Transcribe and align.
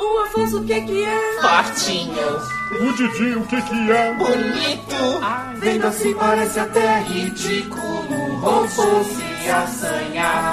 O 0.00 0.18
Afonso, 0.24 0.60
o 0.60 0.64
que 0.64 0.80
que 0.80 1.04
é? 1.04 1.40
Fortinho, 1.40 2.38
O 2.80 2.92
Didi, 2.94 3.34
o 3.36 3.42
que 3.46 3.60
que 3.62 3.90
é? 3.92 4.14
bonito, 4.14 5.20
Vendo 5.58 5.86
assim 5.86 6.14
parece 6.14 6.60
até 6.60 7.00
ridículo. 7.00 8.36
Robô 8.40 9.04
se 9.04 9.48
assanhar. 9.50 10.52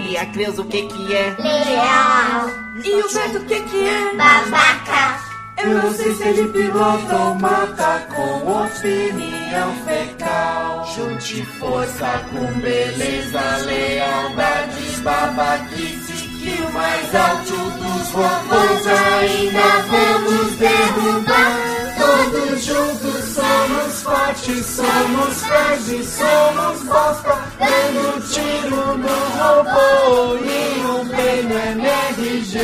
e 0.00 0.16
a 0.18 0.26
Creuza 0.26 0.60
o 0.62 0.64
que 0.66 0.82
que 0.82 1.14
é? 1.14 1.34
Leal, 1.38 2.50
E 2.84 2.94
o 3.02 3.12
Beto, 3.12 3.38
o 3.38 3.44
que 3.46 3.60
que 3.60 3.88
é? 3.88 4.14
babaca, 4.14 5.20
Eu 5.58 5.82
não 5.82 5.94
sei 5.94 6.14
se 6.14 6.22
ele 6.24 6.48
pilota 6.48 7.16
ou 7.16 7.34
mata 7.36 8.06
com 8.14 8.64
opinião 8.64 9.74
fecal. 9.86 10.65
Junte 10.96 11.44
força 11.58 12.24
com 12.30 12.58
beleza, 12.58 13.40
lealdade, 13.66 14.96
babaquice. 15.02 16.26
Que 16.40 16.62
o 16.62 16.72
mais 16.72 17.14
alto 17.14 17.52
dos 17.52 18.08
robôs 18.12 18.86
ainda 18.86 19.60
vamos 19.90 20.56
derrubar. 20.56 21.76
Todos 21.98 22.64
juntos 22.64 23.24
somos 23.34 24.02
fortes, 24.04 24.64
somos 24.64 25.42
e 25.90 26.02
somos 26.02 26.82
bosta. 26.84 27.44
Dando 27.58 28.32
tiro 28.32 28.96
no 28.96 29.16
robô 29.36 30.34
e 30.38 30.80
o 30.86 31.04
bem 31.14 31.42
no 31.42 31.58
MRG. 31.82 32.56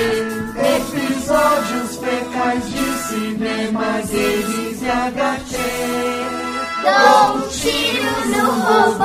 Episódios 0.79 1.97
fecais 1.99 2.65
de 2.65 2.99
cinema, 3.09 4.01
games 4.11 4.81
e 4.81 4.89
HQ. 4.89 6.22
Dou 6.83 7.37
um 7.37 7.49
tiro 7.49 8.13
no 8.27 8.45
robô 8.61 9.05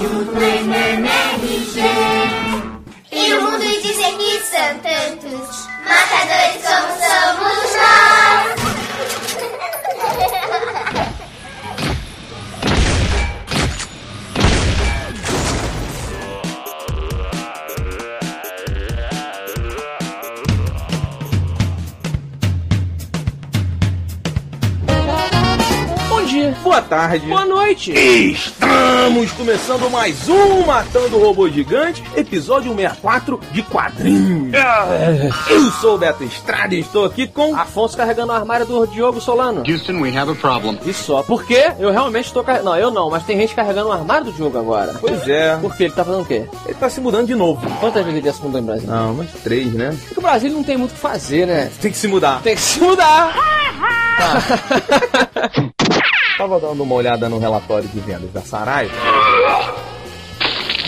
e 0.00 0.06
o 0.06 0.26
prêmio 0.26 0.74
MRG. 0.74 1.76
E 3.12 3.32
o 3.32 3.42
mundo 3.42 3.64
dizer 3.82 4.12
que 4.18 4.32
são 4.44 4.78
tantos 4.80 5.66
matadores 5.84 6.62
como 6.62 6.88
somos 7.00 7.72
nós. 7.74 8.25
Tarde. 26.86 27.26
boa 27.26 27.44
noite. 27.44 27.92
Estamos 27.92 29.32
começando 29.32 29.90
mais 29.90 30.28
um 30.28 30.64
Matando 30.64 31.18
Robô 31.18 31.48
Gigante, 31.48 32.02
episódio 32.16 32.70
164 32.70 33.40
de 33.50 33.62
quadrinhos. 33.64 34.52
Eu 35.50 35.70
sou 35.72 35.96
o 35.96 35.98
Beto 35.98 36.22
Estrada 36.22 36.74
e 36.74 36.80
estou 36.80 37.04
aqui 37.04 37.26
com... 37.26 37.56
Afonso 37.56 37.96
carregando 37.96 38.32
o 38.32 38.36
armário 38.36 38.64
do 38.64 38.86
Diogo 38.86 39.20
Solano. 39.20 39.64
Houston, 39.68 40.00
we 40.00 40.16
have 40.16 40.30
a 40.30 40.34
problem. 40.36 40.78
E 40.86 40.92
só. 40.92 41.24
Porque 41.24 41.72
eu 41.78 41.90
realmente 41.90 42.26
estou 42.26 42.44
carregando. 42.44 42.70
Não, 42.70 42.78
eu 42.78 42.90
não, 42.90 43.10
mas 43.10 43.24
tem 43.24 43.36
gente 43.36 43.54
carregando 43.54 43.88
o 43.88 43.92
armário 43.92 44.26
do 44.26 44.32
Diogo 44.32 44.56
agora. 44.56 44.94
Pois 45.00 45.26
é, 45.28 45.56
Por 45.56 45.76
quê? 45.76 45.84
Ele 45.84 45.92
tá 45.92 46.04
fazendo 46.04 46.22
o 46.22 46.26
quê? 46.26 46.46
ele 46.66 46.74
tá 46.74 46.88
se 46.88 47.00
mudando 47.00 47.26
de 47.26 47.34
novo. 47.34 47.68
Quantas 47.80 48.04
vezes 48.04 48.18
ele 48.18 48.26
já 48.26 48.32
se 48.32 48.42
mudou 48.42 48.60
em 48.60 48.64
Brasília? 48.64 48.94
Não, 48.94 49.14
mas 49.14 49.30
três, 49.42 49.72
né? 49.72 49.96
Porque 50.06 50.20
o 50.20 50.22
Brasil 50.22 50.50
não 50.50 50.62
tem 50.62 50.76
muito 50.76 50.92
o 50.92 50.94
que 50.94 51.00
fazer, 51.00 51.46
né? 51.46 51.68
Tem 51.80 51.90
que 51.90 51.98
se 51.98 52.06
mudar. 52.06 52.40
Tem 52.42 52.54
que 52.54 52.60
se 52.60 52.78
mudar. 52.78 53.34
Tava 56.36 56.60
dando 56.60 56.82
uma 56.82 56.94
olhada 56.94 57.28
no 57.28 57.38
relatório 57.38 57.88
de 57.88 57.98
vendas 58.00 58.30
da 58.32 58.42
Saraiva. 58.42 58.92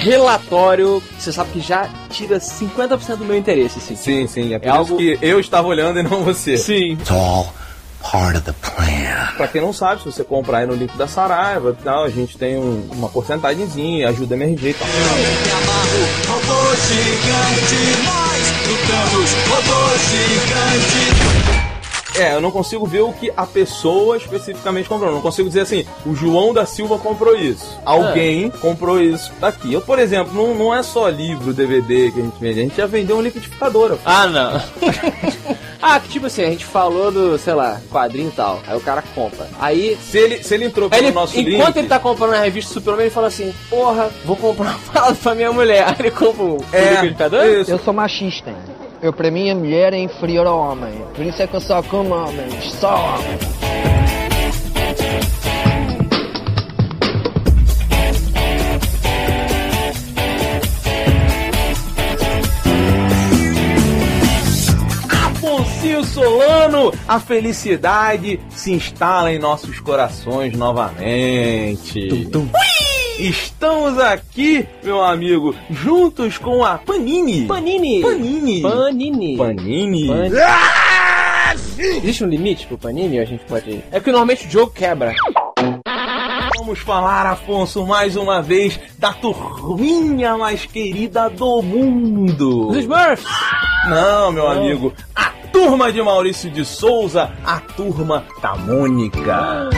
Relatório, 0.00 1.02
você 1.18 1.32
sabe 1.32 1.50
que 1.52 1.60
já 1.60 1.88
tira 2.10 2.38
50% 2.38 3.16
do 3.16 3.24
meu 3.24 3.36
interesse, 3.36 3.80
sim. 3.80 3.96
Sim, 3.96 4.26
sim, 4.26 4.54
é 4.54 4.58
por 4.58 4.66
É 4.66 4.68
isso 4.70 4.78
algo- 4.78 4.96
que 4.96 5.18
eu 5.20 5.40
estava 5.40 5.66
olhando 5.66 5.98
e 5.98 6.02
não 6.02 6.22
você. 6.22 6.56
Sim. 6.56 6.92
It's 6.92 7.10
all 7.10 7.52
part 8.02 8.36
of 8.36 8.42
the 8.44 8.52
plan. 8.52 9.32
Pra 9.36 9.48
quem 9.48 9.60
não 9.60 9.72
sabe, 9.72 10.02
se 10.02 10.06
você 10.12 10.22
comprar 10.22 10.58
aí 10.58 10.66
no 10.66 10.74
link 10.74 10.96
da 10.96 11.08
Saraiva 11.08 11.74
e 11.78 11.82
tal, 11.82 12.04
a 12.04 12.10
gente 12.10 12.36
tem 12.38 12.56
um- 12.56 12.88
uma 12.92 13.08
porcentagemzinha, 13.08 14.08
ajuda 14.10 14.34
MRG 14.36 14.70
e 14.70 14.74
tal. 14.74 14.86
Robô 16.28 16.76
gigante, 16.76 18.02
nós 18.04 18.68
lutamos, 18.68 19.30
robô 19.48 19.96
gigante. 19.98 20.67
É, 22.18 22.34
eu 22.34 22.40
não 22.40 22.50
consigo 22.50 22.86
ver 22.86 23.02
o 23.02 23.12
que 23.12 23.32
a 23.36 23.46
pessoa 23.46 24.16
especificamente 24.16 24.88
comprou. 24.88 25.10
Eu 25.10 25.14
não 25.14 25.22
consigo 25.22 25.48
dizer 25.48 25.60
assim, 25.60 25.86
o 26.04 26.14
João 26.14 26.52
da 26.52 26.66
Silva 26.66 26.98
comprou 26.98 27.36
isso. 27.36 27.78
Alguém 27.84 28.50
comprou 28.50 29.00
isso 29.00 29.32
daqui. 29.40 29.72
Eu, 29.72 29.80
por 29.80 29.98
exemplo, 29.98 30.34
não, 30.34 30.54
não 30.54 30.74
é 30.74 30.82
só 30.82 31.08
livro, 31.08 31.52
DVD 31.52 32.10
que 32.10 32.20
a 32.20 32.22
gente 32.24 32.38
vende, 32.40 32.60
a 32.60 32.62
gente 32.62 32.76
já 32.76 32.86
vendeu 32.86 33.16
um 33.16 33.22
liquidificador. 33.22 33.98
Ah, 34.04 34.26
não. 34.26 34.62
ah, 35.80 36.00
que 36.00 36.08
tipo 36.08 36.26
assim, 36.26 36.42
a 36.42 36.50
gente 36.50 36.64
falou 36.64 37.10
do, 37.10 37.38
sei 37.38 37.54
lá, 37.54 37.80
quadrinho 37.90 38.28
e 38.28 38.32
tal. 38.32 38.60
Aí 38.66 38.76
o 38.76 38.80
cara 38.80 39.02
compra. 39.14 39.48
Aí. 39.60 39.96
Se 40.02 40.18
ele, 40.18 40.42
se 40.42 40.54
ele 40.54 40.64
entrou 40.64 40.90
pelo 40.90 41.02
ele, 41.02 41.12
nosso 41.12 41.38
enquanto 41.38 41.66
link... 41.66 41.76
ele 41.78 41.88
tá 41.88 41.98
comprando 41.98 42.34
a 42.34 42.40
revista 42.40 42.72
Superman, 42.72 43.06
ele 43.06 43.14
fala 43.14 43.28
assim: 43.28 43.54
Porra, 43.70 44.10
vou 44.24 44.36
comprar 44.36 44.70
uma 44.70 44.78
parada 44.92 45.14
pra 45.14 45.34
minha 45.34 45.52
mulher. 45.52 45.84
Aí 45.88 45.94
ele 45.98 46.10
compra 46.10 46.44
um 46.44 46.58
é, 46.72 46.90
liquidificador? 46.90 47.44
isso. 47.44 47.70
Eu 47.70 47.78
sou 47.78 47.92
machista. 47.94 48.54
Eu, 49.00 49.12
pra 49.12 49.30
mim, 49.30 49.48
a 49.48 49.54
mulher 49.54 49.92
é 49.92 49.98
inferior 49.98 50.46
ao 50.46 50.58
homem. 50.58 50.92
Por 51.14 51.24
isso 51.24 51.40
é 51.40 51.46
que 51.46 51.54
eu 51.54 51.60
só 51.60 51.80
como 51.84 52.12
homens. 52.12 52.64
Só 52.72 52.96
homens. 52.96 53.58
Afonso 65.08 66.04
Solano, 66.12 66.92
a 67.06 67.20
felicidade 67.20 68.40
se 68.50 68.72
instala 68.72 69.32
em 69.32 69.38
nossos 69.38 69.78
corações 69.78 70.56
novamente. 70.56 72.28
Estamos 73.18 73.98
aqui, 73.98 74.64
meu 74.80 75.02
amigo, 75.02 75.52
juntos 75.68 76.38
com 76.38 76.64
a 76.64 76.78
Panini. 76.78 77.46
Panini! 77.46 78.00
Panini. 78.00 78.62
Panini! 78.62 79.36
Panini. 79.36 80.06
Panini. 80.06 80.36
Existe 81.96 82.22
um 82.22 82.28
limite 82.28 82.68
pro 82.68 82.78
Panini? 82.78 83.18
A 83.18 83.24
gente 83.24 83.44
pode. 83.44 83.82
É 83.90 83.98
que 83.98 84.12
normalmente 84.12 84.46
o 84.46 84.50
jogo 84.50 84.70
quebra. 84.70 85.12
Vamos 86.58 86.78
falar, 86.78 87.26
Afonso, 87.26 87.84
mais 87.84 88.14
uma 88.14 88.40
vez 88.40 88.78
da 89.00 89.12
turminha 89.12 90.38
mais 90.38 90.64
querida 90.64 91.28
do 91.28 91.60
mundo. 91.60 92.68
Os 92.68 92.76
Smurfs! 92.76 93.26
Não, 93.90 94.30
meu 94.30 94.46
amigo, 94.46 94.92
a 95.16 95.32
turma 95.52 95.90
de 95.90 96.00
Maurício 96.00 96.48
de 96.50 96.64
Souza, 96.64 97.32
a 97.44 97.58
turma 97.58 98.24
da 98.40 98.54
Mônica. 98.54 99.70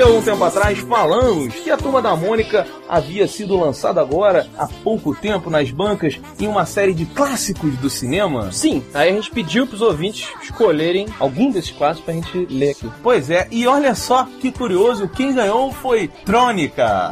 Há 0.00 0.06
um 0.06 0.22
tempo 0.22 0.44
atrás 0.44 0.78
falamos 0.78 1.54
que 1.54 1.70
a 1.70 1.76
turma 1.76 2.00
da 2.00 2.14
Mônica 2.14 2.66
havia 2.88 3.26
sido 3.26 3.58
lançada 3.58 4.00
agora, 4.00 4.46
há 4.56 4.66
pouco 4.66 5.14
tempo, 5.14 5.50
nas 5.50 5.70
bancas, 5.70 6.20
em 6.38 6.46
uma 6.46 6.64
série 6.64 6.94
de 6.94 7.04
clássicos 7.06 7.76
do 7.78 7.90
cinema? 7.90 8.52
Sim, 8.52 8.84
aí 8.94 9.10
a 9.10 9.12
gente 9.12 9.30
pediu 9.30 9.66
pros 9.66 9.82
ouvintes 9.82 10.28
escolherem 10.42 11.06
algum 11.18 11.50
desses 11.50 11.70
clássicos 11.70 12.04
pra 12.04 12.14
gente 12.14 12.46
ler 12.50 12.70
aqui. 12.70 12.90
Pois 13.02 13.30
é, 13.30 13.48
e 13.50 13.66
olha 13.66 13.94
só 13.94 14.26
que 14.40 14.52
curioso, 14.52 15.08
quem 15.08 15.34
ganhou 15.34 15.72
foi 15.72 16.08
Trônica. 16.24 17.10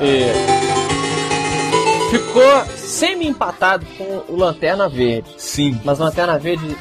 Ficou 2.10 2.64
semi-empatado 2.76 3.84
com 3.98 4.32
o 4.32 4.36
Lanterna 4.36 4.88
Verde. 4.88 5.28
Sim. 5.36 5.80
Mas 5.84 5.98
o 5.98 6.04
Lanterna 6.04 6.38
Verde, 6.38 6.76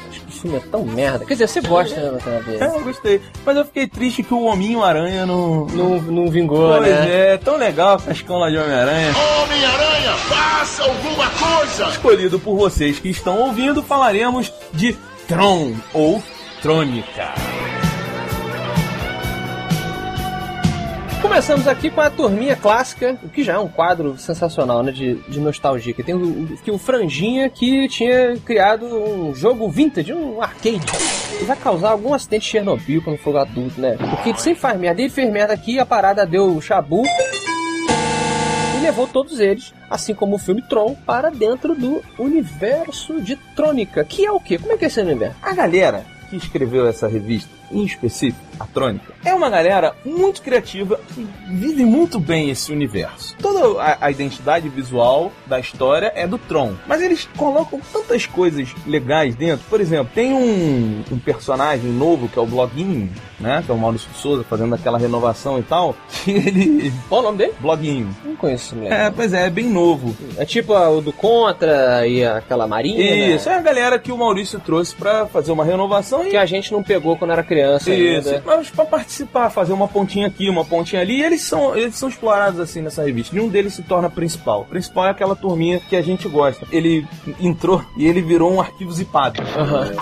filme 0.46 0.56
é 0.56 0.70
tão 0.70 0.84
merda. 0.84 1.24
Quer 1.24 1.34
dizer, 1.34 1.48
você 1.48 1.60
gosta, 1.60 2.00
né, 2.00 2.10
Lanterna 2.10 2.40
Verde? 2.40 2.64
É, 2.64 2.66
eu 2.68 2.80
gostei. 2.80 3.20
Mas 3.44 3.56
eu 3.56 3.64
fiquei 3.64 3.86
triste 3.86 4.22
que 4.22 4.32
o 4.32 4.44
Hominho-Aranha 4.44 5.26
não... 5.26 5.66
Não, 5.66 6.00
não 6.00 6.30
vingou, 6.30 6.68
Pois 6.76 6.86
né? 6.88 7.32
é, 7.34 7.36
tão 7.36 7.56
legal 7.56 8.00
a 8.06 8.12
escola 8.12 8.50
de 8.50 8.56
Homem-Aranha. 8.56 9.12
Homem-Aranha, 9.42 10.12
faça 10.28 10.84
alguma 10.84 11.28
coisa! 11.30 11.88
Escolhido 11.90 12.38
por 12.38 12.56
vocês 12.56 12.98
que 12.98 13.08
estão 13.08 13.40
ouvindo, 13.40 13.82
falaremos 13.82 14.52
de 14.72 14.96
Tron 15.26 15.72
ou 15.92 16.22
Trônica. 16.62 17.34
Começamos 21.36 21.68
aqui 21.68 21.90
com 21.90 22.00
a 22.00 22.08
turminha 22.08 22.56
clássica, 22.56 23.18
o 23.22 23.28
que 23.28 23.44
já 23.44 23.52
é 23.52 23.58
um 23.58 23.68
quadro 23.68 24.16
sensacional, 24.16 24.82
né, 24.82 24.90
de, 24.90 25.16
de 25.28 25.38
nostalgia. 25.38 25.92
Que 25.92 26.02
tem 26.02 26.14
o, 26.14 26.56
que 26.64 26.70
o 26.70 26.78
Franjinha 26.78 27.50
que 27.50 27.86
tinha 27.88 28.38
criado 28.38 28.86
um 28.86 29.34
jogo 29.34 29.68
vintage, 29.68 30.14
um 30.14 30.40
arcade. 30.40 30.80
Vai 31.44 31.54
causar 31.58 31.90
algum 31.90 32.14
acidente 32.14 32.44
de 32.44 32.52
Chernobyl 32.52 33.02
quando 33.02 33.18
for 33.18 33.36
adulto, 33.36 33.78
né? 33.78 33.98
Porque 33.98 34.34
sempre 34.38 34.58
faz 34.58 34.80
merda. 34.80 35.02
Ele 35.02 35.10
fez 35.10 35.30
merda 35.30 35.52
aqui, 35.52 35.78
a 35.78 35.84
parada 35.84 36.24
deu 36.24 36.58
chabu. 36.62 37.02
E 38.78 38.82
levou 38.82 39.06
todos 39.06 39.38
eles, 39.38 39.74
assim 39.90 40.14
como 40.14 40.36
o 40.36 40.38
filme 40.38 40.62
Tron, 40.62 40.94
para 41.04 41.28
dentro 41.28 41.74
do 41.74 42.02
universo 42.18 43.20
de 43.20 43.36
Trônica. 43.54 44.02
Que 44.04 44.24
é 44.24 44.32
o 44.32 44.40
quê? 44.40 44.56
Como 44.56 44.72
é 44.72 44.78
que 44.78 44.86
é 44.86 44.88
esse 44.88 45.02
universo? 45.02 45.36
A 45.42 45.52
galera 45.52 46.02
que 46.30 46.36
escreveu 46.36 46.86
essa 46.86 47.06
revista, 47.06 47.50
em 47.70 47.84
específico, 47.84 48.44
a 48.58 48.66
Trônica, 48.66 49.12
é 49.24 49.34
uma 49.34 49.50
galera 49.50 49.94
muito 50.04 50.40
criativa 50.40 50.98
que 51.14 51.26
vive 51.48 51.84
muito 51.84 52.18
bem 52.18 52.50
esse 52.50 52.72
universo. 52.72 53.34
Toda 53.40 53.80
a, 53.80 54.06
a 54.06 54.10
identidade 54.10 54.68
visual 54.68 55.32
da 55.46 55.58
história 55.58 56.12
é 56.14 56.26
do 56.26 56.38
Tron, 56.38 56.74
mas 56.86 57.02
eles 57.02 57.28
colocam 57.36 57.80
tantas 57.92 58.26
coisas 58.26 58.68
legais 58.86 59.34
dentro. 59.34 59.64
Por 59.68 59.80
exemplo, 59.80 60.10
tem 60.14 60.32
um, 60.32 61.02
um 61.10 61.18
personagem 61.18 61.90
novo 61.90 62.28
que 62.28 62.38
é 62.38 62.42
o 62.42 62.46
Bloguinho, 62.46 63.10
né? 63.38 63.62
Que 63.64 63.70
é 63.70 63.74
o 63.74 63.78
Maurício 63.78 64.08
de 64.10 64.18
Souza 64.18 64.44
fazendo 64.44 64.74
aquela 64.74 64.98
renovação 64.98 65.58
e 65.58 65.62
tal. 65.62 65.94
Que 66.26 66.32
ele. 66.32 66.92
Qual 67.08 67.20
o 67.20 67.24
nome 67.24 67.38
dele? 67.38 67.52
Bloguinho. 67.60 68.08
Não 68.24 68.34
conheço 68.34 68.74
moleque. 68.74 68.94
É, 68.94 69.10
pois 69.10 69.32
é, 69.32 69.46
é 69.46 69.50
bem 69.50 69.66
novo. 69.66 70.16
É 70.36 70.44
tipo 70.44 70.72
o 70.72 71.00
do 71.00 71.12
Contra 71.12 72.06
e 72.06 72.24
aquela 72.24 72.66
Marinha. 72.66 73.34
Isso, 73.34 73.48
é 73.48 73.54
a 73.54 73.60
galera 73.60 73.98
que 73.98 74.10
o 74.10 74.18
Maurício 74.18 74.58
trouxe 74.58 74.94
pra 74.94 75.26
fazer 75.26 75.52
uma 75.52 75.64
renovação 75.64 76.26
e. 76.26 76.30
Que 76.30 76.36
a 76.36 76.46
gente 76.46 76.72
não 76.72 76.82
pegou 76.82 77.16
quando 77.16 77.32
era 77.32 77.44
criança 77.44 77.55
Isso, 77.60 77.90
ainda. 78.28 78.42
mas 78.44 78.70
pra 78.70 78.84
participar, 78.84 79.50
fazer 79.50 79.72
uma 79.72 79.88
pontinha 79.88 80.26
aqui, 80.26 80.48
uma 80.48 80.64
pontinha 80.64 81.02
ali, 81.02 81.18
e 81.18 81.22
eles 81.22 81.42
são, 81.42 81.76
eles 81.76 81.96
são 81.96 82.08
explorados 82.08 82.60
assim 82.60 82.80
nessa 82.82 83.02
revista. 83.04 83.34
Nenhum 83.34 83.48
deles 83.48 83.74
se 83.74 83.82
torna 83.82 84.08
principal. 84.10 84.62
O 84.62 84.64
principal 84.66 85.06
é 85.06 85.10
aquela 85.10 85.34
turminha 85.36 85.80
que 85.80 85.96
a 85.96 86.02
gente 86.02 86.28
gosta. 86.28 86.66
Ele 86.70 87.06
entrou 87.40 87.84
e 87.96 88.06
ele 88.06 88.20
virou 88.22 88.52
um 88.52 88.60
arquivo 88.60 88.92
zipado. 88.92 89.40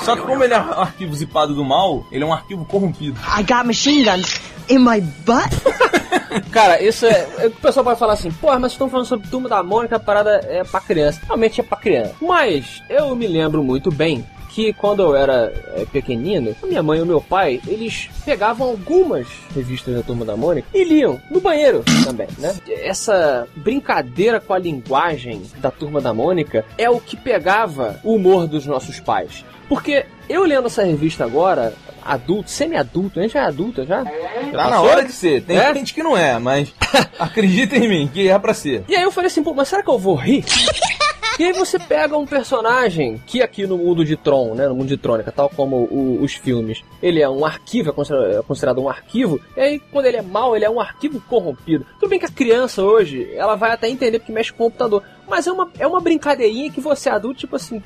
Só 0.05 0.17
que 0.17 0.23
como 0.23 0.43
ele 0.45 0.55
é 0.55 0.59
um 0.61 0.81
arquivo 0.81 1.15
zipado 1.15 1.55
do 1.55 1.65
mal, 1.65 2.05
ele 2.11 2.25
é 2.25 2.27
um 2.27 2.33
arquivo 2.33 2.65
corrompido. 2.65 3.19
I 3.39 3.43
got 3.43 3.65
machine 3.67 4.05
guns 4.05 4.41
in 4.69 4.79
my 4.79 5.01
butt. 5.01 5.51
Cara, 6.51 6.83
isso 6.83 7.07
é. 7.07 7.27
é- 7.39 7.47
O 7.47 7.51
pessoal 7.53 7.85
pode 7.85 7.99
falar 7.99 8.15
assim, 8.15 8.31
porra, 8.31 8.55
mas 8.59 8.73
vocês 8.73 8.73
estão 8.73 8.89
falando 8.91 9.07
sobre 9.07 9.29
Turma 9.29 9.49
da 9.49 9.63
Mônica, 9.63 9.97
a 9.97 10.01
parada 10.01 10.41
é 10.49 10.65
pra 10.65 10.81
criança. 10.81 11.21
Realmente 11.27 11.61
é 11.61 11.65
pra 11.65 11.77
criança. 11.79 12.15
Mas 12.21 12.83
eu 12.89 13.15
me 13.15 13.27
lembro 13.27 13.63
muito 13.63 13.91
bem 13.91 14.25
que 14.55 14.73
quando 14.73 15.03
eu 15.03 15.17
era 15.17 15.53
é, 15.75 15.85
pequenino, 15.87 16.55
a 16.63 16.67
minha 16.67 16.83
mãe 16.83 16.99
e 17.01 17.03
o 17.03 17.07
meu 17.07 17.21
pai, 17.21 17.61
eles 17.67 18.09
pegavam 18.25 18.69
algumas 18.69 19.27
revistas 19.55 19.95
da 19.97 20.03
Turma 20.03 20.25
da 20.25 20.37
Mônica 20.37 20.69
e 20.73 20.85
liam 20.85 21.21
no 21.31 21.41
banheiro 21.41 21.83
também, 22.05 22.29
né? 22.39 22.55
Essa 22.69 23.49
brincadeira 23.57 24.41
com 24.41 24.53
a 24.55 24.59
linguagem 24.59 25.43
da 25.59 25.71
Turma 25.73 26.01
da 26.01 26.15
Mônica 26.15 26.65
é 26.79 26.89
o 26.89 27.01
que 27.01 27.17
pegava 27.17 27.99
o 28.05 28.15
humor 28.15 28.47
dos 28.47 28.65
nossos 28.65 29.01
pais. 29.01 29.45
Porque 29.69 30.07
eu 30.29 30.45
lendo 30.45 30.67
essa 30.67 30.85
revista 30.85 31.25
agora, 31.25 31.73
adulto, 32.05 32.51
semi-adulto, 32.51 33.19
a 33.19 33.23
gente 33.23 33.33
já 33.33 33.41
é 33.41 33.47
adulta 33.47 33.85
já? 33.85 34.05
Tá 34.05 34.71
na 34.71 34.81
hora 34.83 35.03
de 35.05 35.13
ser. 35.13 35.43
Tem 35.43 35.57
É? 35.57 35.75
gente 35.75 35.93
que 35.95 36.03
não 36.03 36.17
é, 36.17 36.39
mas 36.39 36.73
acredita 37.19 37.77
em 37.77 37.89
mim, 37.89 38.09
que 38.13 38.29
é 38.29 38.39
pra 38.39 38.55
ser. 38.55 38.85
E 38.89 38.95
aí 38.95 39.03
eu 39.03 39.11
falei 39.11 39.27
assim, 39.29 39.43
pô, 39.43 39.53
mas 39.53 39.69
será 39.69 39.83
que 39.83 39.91
eu 39.91 39.99
vou 39.99 40.15
rir? 40.15 40.45
E 41.39 41.43
aí 41.45 41.53
você 41.53 41.79
pega 41.79 42.17
um 42.17 42.25
personagem 42.27 43.21
que 43.27 43.43
aqui 43.43 43.67
no 43.67 43.77
mundo 43.77 44.05
de 44.05 44.17
Tron, 44.17 44.55
né, 44.55 44.69
no 44.69 44.75
mundo 44.75 44.87
de 44.89 44.97
Trônica, 44.97 45.33
tal 45.33 45.49
como 45.49 45.77
o- 45.91 46.19
os 46.23 46.35
filmes, 46.35 46.83
ele 47.03 47.21
é 47.21 47.29
um 47.29 47.45
arquivo, 47.45 47.91
é 47.91 47.93
considerado, 47.93 48.39
é 48.39 48.43
considerado 48.43 48.81
um 48.81 48.89
arquivo, 48.89 49.41
e 49.57 49.61
aí 49.61 49.79
quando 49.91 50.07
ele 50.07 50.17
é 50.19 50.23
mau, 50.23 50.55
ele 50.55 50.65
é 50.65 50.71
um 50.71 50.81
arquivo 50.81 51.21
corrompido. 51.29 51.85
Tudo 51.99 52.09
bem 52.09 52.19
que 52.21 52.27
a 52.27 52.31
criança 52.31 52.83
hoje, 52.83 53.29
ela 53.35 53.57
vai 53.57 53.73
até 53.73 53.89
entender 53.89 54.21
porque 54.21 54.33
mexe 54.33 54.53
com 54.53 54.65
o 54.65 54.67
computador, 54.67 55.03
mas 55.29 55.47
é 55.47 55.53
uma, 55.53 55.69
é 55.79 55.87
uma 55.87 56.01
brincadeirinha 56.01 56.71
que 56.71 56.81
você 56.81 57.09
adulto, 57.11 57.41
tipo 57.41 57.57
assim, 57.57 57.83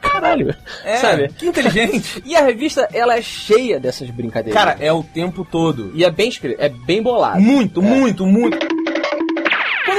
caralho, 0.00 0.54
É, 0.84 0.96
sabe? 0.96 1.28
que 1.28 1.46
inteligente. 1.46 2.22
E 2.26 2.36
a 2.36 2.42
revista, 2.42 2.86
ela 2.92 3.16
é 3.16 3.22
cheia 3.22 3.80
dessas 3.80 4.10
brincadeiras. 4.10 4.62
Cara, 4.62 4.76
é 4.78 4.92
o 4.92 5.02
tempo 5.02 5.46
todo. 5.50 5.90
e 5.94 6.04
é 6.04 6.10
bem 6.10 6.28
escrito, 6.28 6.60
é 6.60 6.68
bem 6.68 7.02
bolado. 7.02 7.40
Muito, 7.40 7.80
muito, 7.80 8.26
muito. 8.26 8.58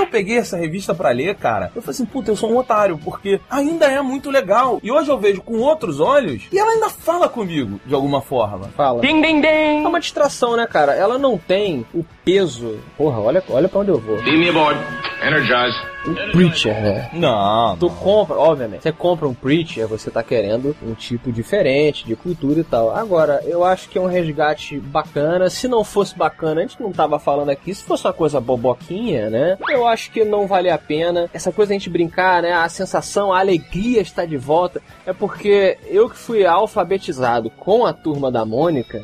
Quando 0.04 0.08
eu 0.08 0.12
peguei 0.12 0.38
essa 0.38 0.58
revista 0.58 0.94
pra 0.94 1.12
ler, 1.12 1.36
cara, 1.36 1.72
eu 1.74 1.82
falei 1.82 1.96
assim, 1.96 2.06
puta, 2.06 2.30
eu 2.30 2.36
sou 2.36 2.52
um 2.52 2.58
otário, 2.58 2.98
porque 2.98 3.40
ainda 3.50 3.86
é 3.86 4.02
muito 4.02 4.30
legal. 4.30 4.80
E 4.84 4.92
hoje 4.92 5.10
eu 5.10 5.18
vejo 5.18 5.42
com 5.42 5.58
outros 5.60 6.00
olhos 6.00 6.44
e 6.52 6.60
ela 6.60 6.72
ainda 6.72 6.90
fala 6.90 7.30
comigo, 7.30 7.80
de 7.86 7.94
alguma 7.94 8.22
forma. 8.22 8.68
Fala. 8.76 9.02
Ding, 9.02 9.22
ding, 9.22 9.40
ding. 9.40 9.84
É 9.84 9.88
uma 9.88 10.00
distração, 10.00 10.58
né, 10.58 10.68
cara? 10.68 10.94
Ela 10.94 11.18
não 11.18 11.38
tem 11.38 11.86
o 11.94 12.04
peso. 12.26 12.80
Porra, 12.98 13.20
olha, 13.20 13.44
olha 13.50 13.70
pra 13.70 13.80
onde 13.80 13.92
eu 13.92 14.00
vou. 14.00 14.22
Beam 14.24 14.40
me 14.40 14.50
aboard. 14.50 14.80
Energize. 15.24 15.78
O 16.06 16.32
Preacher, 16.34 16.74
né? 16.82 17.10
Não, 17.14 17.78
Tu 17.78 17.90
compra, 17.90 18.36
obviamente, 18.36 18.84
você 18.84 18.92
compra 18.92 19.26
um 19.26 19.34
Preacher, 19.34 19.88
você 19.88 20.12
tá 20.12 20.22
querendo 20.22 20.76
um 20.84 20.94
tipo 20.94 21.32
diferente 21.32 22.06
de 22.06 22.14
cultura 22.14 22.60
e 22.60 22.64
tal. 22.64 22.94
Agora, 22.94 23.42
eu 23.46 23.64
acho 23.64 23.88
que 23.88 23.98
é 23.98 24.02
um 24.02 24.06
resgate 24.06 24.78
bacana. 24.80 25.50
Se 25.50 25.68
não 25.68 25.84
fosse 25.84 26.18
bacana, 26.18 26.60
a 26.60 26.64
gente 26.66 26.82
não 26.82 26.92
tava 26.92 27.20
falando 27.20 27.50
aqui. 27.50 27.74
Se 27.74 27.84
fosse 27.84 28.06
uma 28.06 28.12
coisa 28.12 28.42
boboquinha, 28.42 29.30
né? 29.30 29.58
Eu 29.70 29.88
acho 29.88 30.12
que 30.12 30.26
não 30.26 30.46
vale 30.46 30.70
a 30.70 30.78
pena. 30.78 31.30
Essa 31.34 31.54
coisa 31.54 31.72
a 31.72 31.76
gente 31.76 31.90
brincar, 31.90 32.42
né? 32.42 32.52
A 32.52 32.68
sensação, 32.68 33.32
a 33.32 33.40
alegria 33.40 34.02
está 34.02 34.26
de 34.26 34.36
volta. 34.36 34.82
É 35.06 35.14
porque 35.14 35.78
eu 35.88 36.10
que 36.10 36.18
fui 36.18 36.46
alfabetizado 36.46 37.50
com 37.50 37.86
a 37.86 37.94
turma 37.94 38.30
da 38.30 38.44
Mônica. 38.44 39.02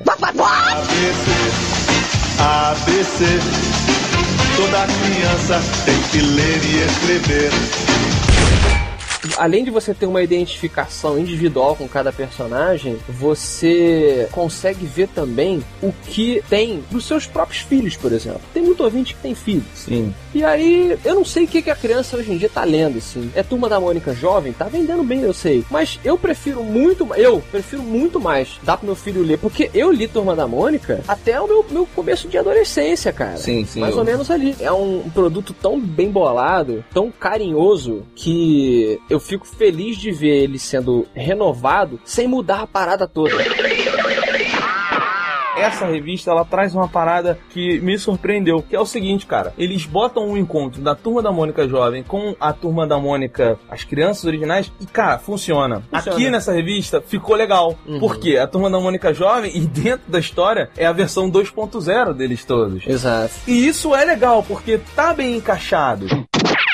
ABC. 2.39 3.88
Toda 4.59 4.85
criança 4.87 5.61
tem 5.85 5.97
que 6.11 6.19
ler 6.19 6.61
e 6.65 6.83
escrever. 6.83 7.98
Além 9.39 9.63
de 9.63 9.71
você 9.71 9.93
ter 9.93 10.05
uma 10.05 10.21
identificação 10.21 11.17
individual 11.17 11.75
com 11.75 11.87
cada 11.87 12.11
personagem, 12.11 12.97
você 13.07 14.27
consegue 14.31 14.85
ver 14.85 15.07
também 15.09 15.63
o 15.81 15.91
que 16.07 16.43
tem 16.49 16.83
dos 16.91 17.05
seus 17.05 17.25
próprios 17.25 17.61
filhos, 17.61 17.95
por 17.95 18.11
exemplo. 18.11 18.41
Tem 18.53 18.61
muito 18.63 18.83
ouvinte 18.83 19.13
que 19.15 19.21
tem 19.21 19.33
filhos. 19.35 19.63
Sim. 19.75 20.13
E 20.33 20.43
aí, 20.43 20.97
eu 21.03 21.15
não 21.15 21.25
sei 21.25 21.45
o 21.45 21.47
que, 21.47 21.61
que 21.61 21.69
a 21.71 21.75
criança 21.75 22.17
hoje 22.17 22.31
em 22.31 22.37
dia 22.37 22.49
tá 22.49 22.63
lendo, 22.63 22.97
assim. 22.97 23.31
É 23.35 23.41
Turma 23.43 23.67
da 23.69 23.79
Mônica 23.79 24.13
jovem, 24.13 24.53
tá 24.53 24.65
vendendo 24.65 25.03
bem, 25.03 25.21
eu 25.21 25.33
sei. 25.33 25.63
Mas 25.71 25.99
eu 26.03 26.17
prefiro 26.17 26.63
muito, 26.63 27.07
eu 27.15 27.41
prefiro 27.51 27.81
muito 27.81 28.19
mais 28.19 28.59
dar 28.63 28.77
pro 28.77 28.85
meu 28.85 28.95
filho 28.95 29.23
ler, 29.23 29.37
porque 29.39 29.69
eu 29.73 29.91
li 29.91 30.07
Turma 30.07 30.35
da 30.35 30.47
Mônica 30.47 31.01
até 31.07 31.39
o 31.39 31.47
meu, 31.47 31.65
meu 31.71 31.87
começo 31.95 32.27
de 32.27 32.37
adolescência, 32.37 33.11
cara. 33.13 33.37
Sim, 33.37 33.65
sim, 33.65 33.79
Mais 33.79 33.93
eu- 33.93 33.99
ou 33.99 34.05
menos 34.05 34.29
ali. 34.29 34.55
É 34.59 34.71
um 34.71 35.09
produto 35.13 35.53
tão 35.59 35.79
bem 35.79 36.09
bolado, 36.11 36.83
tão 36.93 37.11
carinhoso, 37.11 38.03
que 38.15 38.99
eu 39.09 39.19
fico 39.29 39.45
feliz 39.45 39.95
de 39.95 40.11
ver 40.11 40.43
ele 40.43 40.57
sendo 40.57 41.07
renovado 41.13 41.99
sem 42.03 42.27
mudar 42.27 42.61
a 42.61 42.67
parada 42.67 43.07
toda. 43.07 43.35
Essa 45.55 45.85
revista 45.85 46.31
ela 46.31 46.45
traz 46.45 46.73
uma 46.73 46.87
parada 46.87 47.37
que 47.49 47.79
me 47.81 47.99
surpreendeu, 47.99 48.63
que 48.63 48.75
é 48.75 48.79
o 48.79 48.85
seguinte, 48.85 49.25
cara. 49.25 49.53
Eles 49.57 49.85
botam 49.85 50.25
um 50.29 50.37
encontro 50.37 50.81
da 50.81 50.95
turma 50.95 51.21
da 51.21 51.33
Mônica 51.33 51.67
jovem 51.67 52.01
com 52.01 52.33
a 52.39 52.53
turma 52.53 52.87
da 52.87 52.97
Mônica, 52.97 53.59
as 53.69 53.83
crianças 53.83 54.23
originais, 54.23 54.71
e 54.79 54.85
cara, 54.85 55.19
funciona. 55.19 55.83
Funciona. 55.91 56.17
Aqui 56.17 56.29
nessa 56.29 56.53
revista 56.53 57.01
ficou 57.01 57.35
legal. 57.35 57.77
Uhum. 57.85 57.99
Por 57.99 58.17
quê? 58.19 58.37
A 58.37 58.47
turma 58.47 58.69
da 58.69 58.79
Mônica 58.79 59.13
jovem 59.13 59.51
e 59.53 59.59
dentro 59.59 60.09
da 60.09 60.19
história 60.19 60.69
é 60.77 60.85
a 60.85 60.93
versão 60.93 61.29
2.0 61.29 62.13
deles 62.13 62.45
todos. 62.45 62.87
Exato. 62.87 63.33
E 63.45 63.67
isso 63.67 63.93
é 63.93 64.05
legal, 64.05 64.41
porque 64.41 64.79
tá 64.95 65.13
bem 65.13 65.35
encaixado. 65.35 66.07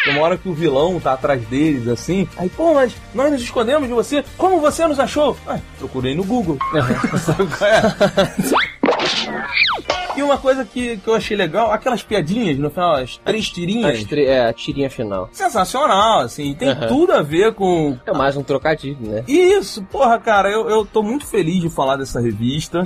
Uma 0.08 0.22
hora 0.22 0.38
que 0.38 0.48
o 0.48 0.54
vilão 0.54 1.00
tá 1.00 1.14
atrás 1.14 1.42
deles, 1.48 1.88
assim. 1.88 2.28
Aí, 2.38 2.50
pô, 2.50 2.74
mas 2.74 2.96
nós 3.14 3.32
nos 3.32 3.42
escondemos 3.42 3.88
de 3.88 3.94
você. 3.94 4.24
Como 4.38 4.60
você 4.60 4.86
nos 4.88 5.00
achou? 5.00 5.36
Ah, 5.48 5.60
procurei 5.80 6.16
no 6.16 6.24
Google. 6.24 6.58
Sabe 7.20 7.48
qual 7.48 7.70
é? 7.70 7.82
E 10.16 10.24
uma 10.24 10.38
coisa 10.38 10.64
que, 10.64 10.96
que 10.98 11.08
eu 11.10 11.14
achei 11.16 11.36
legal, 11.36 11.72
aquelas 11.72 12.02
piadinhas 12.02 12.58
no 12.58 12.70
final, 12.70 12.96
as 12.96 13.18
três 13.18 13.50
tirinhas. 13.50 14.00
As 14.00 14.12
é, 14.14 14.48
a 14.48 14.54
tirinha 14.54 14.90
final. 14.90 15.28
Sensacional, 15.34 16.22
assim. 16.22 16.54
Tem 16.56 16.70
Aham. 16.70 16.88
tudo 16.88 17.12
a 17.12 17.22
ver 17.22 17.54
com. 17.54 17.98
É 18.06 18.14
mais 18.14 18.38
um 18.38 18.44
trocadilho, 18.44 18.98
né? 19.02 19.24
Isso, 19.28 19.84
porra, 19.84 20.18
cara, 20.18 20.50
eu, 20.50 20.70
eu 20.70 20.86
tô 20.86 21.04
muito 21.04 21.26
feliz 21.28 21.60
de 21.62 21.70
falar 21.70 21.98
dessa 21.98 22.22
revista. 22.22 22.82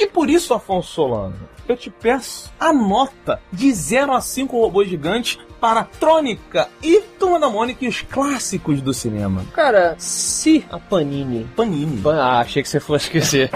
E 0.00 0.06
por 0.06 0.30
isso, 0.30 0.54
Afonso 0.54 0.90
Solano, 0.90 1.34
eu 1.68 1.76
te 1.76 1.90
peço 1.90 2.50
a 2.58 2.72
nota 2.72 3.40
de 3.52 3.72
0 3.72 4.12
a 4.12 4.20
5 4.20 4.58
robôs 4.60 4.88
gigantes 4.88 5.38
para 5.60 5.84
Trônica 5.84 6.68
e 6.82 7.00
Turma 7.18 7.40
da 7.40 7.48
Mônica 7.48 7.84
e 7.84 7.88
os 7.88 8.02
clássicos 8.02 8.80
do 8.82 8.92
cinema. 8.92 9.42
Cara, 9.54 9.94
se 9.98 10.64
a 10.70 10.78
Panini. 10.78 11.46
Panini. 11.56 12.00
Pan- 12.02 12.20
Ah, 12.20 12.40
achei 12.40 12.62
que 12.62 12.68
você 12.68 12.78
fosse 12.78 13.06
esquecer. 13.06 13.50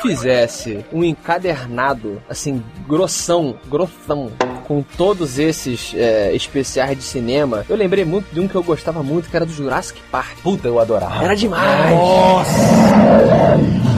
Fizesse 0.00 0.84
um 0.92 1.04
encadernado, 1.04 2.20
assim, 2.28 2.62
grossão, 2.88 3.54
grossão, 3.68 4.32
com 4.66 4.82
todos 4.82 5.38
esses 5.38 5.92
é, 5.94 6.34
especiais 6.34 6.96
de 6.96 7.04
cinema. 7.04 7.64
Eu 7.68 7.76
lembrei 7.76 8.04
muito 8.04 8.32
de 8.32 8.40
um 8.40 8.48
que 8.48 8.54
eu 8.54 8.62
gostava 8.62 9.02
muito, 9.02 9.28
que 9.28 9.36
era 9.36 9.44
do 9.46 9.52
Jurassic 9.52 10.00
Park. 10.10 10.38
Puta, 10.42 10.66
eu 10.66 10.80
adorava. 10.80 11.22
Era 11.22 11.36
demais! 11.36 11.96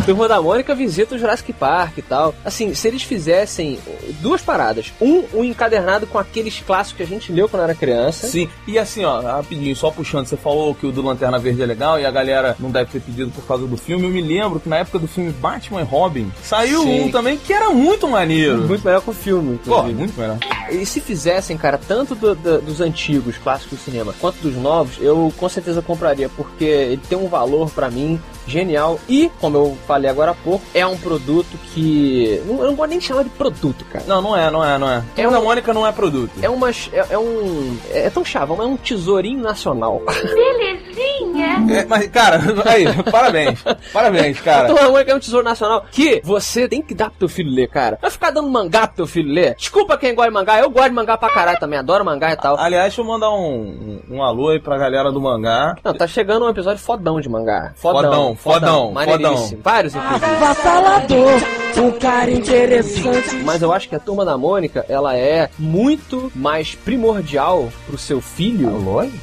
Turma 0.04 0.28
da 0.28 0.40
Mônica 0.42 0.74
visita 0.74 1.14
o 1.14 1.18
Jurassic 1.18 1.50
Park 1.54 1.96
e 1.96 2.02
tal. 2.02 2.34
Assim, 2.44 2.74
se 2.74 2.86
eles 2.86 3.02
fizessem 3.02 3.78
duas 4.20 4.42
paradas. 4.42 4.92
Um, 5.00 5.24
um 5.32 5.42
encadernado 5.42 6.06
com 6.06 6.18
aqueles 6.18 6.60
clássicos 6.60 6.98
que 6.98 7.02
a 7.02 7.06
gente 7.06 7.32
leu 7.32 7.48
quando 7.48 7.62
era 7.62 7.74
criança. 7.74 8.26
Sim, 8.28 8.46
e 8.68 8.78
assim, 8.78 9.02
ó, 9.04 9.20
rapidinho, 9.22 9.74
só 9.74 9.90
puxando, 9.90 10.26
você 10.26 10.36
falou 10.36 10.74
que 10.74 10.86
o 10.86 10.92
do 10.92 11.00
Lanterna 11.00 11.38
Verde 11.38 11.62
é 11.62 11.66
legal 11.66 11.98
e 11.98 12.04
a 12.04 12.10
galera 12.10 12.54
não 12.60 12.70
deve 12.70 12.90
ter 12.90 13.00
pedido 13.00 13.30
por 13.30 13.46
causa 13.46 13.66
do 13.66 13.78
filme. 13.78 14.04
Eu 14.04 14.10
me 14.10 14.20
lembro 14.20 14.60
que 14.60 14.68
na 14.68 14.76
época 14.76 14.98
do 14.98 15.08
filme 15.08 15.32
Batman 15.32 15.80
e 15.80 15.84
Robin 15.84 16.30
saiu 16.42 16.82
Sim. 16.82 17.04
um 17.04 17.10
também 17.10 17.38
que 17.38 17.52
era 17.54 17.70
muito 17.70 18.06
maneiro. 18.06 18.58
Muito 18.58 18.84
melhor 18.84 19.00
que 19.00 19.08
o 19.08 19.14
filme. 19.14 19.58
Pô, 19.64 19.82
muito 19.84 20.20
melhor. 20.20 20.36
E 20.70 20.84
se 20.84 21.00
fizessem, 21.00 21.56
cara, 21.56 21.78
tanto 21.78 22.14
do- 22.14 22.34
do- 22.34 22.60
dos 22.60 22.82
antigos 22.82 23.38
clássicos 23.38 23.78
do 23.78 23.82
cinema 23.82 24.14
quanto 24.20 24.36
dos 24.42 24.54
novos, 24.54 24.96
eu 25.00 25.32
com 25.38 25.48
certeza 25.48 25.80
compraria, 25.80 26.28
porque 26.28 26.64
ele 26.64 27.00
tem 27.08 27.16
um 27.16 27.26
valor 27.28 27.70
pra 27.70 27.90
mim 27.90 28.20
genial. 28.46 29.00
E, 29.08 29.30
como 29.40 29.56
eu 29.56 29.78
falei 29.86 29.93
agora 30.08 30.32
há 30.32 30.34
pouco, 30.34 30.64
é 30.74 30.86
um 30.86 30.96
produto 30.96 31.56
que. 31.72 32.42
não- 32.46 32.60
Eu 32.60 32.68
não 32.68 32.76
vou 32.76 32.86
nem 32.86 33.00
chamar 33.00 33.22
de 33.24 33.30
produto, 33.30 33.84
cara. 33.92 34.04
Não, 34.06 34.20
não 34.22 34.36
é, 34.36 34.50
não 34.50 34.64
é, 34.64 34.78
não 34.78 34.90
é. 34.90 35.02
É 35.16 35.22
Turma 35.22 35.30
um- 35.30 35.40
da 35.40 35.40
Mônica 35.40 35.72
não 35.74 35.86
é 35.86 35.92
produto. 35.92 36.30
É 36.42 36.48
uma. 36.48 36.70
É, 36.70 37.06
é 37.10 37.18
um. 37.18 37.76
É 37.90 38.10
tão 38.10 38.24
chavão, 38.24 38.60
é 38.62 38.64
um 38.66 38.76
tesourinho 38.76 39.40
nacional. 39.42 40.02
Belezinha. 40.08 41.64
É, 41.80 41.84
mas, 41.84 42.06
cara, 42.08 42.40
aí, 42.66 42.84
parabéns. 43.10 43.62
Parabéns, 43.92 44.40
cara. 44.40 44.66
Turma 44.68 44.82
da 44.82 44.88
Mônica 44.90 45.12
é 45.12 45.14
um 45.14 45.18
tesouro 45.20 45.44
nacional 45.44 45.84
que 45.90 46.20
você 46.24 46.68
tem 46.68 46.80
que 46.82 46.94
dar 46.94 47.10
pro 47.10 47.18
teu 47.20 47.28
filho 47.28 47.50
ler, 47.50 47.68
cara. 47.68 47.98
Vai 48.00 48.10
ficar 48.10 48.30
dando 48.30 48.48
mangá 48.48 48.86
pro 48.86 48.96
teu 48.96 49.06
filho 49.06 49.32
ler. 49.32 49.54
Desculpa 49.56 49.96
quem 49.96 50.14
gosta 50.14 50.30
de 50.30 50.34
mangá, 50.34 50.58
eu 50.60 50.70
gosto 50.70 50.88
de 50.88 50.94
mangá 50.94 51.16
pra 51.16 51.28
caralho 51.32 51.58
também, 51.58 51.78
adoro 51.78 52.04
mangá 52.04 52.32
e 52.32 52.36
tal. 52.36 52.58
Aliás, 52.58 52.84
deixa 52.86 53.00
eu 53.00 53.04
mandar 53.04 53.30
um, 53.30 54.00
um, 54.10 54.16
um 54.16 54.22
alô 54.22 54.48
aí 54.50 54.60
pra 54.60 54.76
galera 54.78 55.10
do 55.12 55.20
mangá. 55.20 55.74
Não, 55.84 55.94
tá 55.94 56.06
chegando 56.06 56.44
um 56.46 56.48
episódio 56.48 56.78
fodão 56.82 57.20
de 57.20 57.28
mangá. 57.28 57.72
Fodão, 57.76 58.34
fodão, 58.36 58.92
maneiríssimo. 58.92 59.62
Vários, 59.92 59.94
inclusive. 59.94 60.40
Vassalador, 60.40 61.40
um 61.76 61.90
cara 61.98 62.30
interessante. 62.30 63.36
Mas 63.44 63.62
eu 63.62 63.72
acho 63.72 63.88
que 63.88 63.94
a 63.94 64.00
Turma 64.00 64.24
da 64.24 64.38
Mônica, 64.38 64.84
ela 64.88 65.16
é 65.16 65.50
muito 65.58 66.32
mais 66.34 66.74
primordial 66.74 67.70
pro 67.86 67.98
seu 67.98 68.20
filho 68.20 68.70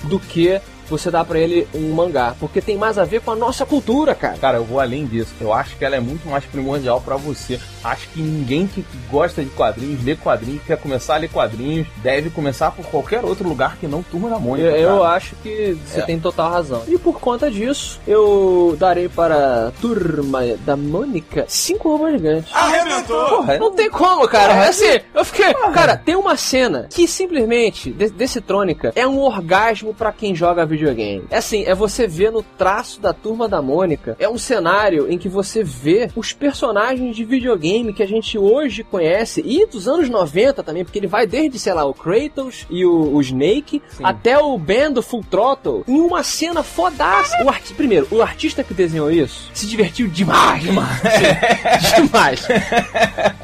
do 0.03 0.19
que 0.19 0.61
você 0.91 1.09
dar 1.09 1.25
pra 1.25 1.39
ele 1.39 1.67
um 1.73 1.91
mangá. 1.93 2.35
Porque 2.39 2.61
tem 2.61 2.77
mais 2.77 2.97
a 2.97 3.03
ver 3.05 3.21
com 3.21 3.31
a 3.31 3.35
nossa 3.35 3.65
cultura, 3.65 4.13
cara. 4.13 4.37
Cara, 4.37 4.57
eu 4.57 4.63
vou 4.63 4.79
além 4.79 5.05
disso. 5.05 5.33
Eu 5.41 5.53
acho 5.53 5.75
que 5.77 5.83
ela 5.85 5.95
é 5.95 5.99
muito 5.99 6.27
mais 6.29 6.43
primordial 6.45 7.01
pra 7.01 7.15
você. 7.15 7.59
Acho 7.83 8.07
que 8.09 8.21
ninguém 8.21 8.67
que 8.67 8.85
gosta 9.09 9.43
de 9.43 9.49
quadrinhos, 9.51 10.03
lê 10.03 10.15
quadrinhos, 10.15 10.61
quer 10.63 10.77
começar 10.77 11.15
a 11.15 11.17
ler 11.17 11.29
quadrinhos, 11.29 11.87
deve 11.97 12.29
começar 12.29 12.71
por 12.71 12.85
qualquer 12.85 13.23
outro 13.25 13.47
lugar 13.47 13.77
que 13.77 13.87
não 13.87 14.03
Turma 14.03 14.29
da 14.29 14.37
Mônica. 14.39 14.67
Eu, 14.69 14.89
eu 14.89 15.03
acho 15.03 15.35
que 15.41 15.77
você 15.85 15.99
É. 16.01 16.03
tem 16.03 16.19
total 16.19 16.51
razão. 16.51 16.83
E 16.87 16.97
por 16.97 17.19
conta 17.19 17.49
disso, 17.49 17.99
eu 18.07 18.75
darei 18.77 19.07
para 19.09 19.67
a 19.69 19.71
Turma 19.81 20.41
da 20.65 20.75
Mônica 20.75 21.45
cinco 21.47 21.89
robôs 21.89 22.13
gigantes. 22.13 22.51
Arrebentou! 22.53 23.29
Porra, 23.29 23.57
Não 23.57 23.71
tem 23.71 23.89
como, 23.89 24.27
cara. 24.27 24.67
Assim, 24.67 24.99
eu 25.13 25.23
fiquei. 25.25 25.53
Cara, 25.73 25.95
tem 25.97 26.15
uma 26.15 26.35
cena 26.35 26.87
que 26.89 27.07
simplesmente, 27.07 27.91
de- 27.91 28.09
Decitrônica, 28.11 28.91
é 28.95 29.07
um 29.07 29.19
orgasmo 29.19 29.93
pra 29.93 30.11
quem 30.11 30.35
joga 30.35 30.65
videogame. 30.65 30.80
É 31.29 31.37
assim, 31.37 31.63
é 31.63 31.75
você 31.75 32.07
ver 32.07 32.31
no 32.31 32.43
traço 32.43 32.99
da 32.99 33.13
turma 33.13 33.47
da 33.47 33.61
Mônica. 33.61 34.15
É 34.19 34.29
um 34.29 34.37
cenário 34.37 35.11
em 35.11 35.17
que 35.17 35.29
você 35.29 35.63
vê 35.63 36.09
os 36.15 36.33
personagens 36.33 37.15
de 37.15 37.23
videogame 37.23 37.93
que 37.93 38.03
a 38.03 38.07
gente 38.07 38.37
hoje 38.37 38.83
conhece 38.83 39.41
e 39.45 39.65
dos 39.65 39.87
anos 39.87 40.09
90 40.09 40.63
também, 40.63 40.83
porque 40.83 40.99
ele 40.99 41.07
vai 41.07 41.25
desde, 41.27 41.59
sei 41.59 41.73
lá, 41.73 41.85
o 41.85 41.93
Kratos 41.93 42.65
e 42.69 42.85
o, 42.85 43.15
o 43.15 43.21
Snake 43.21 43.81
até 44.03 44.37
o 44.37 44.57
Ben 44.57 44.91
do 44.91 45.01
Full 45.01 45.23
Throttle 45.29 45.83
em 45.87 45.99
uma 45.99 46.23
cena 46.23 46.63
fodaça. 46.63 47.43
O 47.43 47.49
arti 47.49 47.73
Primeiro, 47.73 48.07
o 48.11 48.21
artista 48.21 48.63
que 48.63 48.73
desenhou 48.73 49.09
isso 49.09 49.49
se 49.53 49.65
divertiu 49.65 50.07
demais. 50.07 50.63
Demais. 50.63 51.01
demais. 51.95 52.47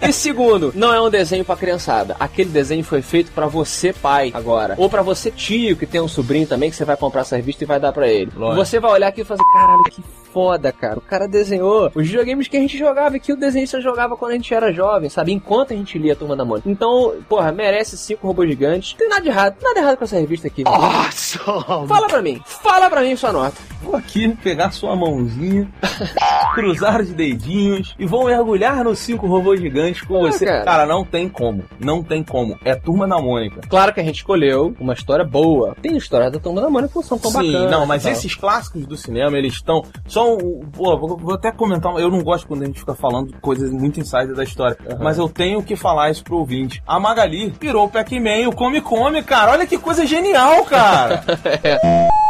E 0.01 0.11
segundo, 0.13 0.71
não 0.75 0.93
é 0.93 1.01
um 1.01 1.09
desenho 1.09 1.43
pra 1.43 1.55
criançada. 1.55 2.15
Aquele 2.19 2.49
desenho 2.49 2.83
foi 2.83 3.01
feito 3.01 3.31
pra 3.31 3.47
você, 3.47 3.93
pai, 3.93 4.31
agora. 4.33 4.75
Ou 4.77 4.89
pra 4.89 5.01
você, 5.01 5.31
tio, 5.31 5.75
que 5.75 5.85
tem 5.85 6.01
um 6.01 6.07
sobrinho 6.07 6.47
também, 6.47 6.69
que 6.69 6.75
você 6.75 6.85
vai 6.85 6.97
comprar 6.97 7.23
essa 7.27 7.35
revista 7.35 7.63
e 7.63 7.67
vai 7.67 7.79
dar 7.79 7.91
pra 7.91 8.07
ele. 8.07 8.31
Lógico. 8.35 8.65
Você 8.65 8.79
vai 8.79 8.91
olhar 8.91 9.07
aqui 9.07 9.21
e 9.21 9.25
fazer, 9.25 9.43
caralho, 9.53 9.83
que 9.91 10.01
foda, 10.33 10.71
cara. 10.71 10.99
O 10.99 11.01
cara 11.01 11.27
desenhou 11.27 11.91
os 11.95 12.05
videogames 12.05 12.47
que 12.47 12.55
a 12.57 12.59
gente 12.59 12.77
jogava 12.77 13.17
e 13.17 13.19
que 13.19 13.33
o 13.33 13.35
desenhista 13.37 13.81
jogava 13.81 14.15
quando 14.15 14.31
a 14.31 14.35
gente 14.35 14.53
era 14.53 14.71
jovem, 14.71 15.09
sabe? 15.09 15.31
Enquanto 15.31 15.73
a 15.73 15.75
gente 15.75 15.97
lia 15.97 16.13
a 16.13 16.15
Turma 16.15 16.35
da 16.35 16.45
Mônica. 16.45 16.69
Então, 16.69 17.15
porra, 17.27 17.51
merece 17.51 17.97
cinco 17.97 18.27
robôs 18.27 18.47
gigantes. 18.47 18.91
Não 18.91 18.99
tem 18.99 19.09
nada 19.09 19.21
de 19.21 19.29
errado, 19.29 19.55
nada 19.61 19.79
errado 19.79 19.97
com 19.97 20.03
essa 20.03 20.19
revista 20.19 20.47
aqui. 20.47 20.63
Awesome! 20.65 21.87
Fala 21.87 22.07
pra 22.07 22.21
mim, 22.21 22.41
fala 22.45 22.89
pra 22.89 23.01
mim 23.01 23.15
sua 23.15 23.31
nota. 23.31 23.55
Vou 23.81 23.95
aqui 23.95 24.27
pegar 24.43 24.71
sua 24.71 24.95
mãozinha, 24.95 25.67
cruzar 26.53 27.01
os 27.01 27.09
dedinhos 27.09 27.95
e 27.97 28.05
vou 28.05 28.25
mergulhar 28.25 28.83
nos 28.83 28.99
cinco 28.99 29.27
robôs 29.27 29.59
gigantes 29.59 30.01
com 30.01 30.19
você. 30.19 30.45
cara. 30.45 30.63
Cara. 30.65 30.85
não 30.85 31.03
tem 31.03 31.27
como. 31.29 31.63
Não 31.79 32.03
tem 32.03 32.23
como. 32.23 32.57
É 32.63 32.75
Turma 32.75 33.07
da 33.07 33.19
Mônica. 33.19 33.61
Claro 33.67 33.93
que 33.93 33.99
a 33.99 34.03
gente 34.03 34.17
escolheu 34.17 34.75
uma 34.79 34.93
história 34.93 35.23
boa. 35.25 35.75
Tem 35.81 35.95
histórias 35.97 36.31
da 36.31 36.39
Turma 36.39 36.61
da 36.61 36.69
Mônica 36.69 36.89
que 36.89 36.95
não 36.95 37.03
são 37.19 37.31
tão 37.31 37.41
Sim, 37.41 37.51
bacanas. 37.51 37.71
não, 37.71 37.85
mas 37.85 38.03
tal. 38.03 38.11
esses 38.11 38.35
clássicos 38.35 38.85
do 38.85 38.97
cinema, 38.97 39.37
eles 39.37 39.53
estão. 39.53 39.83
Só 40.07 40.35
um. 40.35 40.61
Pô, 40.71 40.97
vou, 40.97 41.17
vou 41.17 41.33
até 41.35 41.51
comentar. 41.51 41.93
Eu 41.97 42.09
não 42.09 42.23
gosto 42.23 42.47
quando 42.47 42.63
a 42.63 42.65
gente 42.65 42.79
fica 42.79 42.95
falando 42.95 43.33
coisas 43.41 43.71
muito 43.71 43.99
insider 43.99 44.33
da 44.35 44.43
história. 44.43 44.77
Mas 44.99 45.17
eu 45.17 45.27
tenho 45.29 45.61
que 45.63 45.75
falar 45.75 46.09
isso 46.11 46.23
pro 46.23 46.37
ouvinte. 46.37 46.81
A 46.85 46.99
Magali 46.99 47.53
virou 47.59 47.85
o 47.85 47.89
Pac-Man, 47.89 48.49
o 48.49 48.55
Come 48.55 48.81
Come, 48.81 49.23
cara. 49.23 49.51
Olha 49.51 49.67
que 49.67 49.77
coisa 49.77 50.05
genial, 50.05 50.63
cara. 50.65 51.23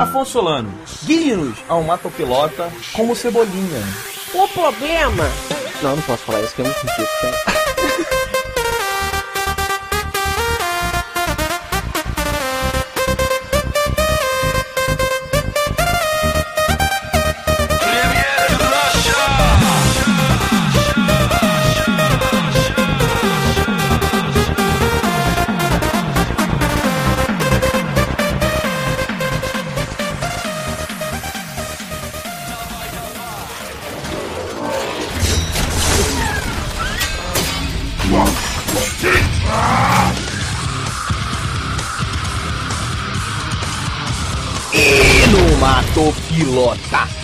Afonso 0.00 0.32
Solano, 0.32 0.72
guie-nos 1.04 1.58
a 1.68 1.76
um 1.76 1.82
matopilota 1.82 2.68
como 2.94 3.14
cebolinha. 3.14 3.82
O 4.34 4.48
problema. 4.48 5.24
Não, 5.82 5.96
não 5.96 6.02
posso 6.02 6.24
falar 6.24 6.40
isso, 6.40 6.54
que 6.54 6.62
é 6.62 6.64
muito 6.64 6.78
ridículo. 6.78 7.49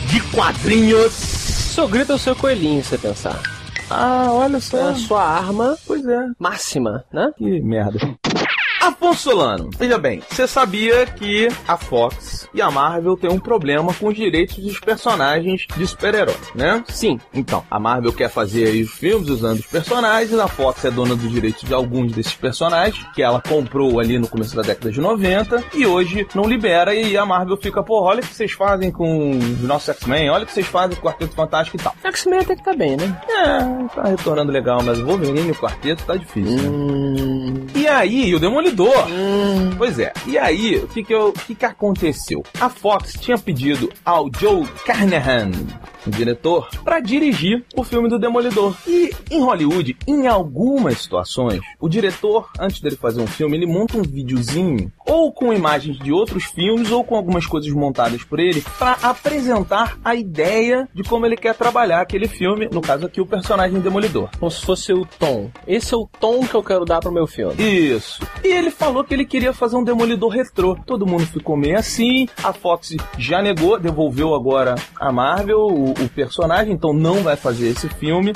De 0.06 0.20
quadrinhos. 0.34 1.12
Seu 1.12 1.86
grito 1.88 2.12
é 2.12 2.14
o 2.14 2.18
seu 2.18 2.34
coelhinho, 2.34 2.82
se 2.82 2.90
você 2.90 2.98
pensar. 2.98 3.40
Ah, 3.90 4.28
olha 4.30 4.56
É 4.56 4.60
só. 4.60 4.88
a 4.88 4.94
sua 4.94 5.22
arma 5.22 5.76
Pois 5.86 6.04
é. 6.06 6.26
máxima, 6.38 7.04
né? 7.12 7.30
Que 7.36 7.60
merda. 7.60 7.98
Afonso 8.80 9.22
Solano, 9.30 9.70
veja 9.78 9.98
bem, 9.98 10.22
você 10.28 10.46
sabia 10.46 11.06
que 11.06 11.48
a 11.68 11.76
Fox 11.76 12.25
e 12.54 12.60
a 12.60 12.70
Marvel 12.70 13.16
têm 13.16 13.30
um 13.30 13.38
problema 13.38 13.92
com 13.94 14.08
os 14.08 14.14
direitos 14.14 14.58
dos 14.58 14.78
personagens 14.80 15.66
de 15.76 15.86
super-heróis, 15.86 16.38
né? 16.54 16.82
Sim. 16.88 17.18
Então, 17.32 17.64
a 17.70 17.78
Marvel 17.78 18.12
quer 18.12 18.28
fazer 18.28 18.66
aí 18.66 18.82
os 18.82 18.90
filmes 18.90 19.28
usando 19.28 19.58
os 19.58 19.66
personagens, 19.66 20.38
a 20.38 20.48
Fox 20.48 20.84
é 20.84 20.90
dona 20.90 21.14
dos 21.14 21.30
direitos 21.30 21.62
de 21.62 21.74
alguns 21.74 22.12
desses 22.12 22.34
personagens, 22.34 23.04
que 23.14 23.22
ela 23.22 23.40
comprou 23.40 24.00
ali 24.00 24.18
no 24.18 24.28
começo 24.28 24.54
da 24.54 24.62
década 24.62 24.90
de 24.90 25.00
90, 25.00 25.64
e 25.74 25.86
hoje 25.86 26.26
não 26.34 26.44
libera, 26.44 26.94
e 26.94 27.16
a 27.16 27.24
Marvel 27.24 27.56
fica, 27.56 27.82
pô, 27.82 28.02
olha 28.02 28.20
o 28.20 28.26
que 28.26 28.34
vocês 28.34 28.52
fazem 28.52 28.90
com 28.90 29.30
os 29.30 29.62
nossos 29.62 29.88
X-Men, 29.90 30.30
olha 30.30 30.44
o 30.44 30.46
que 30.46 30.52
vocês 30.52 30.66
fazem 30.66 30.96
com 30.96 31.06
o 31.06 31.10
Quarteto 31.10 31.34
Fantástico 31.34 31.76
e 31.76 31.80
tal. 31.80 31.94
X-Men 32.04 32.40
até 32.40 32.56
que 32.56 32.64
tá 32.64 32.74
bem, 32.74 32.96
né? 32.96 33.20
É, 33.28 33.94
tá 33.94 34.02
retornando 34.04 34.52
legal, 34.52 34.82
mas 34.82 34.98
o 34.98 35.06
Wolverine 35.06 35.48
e 35.48 35.52
o 35.52 35.54
Quarteto 35.54 36.04
tá 36.04 36.16
difícil, 36.16 36.56
né? 36.56 36.68
Hum. 36.68 37.65
E 37.65 37.65
aí, 37.96 38.34
o 38.34 38.40
Demolidor. 38.40 39.06
Pois 39.76 39.98
é. 39.98 40.12
E 40.26 40.38
aí, 40.38 40.76
o 40.76 40.86
que 40.88 41.02
que, 41.04 41.12
eu- 41.14 41.28
o 41.28 41.32
que 41.32 41.54
que 41.54 41.64
aconteceu? 41.64 42.42
A 42.60 42.68
Fox 42.68 43.14
tinha 43.20 43.36
pedido 43.38 43.92
ao 44.04 44.28
Joe 44.38 44.64
Carnahan, 44.84 45.50
o 46.06 46.10
diretor, 46.10 46.68
para 46.84 47.00
dirigir 47.00 47.64
o 47.76 47.82
filme 47.84 48.08
do 48.08 48.18
Demolidor. 48.18 48.74
E 48.86 49.10
em 49.30 49.40
Hollywood, 49.42 49.96
em 50.06 50.26
algumas 50.26 50.98
situações, 50.98 51.60
o 51.80 51.88
diretor, 51.88 52.48
antes 52.58 52.80
dele 52.80 52.96
fazer 52.96 53.20
um 53.20 53.26
filme, 53.26 53.56
ele 53.56 53.66
monta 53.66 53.98
um 53.98 54.02
videozinho, 54.02 54.90
ou 55.06 55.32
com 55.32 55.52
imagens 55.52 55.98
de 55.98 56.12
outros 56.12 56.44
filmes, 56.44 56.90
ou 56.90 57.04
com 57.04 57.16
algumas 57.16 57.46
coisas 57.46 57.70
montadas 57.72 58.24
por 58.24 58.38
ele, 58.38 58.62
para 58.78 58.98
apresentar 59.02 59.98
a 60.04 60.14
ideia 60.14 60.88
de 60.92 61.02
como 61.02 61.24
ele 61.26 61.36
quer 61.36 61.54
trabalhar 61.54 62.00
aquele 62.00 62.28
filme, 62.28 62.68
no 62.70 62.80
caso 62.80 63.06
aqui, 63.06 63.20
o 63.20 63.26
personagem 63.26 63.80
Demolidor. 63.80 64.28
Como 64.38 64.50
se 64.50 64.64
fosse 64.64 64.92
o 64.92 65.06
tom. 65.18 65.50
Esse 65.66 65.94
é 65.94 65.96
o 65.96 66.08
tom 66.18 66.40
que 66.40 66.54
eu 66.54 66.62
quero 66.62 66.84
dar 66.84 67.00
pro 67.00 67.12
meu 67.12 67.26
filme. 67.26 67.54
Isso. 67.62 68.20
E 68.42 68.48
ele 68.48 68.70
falou 68.70 69.04
que 69.04 69.14
ele 69.14 69.24
queria 69.24 69.52
fazer 69.52 69.76
um 69.76 69.84
demolidor 69.84 70.30
retrô. 70.30 70.76
Todo 70.86 71.06
mundo 71.06 71.26
ficou 71.26 71.56
meio 71.56 71.78
assim. 71.78 72.28
A 72.42 72.52
Fox 72.52 72.96
já 73.18 73.40
negou, 73.40 73.78
devolveu 73.78 74.34
agora 74.34 74.74
a 74.98 75.12
Marvel 75.12 75.60
o, 75.60 75.90
o 75.90 76.08
personagem, 76.08 76.72
então 76.72 76.92
não 76.92 77.22
vai 77.22 77.36
fazer 77.36 77.68
esse 77.68 77.88
filme. 77.88 78.32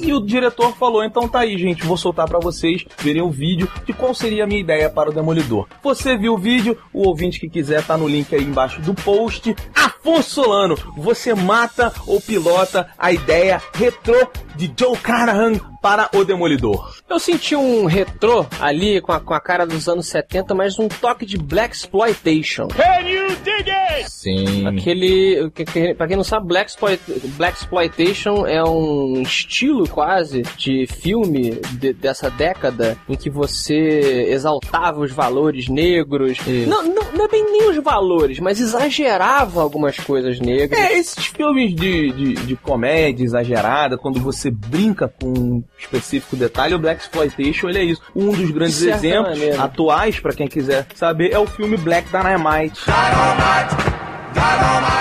E 0.00 0.12
o 0.12 0.20
diretor 0.20 0.74
falou: 0.76 1.04
então 1.04 1.28
tá 1.28 1.40
aí, 1.40 1.56
gente, 1.58 1.84
vou 1.84 1.96
soltar 1.96 2.28
pra 2.28 2.38
vocês 2.38 2.84
verem 2.98 3.22
o 3.22 3.30
vídeo 3.30 3.68
de 3.84 3.92
qual 3.92 4.14
seria 4.14 4.44
a 4.44 4.46
minha 4.46 4.60
ideia 4.60 4.88
para 4.90 5.10
o 5.10 5.12
demolidor. 5.12 5.66
Você 5.82 6.03
viu 6.16 6.34
o 6.34 6.38
vídeo? 6.38 6.76
O 6.92 7.08
ouvinte 7.08 7.40
que 7.40 7.48
quiser 7.48 7.82
tá 7.84 7.96
no 7.96 8.06
link 8.06 8.34
aí 8.34 8.44
embaixo 8.44 8.80
do 8.82 8.94
post. 8.94 9.54
Afonso 9.74 10.30
Solano, 10.30 10.76
você 10.96 11.34
mata 11.34 11.92
ou 12.06 12.20
pilota 12.20 12.88
a 12.98 13.10
ideia 13.10 13.60
retrô 13.72 14.28
de 14.56 14.72
Joe 14.78 14.96
Carnahan 14.96 15.58
para 15.82 16.08
o 16.14 16.24
Demolidor. 16.24 16.94
Eu 17.10 17.18
senti 17.18 17.54
um 17.54 17.84
retrô 17.84 18.46
ali 18.60 19.00
com 19.00 19.12
a, 19.12 19.20
com 19.20 19.34
a 19.34 19.40
cara 19.40 19.66
dos 19.66 19.86
anos 19.88 20.06
70, 20.08 20.54
mas 20.54 20.78
um 20.78 20.88
toque 20.88 21.26
de 21.26 21.36
Black 21.36 21.74
Exploitation. 21.76 22.68
Can 22.68 23.06
you 23.08 23.26
dig 23.44 23.70
it? 23.70 24.10
Sim. 24.10 24.66
Aquele. 24.66 25.50
Que, 25.50 25.64
que, 25.64 25.94
pra 25.94 26.06
quem 26.06 26.16
não 26.16 26.24
sabe, 26.24 26.46
Black, 26.46 26.70
Exploit, 26.70 27.00
Black 27.36 27.58
Exploitation 27.58 28.46
é 28.46 28.64
um 28.64 29.20
estilo 29.22 29.86
quase 29.88 30.42
de 30.56 30.86
filme 30.86 31.60
de- 31.72 31.92
dessa 31.92 32.30
década 32.30 32.96
em 33.08 33.14
que 33.14 33.28
você 33.28 34.26
exaltava 34.30 35.00
os 35.00 35.12
valores 35.12 35.68
negros. 35.68 36.38
Não, 36.66 36.82
não, 36.82 37.12
não 37.12 37.24
é 37.26 37.28
bem 37.28 37.44
nem 37.52 37.68
os 37.70 37.76
valores, 37.82 38.40
mas 38.40 38.58
exagerava 38.60 39.60
algumas 39.60 39.96
coisas 39.98 40.40
negras. 40.40 40.78
É, 40.80 40.96
esses 40.98 41.26
filmes 41.26 41.74
de, 41.74 42.10
de, 42.12 42.34
de 42.34 42.56
comédia 42.56 43.24
exagerada, 43.24 43.98
quando 43.98 44.18
você 44.20 44.43
brinca 44.50 45.08
com 45.08 45.28
um 45.28 45.64
específico 45.78 46.36
detalhe, 46.36 46.74
o 46.74 46.78
Black 46.78 47.02
Exploitation 47.02 47.68
ele 47.68 47.78
é 47.78 47.84
isso. 47.84 48.02
Um 48.14 48.32
dos 48.32 48.50
grandes 48.50 48.82
exemplos 48.82 49.38
maneira. 49.38 49.62
atuais, 49.62 50.20
pra 50.20 50.32
quem 50.32 50.48
quiser 50.48 50.86
saber, 50.94 51.32
é 51.32 51.38
o 51.38 51.46
filme 51.46 51.76
Black 51.76 52.08
Dynamite. 52.08 52.80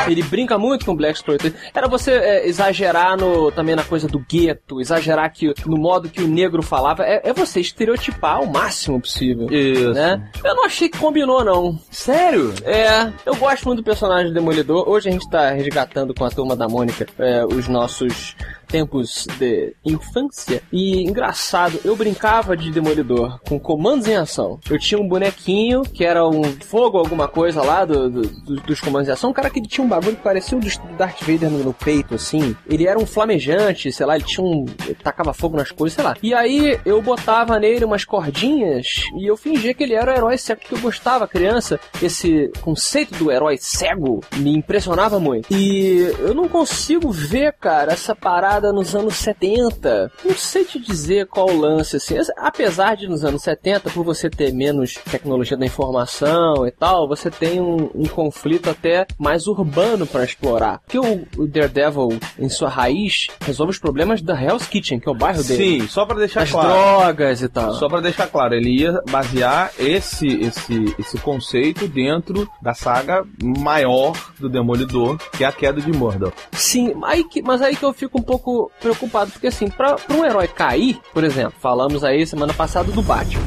Ele 0.07 0.23
brinca 0.23 0.57
muito 0.57 0.85
com 0.85 0.95
Black 0.95 1.15
Exploitation. 1.15 1.55
Era 1.73 1.87
você 1.87 2.11
é, 2.11 2.47
exagerar 2.47 3.17
no, 3.17 3.51
também 3.51 3.75
na 3.75 3.83
coisa 3.83 4.07
do 4.07 4.19
gueto, 4.19 4.81
exagerar 4.81 5.31
que, 5.31 5.53
no 5.65 5.77
modo 5.77 6.09
que 6.09 6.21
o 6.21 6.27
negro 6.27 6.61
falava. 6.61 7.03
É, 7.03 7.29
é 7.29 7.33
você 7.33 7.59
estereotipar 7.59 8.41
o 8.41 8.51
máximo 8.51 8.99
possível. 8.99 9.51
Isso. 9.51 9.93
Né? 9.93 10.29
Eu 10.43 10.55
não 10.55 10.65
achei 10.65 10.89
que 10.89 10.97
combinou, 10.97 11.43
não. 11.43 11.79
Sério? 11.89 12.53
É, 12.63 13.11
eu 13.25 13.35
gosto 13.35 13.65
muito 13.65 13.81
do 13.81 13.85
personagem 13.85 14.27
do 14.27 14.33
Demolidor. 14.33 14.87
Hoje 14.87 15.09
a 15.09 15.11
gente 15.11 15.29
tá 15.29 15.51
resgatando 15.51 16.13
com 16.13 16.25
a 16.25 16.29
turma 16.29 16.55
da 16.55 16.67
Mônica 16.67 17.05
é, 17.17 17.45
os 17.45 17.67
nossos 17.67 18.35
tempos 18.77 19.27
de 19.37 19.75
infância. 19.85 20.63
E 20.71 21.03
engraçado, 21.03 21.79
eu 21.85 21.95
brincava 21.95 22.57
de 22.57 22.71
Demolidor 22.71 23.39
com 23.47 23.59
comandos 23.59 24.07
em 24.07 24.15
ação. 24.15 24.59
Eu 24.67 24.79
tinha 24.79 24.99
um 24.99 25.07
bonequinho 25.07 25.83
que 25.83 26.03
era 26.03 26.27
um 26.27 26.43
fogo, 26.43 26.97
alguma 26.97 27.27
coisa 27.27 27.61
lá 27.61 27.85
do, 27.85 28.09
do- 28.09 28.21
do- 28.23 28.61
dos 28.61 28.81
comandos 28.81 29.07
em 29.07 29.11
ação. 29.11 29.29
Um 29.29 29.33
cara 29.33 29.51
que 29.51 29.61
tinha 29.61 29.85
um 29.85 29.87
bagulho 29.87 30.15
que 30.15 30.23
parecia 30.23 30.57
o 30.57 30.61
do 30.61 30.67
Darth 30.97 31.21
Vader 31.21 31.51
no, 31.51 31.59
no 31.59 31.71
peito, 31.73 32.15
assim. 32.15 32.55
Ele 32.67 32.87
era 32.87 32.97
um 32.97 33.05
flamejante, 33.05 33.91
sei 33.91 34.05
lá, 34.07 34.15
ele 34.15 34.25
tinha 34.25 34.43
um. 34.43 34.65
ele 34.85 34.95
tacava 34.95 35.33
fogo 35.35 35.55
nas 35.55 35.69
coisas, 35.69 35.93
sei 35.93 36.03
lá. 36.03 36.17
E 36.23 36.33
aí 36.33 36.79
eu 36.83 36.99
botava 36.99 37.59
nele 37.59 37.85
umas 37.85 38.03
cordinhas 38.05 39.03
e 39.19 39.27
eu 39.29 39.37
fingia 39.37 39.73
que 39.75 39.83
ele 39.83 39.93
era 39.93 40.11
o 40.11 40.15
herói 40.15 40.37
cego 40.39 40.61
que 40.61 40.73
eu 40.73 40.79
gostava, 40.79 41.27
criança. 41.27 41.79
Esse 42.01 42.51
conceito 42.61 43.13
do 43.19 43.31
herói 43.31 43.57
cego 43.59 44.21
me 44.37 44.57
impressionava 44.57 45.19
muito. 45.19 45.53
E 45.53 46.11
eu 46.19 46.33
não 46.33 46.47
consigo 46.47 47.11
ver, 47.11 47.53
cara, 47.53 47.93
essa 47.93 48.15
parada 48.15 48.62
nos 48.71 48.95
anos 48.95 49.15
70. 49.15 50.11
Não 50.23 50.35
sei 50.35 50.63
te 50.63 50.79
dizer 50.79 51.27
qual 51.27 51.49
o 51.49 51.59
lance, 51.59 51.97
assim. 51.97 52.15
Apesar 52.37 52.95
de 52.95 53.07
nos 53.07 53.25
anos 53.25 53.41
70, 53.41 53.89
por 53.89 54.03
você 54.03 54.29
ter 54.29 54.53
menos 54.53 54.95
tecnologia 55.09 55.57
da 55.57 55.65
informação 55.65 56.65
e 56.67 56.71
tal, 56.71 57.07
você 57.07 57.29
tem 57.29 57.59
um, 57.59 57.89
um 57.93 58.05
conflito 58.05 58.69
até 58.69 59.05
mais 59.17 59.47
urbano 59.47 60.05
pra 60.05 60.23
explorar. 60.23 60.79
Porque 60.79 60.99
o, 60.99 61.27
o 61.37 61.47
Daredevil, 61.47 62.19
em 62.37 62.49
sua 62.49 62.69
raiz, 62.69 63.27
resolve 63.41 63.71
os 63.71 63.79
problemas 63.79 64.21
da 64.21 64.39
Hell's 64.39 64.67
Kitchen, 64.67 64.99
que 64.99 65.07
é 65.07 65.11
o 65.11 65.15
bairro 65.15 65.43
dele. 65.43 65.81
Sim, 65.81 65.87
só 65.87 66.05
pra 66.05 66.17
deixar 66.17 66.43
As 66.43 66.51
claro. 66.51 66.69
drogas 66.69 67.41
e 67.41 67.49
tal. 67.49 67.73
Só 67.75 67.87
pra 67.87 68.01
deixar 68.01 68.27
claro, 68.27 68.53
ele 68.53 68.81
ia 68.81 69.01
basear 69.09 69.71
esse, 69.79 70.27
esse, 70.27 70.95
esse 70.99 71.17
conceito 71.19 71.87
dentro 71.87 72.47
da 72.61 72.73
saga 72.73 73.25
maior 73.41 74.13
do 74.39 74.49
Demolidor, 74.49 75.17
que 75.37 75.43
é 75.43 75.47
a 75.47 75.51
queda 75.51 75.81
de 75.81 75.91
Murdoch. 75.91 76.33
Sim, 76.51 76.93
aí 77.03 77.23
que, 77.23 77.41
mas 77.41 77.61
aí 77.61 77.75
que 77.75 77.83
eu 77.83 77.93
fico 77.93 78.19
um 78.19 78.23
pouco 78.23 78.52
preocupado, 78.79 79.31
porque 79.31 79.47
assim, 79.47 79.69
pra, 79.69 79.95
pra 79.95 80.15
um 80.15 80.25
herói 80.25 80.47
cair, 80.47 80.99
por 81.13 81.23
exemplo, 81.23 81.53
falamos 81.59 82.03
aí 82.03 82.25
semana 82.25 82.53
passada 82.53 82.91
do 82.91 83.01
Batman. 83.01 83.41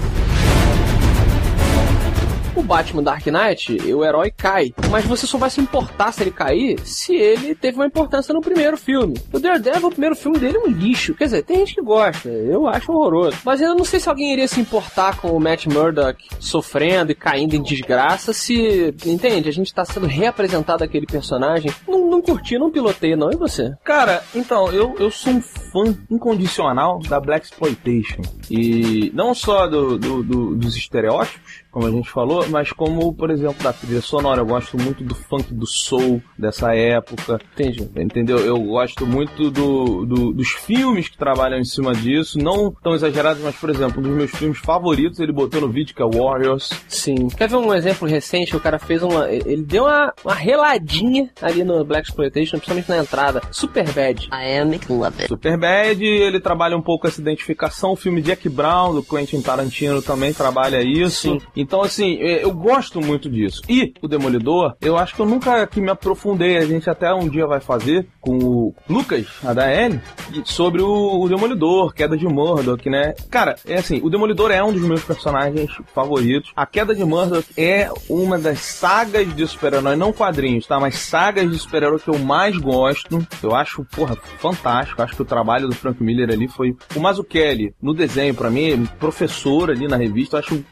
O 2.56 2.62
Batman 2.62 3.02
Dark 3.02 3.26
Knight, 3.26 3.76
o 3.92 4.02
herói 4.04 4.30
cai. 4.34 4.72
Mas 4.90 5.04
você 5.04 5.26
só 5.26 5.36
vai 5.36 5.50
se 5.50 5.60
importar 5.60 6.10
se 6.12 6.22
ele 6.22 6.30
cair 6.30 6.80
se 6.84 7.14
ele 7.14 7.54
teve 7.54 7.76
uma 7.76 7.86
importância 7.86 8.32
no 8.32 8.40
primeiro 8.40 8.76
filme. 8.78 9.14
O 9.32 9.38
Daredevil, 9.38 9.88
o 9.88 9.90
primeiro 9.90 10.16
filme 10.16 10.38
dele 10.38 10.56
é 10.56 10.60
um 10.60 10.66
lixo. 10.70 11.14
Quer 11.14 11.24
dizer, 11.24 11.42
tem 11.42 11.58
gente 11.58 11.74
que 11.74 11.82
gosta, 11.82 12.28
eu 12.28 12.66
acho 12.66 12.90
horroroso. 12.90 13.36
Mas 13.44 13.60
eu 13.60 13.74
não 13.74 13.84
sei 13.84 14.00
se 14.00 14.08
alguém 14.08 14.32
iria 14.32 14.48
se 14.48 14.58
importar 14.60 15.18
com 15.20 15.28
o 15.32 15.38
Matt 15.40 15.66
Murdock 15.66 16.26
sofrendo 16.40 17.12
e 17.12 17.14
caindo 17.14 17.54
em 17.54 17.62
desgraça 17.62 18.32
se, 18.32 18.94
entende? 19.04 19.48
A 19.48 19.52
gente 19.52 19.74
tá 19.74 19.84
sendo 19.84 20.06
reapresentado 20.06 20.82
aquele 20.82 21.06
personagem. 21.06 21.70
Não, 21.86 22.08
não 22.10 22.22
curti, 22.22 22.58
não 22.58 22.70
pilotei, 22.70 23.14
não. 23.16 23.30
E 23.30 23.36
você? 23.36 23.74
Cara, 23.84 24.22
então, 24.34 24.72
eu, 24.72 24.94
eu 24.98 25.10
sou 25.10 25.34
um 25.34 25.42
fã 25.42 25.94
incondicional 26.10 26.98
da 27.00 27.20
Black 27.20 27.46
Exploitation. 27.46 28.22
E 28.50 29.10
não 29.14 29.34
só 29.34 29.66
do, 29.66 29.98
do- 29.98 30.22
do- 30.22 30.54
dos 30.56 30.74
estereótipos, 30.76 31.65
como 31.76 31.88
a 31.88 31.90
gente 31.90 32.08
falou, 32.10 32.48
mas 32.48 32.72
como, 32.72 33.12
por 33.12 33.28
exemplo, 33.30 33.62
da 33.62 33.70
trilha 33.70 34.00
sonora. 34.00 34.40
Eu 34.40 34.46
gosto 34.46 34.78
muito 34.80 35.04
do 35.04 35.14
funk 35.14 35.52
do 35.52 35.66
soul 35.66 36.22
dessa 36.38 36.74
época. 36.74 37.38
Entendi. 37.52 37.86
Entendeu? 37.94 38.38
Eu 38.38 38.58
gosto 38.58 39.06
muito 39.06 39.50
do, 39.50 40.06
do- 40.06 40.32
dos 40.32 40.48
filmes 40.52 41.06
que 41.10 41.18
trabalham 41.18 41.58
em 41.58 41.64
cima 41.66 41.94
disso. 41.94 42.38
Não 42.38 42.72
tão 42.82 42.94
exagerados, 42.94 43.42
mas, 43.42 43.54
por 43.56 43.68
exemplo, 43.68 44.00
um 44.00 44.02
dos 44.04 44.12
meus 44.16 44.30
filmes 44.30 44.56
favoritos 44.56 45.20
ele 45.20 45.32
botou 45.32 45.60
no 45.60 45.68
vídeo, 45.68 45.94
que 45.94 46.02
é 46.02 46.06
Warriors. 46.06 46.70
Sim. 46.88 47.28
Quer 47.28 47.46
ver 47.50 47.56
um 47.56 47.74
exemplo 47.74 48.08
recente? 48.08 48.56
O 48.56 48.60
cara 48.60 48.78
fez 48.78 49.02
uma. 49.02 49.30
Ele 49.30 49.62
deu 49.62 49.84
uma, 49.84 50.14
uma 50.24 50.34
reladinha 50.34 51.28
ali 51.42 51.62
no 51.62 51.84
Black 51.84 52.08
Exploitation, 52.08 52.52
principalmente 52.56 52.88
na 52.88 52.96
entrada. 52.96 53.42
Super 53.50 53.84
bad. 53.92 54.28
I 54.32 54.58
am 54.60 54.70
love 54.88 55.16
it. 55.18 55.28
Superbad, 55.28 56.02
ele 56.02 56.40
trabalha 56.40 56.74
um 56.74 56.82
pouco 56.82 57.06
essa 57.06 57.20
identificação. 57.20 57.92
O 57.92 57.96
filme 57.96 58.22
Jack 58.22 58.48
Brown, 58.48 58.94
do 58.94 59.02
Quentin 59.02 59.42
Tarantino, 59.42 60.00
também 60.00 60.32
trabalha 60.32 60.80
isso. 60.82 61.32
Sim. 61.32 61.40
Então, 61.66 61.82
assim, 61.82 62.16
é, 62.20 62.44
eu 62.44 62.52
gosto 62.52 63.00
muito 63.00 63.28
disso. 63.28 63.60
E 63.68 63.92
o 64.00 64.06
Demolidor, 64.06 64.76
eu 64.80 64.96
acho 64.96 65.16
que 65.16 65.20
eu 65.20 65.26
nunca 65.26 65.62
aqui 65.62 65.80
me 65.80 65.90
aprofundei. 65.90 66.58
A 66.58 66.64
gente 66.64 66.88
até 66.88 67.12
um 67.12 67.28
dia 67.28 67.44
vai 67.44 67.58
fazer 67.58 68.06
com 68.20 68.38
o 68.38 68.74
Lucas, 68.88 69.26
a 69.42 69.52
da 69.52 69.66
L, 69.66 70.00
sobre 70.44 70.80
o, 70.80 71.28
Demolidor, 71.28 71.92
queda 71.92 72.16
de 72.16 72.24
Murdoch, 72.24 72.88
né? 72.88 73.14
Cara, 73.28 73.56
é 73.66 73.74
assim, 73.74 74.00
o 74.00 74.08
Demolidor 74.08 74.52
é 74.52 74.62
um 74.62 74.72
dos 74.72 74.82
meus 74.82 75.02
personagens 75.02 75.72
favoritos. 75.92 76.52
A 76.54 76.64
queda 76.64 76.94
de 76.94 77.04
Murdoch 77.04 77.48
é 77.56 77.90
uma 78.08 78.38
das 78.38 78.60
sagas 78.60 79.34
de 79.34 79.44
super-herói, 79.44 79.96
não 79.96 80.12
quadrinhos, 80.12 80.68
tá? 80.68 80.78
Mas 80.78 80.98
sagas 81.00 81.50
de 81.50 81.58
super-herói 81.58 81.98
que 81.98 82.10
eu 82.10 82.18
mais 82.18 82.56
gosto. 82.56 83.26
Eu 83.42 83.56
acho, 83.56 83.84
porra, 83.86 84.14
fantástico. 84.38 85.02
Acho 85.02 85.16
que 85.16 85.22
o 85.22 85.26
trabalho 85.26 85.66
do 85.66 85.74
Frank 85.74 86.00
Miller 86.00 86.30
ali 86.30 86.46
foi. 86.46 86.76
O 86.94 87.00
Mazzucchelli, 87.00 87.74
no 87.82 87.92
desenho, 87.92 88.34
pra 88.36 88.50
mim, 88.50 88.86
professor 89.00 89.72
ali 89.72 89.88
na 89.88 89.96
revista, 89.96 90.36
eu 90.36 90.40
acho 90.40 90.64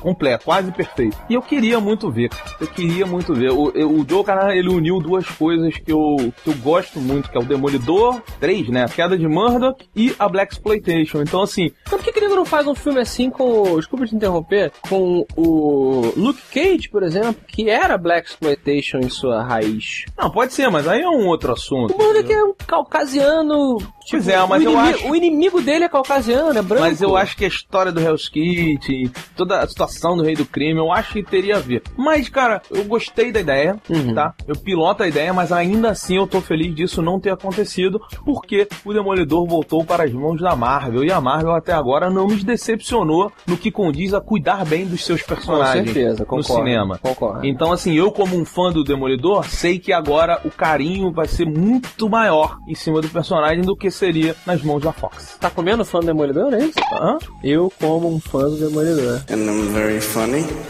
completo, 0.00 0.39
quase 0.44 0.70
perfeito. 0.72 1.16
E 1.28 1.34
eu 1.34 1.42
queria 1.42 1.78
muito 1.80 2.10
ver. 2.10 2.30
Eu 2.60 2.66
queria 2.66 3.06
muito 3.06 3.34
ver. 3.34 3.50
O, 3.50 3.64
o 3.68 4.06
Joe 4.08 4.24
Carnahan, 4.24 4.54
ele 4.54 4.68
uniu 4.68 4.98
duas 5.00 5.26
coisas 5.28 5.74
que 5.76 5.92
eu, 5.92 6.32
que 6.42 6.50
eu 6.50 6.54
gosto 6.54 6.98
muito, 7.00 7.30
que 7.30 7.36
é 7.36 7.40
o 7.40 7.44
Demolidor, 7.44 8.20
três, 8.38 8.68
né? 8.68 8.84
A 8.84 8.88
queda 8.88 9.16
de 9.16 9.26
Murdoch 9.26 9.84
e 9.94 10.14
a 10.18 10.28
Black 10.28 10.52
Exploitation. 10.54 11.22
Então, 11.22 11.42
assim, 11.42 11.70
Então 11.86 11.98
por 11.98 12.04
que, 12.04 12.12
que 12.12 12.20
ele 12.20 12.34
não 12.34 12.44
faz 12.44 12.66
um 12.66 12.74
filme 12.74 13.00
assim 13.00 13.30
com. 13.30 13.76
Desculpa 13.76 14.06
te 14.06 14.14
interromper. 14.14 14.72
Com 14.88 15.24
o 15.36 16.12
Luke 16.16 16.40
Cage, 16.52 16.88
por 16.90 17.02
exemplo, 17.02 17.36
que 17.46 17.68
era 17.68 17.96
Black 17.98 18.28
Exploitation 18.28 18.98
em 18.98 19.08
sua 19.08 19.42
raiz. 19.42 20.04
não, 20.18 20.30
pode 20.30 20.52
ser, 20.52 20.68
mas 20.70 20.86
aí 20.86 21.00
é 21.02 21.08
um 21.08 21.26
outro 21.26 21.52
assunto. 21.52 21.94
O 21.94 21.98
Murdock 21.98 22.32
é 22.32 22.42
um 22.44 22.54
caucasiano. 22.66 23.78
Pois 24.10 24.26
é, 24.28 24.44
mas 24.46 24.62
eu 24.64 24.72
inimigo, 24.72 24.94
acho- 24.96 25.08
O 25.10 25.16
inimigo 25.16 25.60
dele 25.60 25.84
é 25.84 25.88
caucasiano, 25.88 26.58
é 26.58 26.62
branco. 26.62 26.82
Mas 26.82 27.00
eu 27.00 27.16
acho 27.16 27.36
que 27.36 27.44
a 27.44 27.48
história 27.48 27.92
do 27.92 28.00
Hell's 28.00 28.28
Kitchen, 28.28 29.10
toda 29.36 29.60
a 29.60 29.68
situação 29.68 30.16
do 30.16 30.22
Rei 30.30 30.36
do 30.36 30.46
Crime, 30.46 30.78
eu 30.78 30.92
acho 30.92 31.12
que 31.12 31.22
teria 31.22 31.56
a 31.56 31.60
ver. 31.60 31.82
Mas, 31.96 32.28
cara, 32.28 32.62
eu 32.70 32.84
gostei 32.84 33.32
da 33.32 33.40
ideia, 33.40 33.76
Uhum. 33.88 34.14
tá? 34.14 34.32
Eu 34.46 34.54
piloto 34.56 35.02
a 35.02 35.08
ideia, 35.08 35.32
mas 35.34 35.50
ainda 35.50 35.90
assim 35.90 36.16
eu 36.16 36.26
tô 36.26 36.40
feliz 36.40 36.72
disso 36.74 37.02
não 37.02 37.18
ter 37.18 37.30
acontecido, 37.30 38.00
porque 38.24 38.68
o 38.84 38.92
Demolidor 38.92 39.44
voltou 39.46 39.84
para 39.84 40.04
as 40.04 40.12
mãos 40.12 40.40
da 40.40 40.54
Marvel. 40.54 41.04
E 41.04 41.10
a 41.10 41.20
Marvel 41.20 41.52
até 41.52 41.72
agora 41.72 42.08
não 42.08 42.28
nos 42.28 42.44
decepcionou 42.44 43.32
no 43.46 43.56
que 43.56 43.70
condiz 43.70 44.14
a 44.14 44.20
cuidar 44.20 44.64
bem 44.64 44.86
dos 44.86 45.04
seus 45.04 45.22
personagens 45.22 45.84
certeza, 45.90 46.20
no 46.20 46.26
concordo, 46.26 46.54
cinema. 46.54 46.98
concordo. 47.02 47.44
Então, 47.46 47.72
assim, 47.72 47.94
eu 47.94 48.12
como 48.12 48.36
um 48.36 48.44
fã 48.44 48.70
do 48.70 48.84
Demolidor, 48.84 49.44
sei 49.48 49.78
que 49.78 49.92
agora 49.92 50.40
o 50.44 50.50
carinho 50.50 51.10
vai 51.12 51.26
ser 51.26 51.46
muito 51.46 52.08
maior 52.08 52.56
em 52.68 52.74
cima 52.74 53.00
do 53.00 53.08
personagem 53.08 53.62
do 53.62 53.76
que 53.76 53.90
seria 53.90 54.36
nas 54.46 54.62
mãos 54.62 54.80
da 54.82 54.92
Fox. 54.92 55.36
Tá 55.40 55.50
comendo 55.50 55.84
fã 55.84 55.98
do 56.00 56.06
Demolidor, 56.06 56.54
é 56.54 56.58
isso? 56.64 56.78
Hã? 56.92 57.18
Eu 57.42 57.72
como 57.80 58.08
um 58.14 58.20
fã 58.20 58.40
do 58.48 58.56
Demolidor. 58.56 59.22
And 59.30 59.36
I'm 59.50 59.72
very 59.72 60.00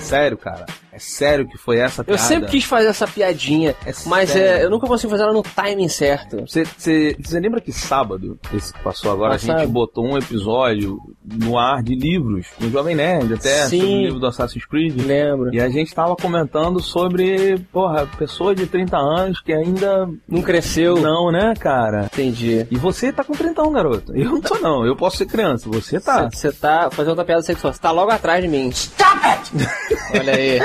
Sério, 0.01 0.37
cara. 0.37 0.67
É 0.93 0.99
sério 0.99 1.49
que 1.49 1.57
foi 1.57 1.79
essa 1.79 2.03
Eu 2.03 2.07
piada? 2.07 2.23
sempre 2.23 2.51
quis 2.51 2.65
fazer 2.65 2.89
essa 2.89 3.07
piadinha, 3.07 3.75
mas 4.07 4.31
sério. 4.31 4.61
é, 4.61 4.65
eu 4.65 4.71
nunca 4.71 4.87
consigo 4.87 5.11
fazer 5.11 5.23
ela 5.23 5.33
no 5.33 5.43
timing 5.43 5.89
certo. 5.89 6.45
Você, 6.47 7.17
lembra 7.33 7.61
que 7.61 7.73
sábado, 7.73 8.39
esse 8.53 8.73
que 8.73 8.83
passou 8.83 9.13
agora, 9.13 9.35
a 9.35 9.39
gente 9.39 9.67
botou 9.67 10.05
um 10.05 10.19
episódio 10.19 10.99
no 11.25 11.59
ar 11.59 11.83
de 11.83 11.95
livros, 11.95 12.47
no 12.59 12.71
Jovem 12.71 12.95
Nerd, 12.97 13.35
até 13.35 13.67
Sim. 13.67 13.81
sobre 13.81 13.95
o 13.95 14.01
livro 14.03 14.19
do 14.21 14.27
Assassin's 14.27 14.67
Creed. 14.67 15.01
Lembro. 15.01 15.55
E 15.55 15.61
a 15.61 15.69
gente 15.69 15.95
tava 15.95 16.17
comentando 16.17 16.81
sobre, 16.81 17.59
porra, 17.73 18.07
pessoa 18.19 18.55
de 18.55 18.67
30 18.67 18.97
anos 18.97 19.41
que 19.41 19.53
ainda. 19.53 20.09
Não 20.29 20.43
cresceu. 20.43 20.97
Não, 21.01 21.31
né, 21.31 21.55
cara? 21.59 22.07
Entendi. 22.13 22.67
E 22.71 22.77
você 22.77 23.13
tá 23.13 23.23
com 23.23 23.33
30, 23.33 23.61
garoto. 23.71 24.17
Eu 24.17 24.31
não 24.33 24.41
tô, 24.41 24.59
não. 24.59 24.85
Eu 24.87 24.97
posso 24.97 25.19
ser 25.19 25.27
criança. 25.27 25.69
Você 25.69 26.01
tá. 26.01 26.29
Você 26.31 26.53
tá 26.53 26.91
fazendo 26.91 27.11
outra 27.11 27.25
piada 27.25 27.43
sexual. 27.43 27.73
Você 27.73 27.81
tá 27.81 27.91
logo 27.91 28.11
atrás 28.11 28.43
de 28.43 28.49
mim. 28.49 28.69
Stop 28.71 29.21
it! 29.25 29.51
Olha 30.19 30.35
aí. 30.35 30.61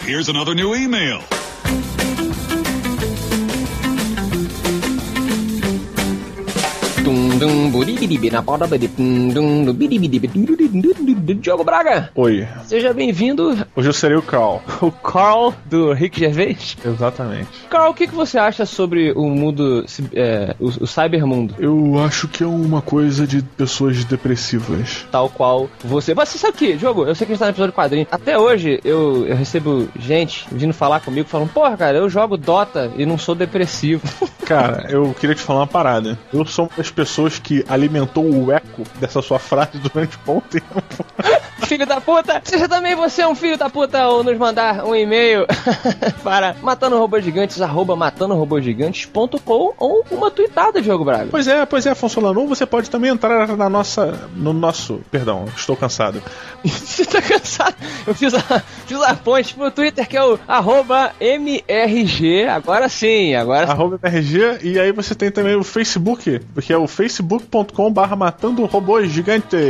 Here's 0.00 0.28
another 0.28 0.54
new 0.54 0.74
email. 0.74 1.22
Diogo 11.34 11.62
Braga, 11.62 12.10
Oi. 12.16 12.48
seja 12.66 12.92
bem-vindo. 12.92 13.64
Hoje 13.76 13.88
eu 13.88 13.92
serei 13.92 14.16
o 14.16 14.22
Carl. 14.22 14.60
O 14.82 14.90
Carl 14.90 15.52
do 15.66 15.92
Rick 15.92 16.18
Gervais. 16.18 16.76
Exatamente. 16.84 17.48
Carl, 17.70 17.90
o 17.90 17.94
que, 17.94 18.08
que 18.08 18.14
você 18.14 18.38
acha 18.38 18.66
sobre 18.66 19.12
o 19.12 19.28
mundo, 19.28 19.84
é, 20.14 20.56
o, 20.58 20.66
o 20.66 20.86
cybermundo? 20.86 21.54
Eu 21.58 22.02
acho 22.04 22.26
que 22.26 22.42
é 22.42 22.46
uma 22.46 22.82
coisa 22.82 23.24
de 23.26 23.42
pessoas 23.42 24.04
depressivas. 24.04 25.06
Tal 25.12 25.28
qual 25.28 25.68
você. 25.84 26.14
Mas 26.14 26.30
você 26.30 26.38
sabe 26.38 26.54
o 26.54 26.58
que, 26.58 26.72
Diogo? 26.74 27.04
Eu 27.04 27.14
sei 27.14 27.26
que 27.26 27.32
a 27.32 27.34
gente 27.34 27.40
tá 27.40 27.46
no 27.46 27.52
episódio 27.52 27.74
quadrinho. 27.74 28.06
Até 28.10 28.36
hoje 28.36 28.80
eu, 28.84 29.26
eu 29.26 29.36
recebo 29.36 29.88
gente 29.98 30.46
vindo 30.50 30.72
falar 30.72 31.00
comigo, 31.00 31.28
falando: 31.28 31.50
Porra, 31.50 31.76
cara, 31.76 31.98
eu 31.98 32.08
jogo 32.08 32.36
Dota 32.36 32.90
e 32.96 33.06
não 33.06 33.18
sou 33.18 33.34
depressivo. 33.34 34.02
Cara, 34.48 34.86
eu 34.90 35.12
queria 35.12 35.34
te 35.34 35.42
falar 35.42 35.60
uma 35.60 35.66
parada. 35.66 36.18
Eu 36.32 36.42
sou 36.46 36.64
uma 36.64 36.76
das 36.78 36.90
pessoas 36.90 37.38
que 37.38 37.62
alimentou 37.68 38.24
o 38.24 38.50
eco 38.50 38.82
dessa 38.98 39.20
sua 39.20 39.38
frase 39.38 39.78
durante 39.78 40.16
um 40.16 40.20
bom 40.24 40.40
tempo. 40.40 40.82
Filho 41.68 41.86
da 41.86 42.00
puta! 42.00 42.40
Seja 42.44 42.66
também 42.66 42.96
você 42.96 43.26
um 43.26 43.34
filho 43.34 43.58
da 43.58 43.68
puta 43.68 44.08
ou 44.08 44.24
nos 44.24 44.38
mandar 44.38 44.86
um 44.86 44.96
e-mail 44.96 45.46
para 46.24 46.56
matanorobogigantes, 46.62 47.60
arroba 47.60 47.94
matanorobogigantes.com 47.94 49.74
ou 49.76 50.04
uma 50.10 50.30
tweetada, 50.30 50.80
Diogo 50.80 51.04
Braga. 51.04 51.28
Pois 51.30 51.46
é, 51.46 51.66
pois 51.66 51.84
é, 51.84 51.90
Afonso 51.90 52.20
Lanu, 52.20 52.46
você 52.46 52.64
pode 52.64 52.88
também 52.88 53.10
entrar 53.10 53.54
na 53.54 53.68
nossa. 53.68 54.18
no 54.34 54.54
nosso. 54.54 55.02
Perdão, 55.10 55.44
estou 55.54 55.76
cansado. 55.76 56.22
Você 56.64 57.04
tá 57.04 57.22
cansado? 57.22 57.76
Eu 58.04 58.14
fiz 58.14 58.34
a, 58.34 58.40
fiz 58.86 59.00
a 59.00 59.14
ponte 59.14 59.54
pro 59.54 59.70
Twitter 59.70 60.08
que 60.08 60.16
é 60.16 60.24
o 60.24 60.38
arroba 60.48 61.12
MRG. 61.20 62.46
Agora 62.46 62.88
sim, 62.88 63.34
agora 63.34 63.70
Arroba 63.70 64.00
MRG, 64.02 64.66
e 64.66 64.78
aí 64.78 64.90
você 64.90 65.14
tem 65.14 65.30
também 65.30 65.54
o 65.54 65.62
Facebook, 65.62 66.40
que 66.60 66.72
é 66.72 66.76
o 66.76 66.88
facebook.com 66.88 67.92
barra 67.92 68.16
matando 68.16 68.64
robôs 68.64 69.10
gigantes. 69.10 69.60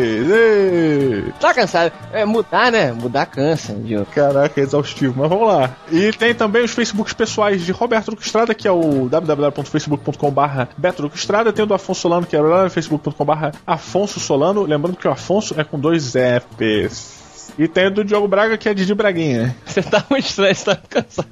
Tá 1.40 1.52
cansado? 1.52 1.87
É 2.12 2.24
mudar, 2.24 2.72
né? 2.72 2.92
Mudar 2.92 3.26
cansa, 3.26 3.74
Diogo. 3.74 4.06
Caraca, 4.06 4.60
é 4.60 4.64
exaustivo, 4.64 5.14
mas 5.16 5.28
vamos 5.28 5.46
lá. 5.46 5.76
E 5.90 6.12
tem 6.12 6.34
também 6.34 6.64
os 6.64 6.72
Facebooks 6.72 7.12
pessoais 7.12 7.64
de 7.64 7.72
Roberto 7.72 8.10
Duque 8.10 8.24
Estrada, 8.24 8.54
que 8.54 8.66
é 8.66 8.72
o 8.72 9.08
www.facebook.com.br 9.08 10.72
Beto 10.76 11.02
Duque 11.02 11.16
Estrada. 11.16 11.52
Tem 11.52 11.64
o 11.64 11.66
do 11.66 11.74
Afonso 11.74 12.00
Solano, 12.00 12.26
que 12.26 12.36
é 12.36 12.40
o 12.40 12.70
facebook.com.br 12.70 13.56
Afonso 13.66 14.20
Solano. 14.20 14.62
Lembrando 14.62 14.96
que 14.96 15.08
o 15.08 15.10
Afonso 15.10 15.54
é 15.58 15.64
com 15.64 15.78
dois 15.78 16.12
Fs. 16.12 17.18
E 17.58 17.66
tem 17.66 17.88
o 17.88 17.90
do 17.90 18.04
Diogo 18.04 18.28
Braga, 18.28 18.56
que 18.56 18.68
é 18.68 18.74
Didi 18.74 18.94
Braguinha. 18.94 19.56
Você 19.66 19.82
tá 19.82 20.04
muito 20.08 20.26
estranho, 20.26 20.54
você 20.54 20.64
tá 20.64 20.76
cansado. 20.88 21.28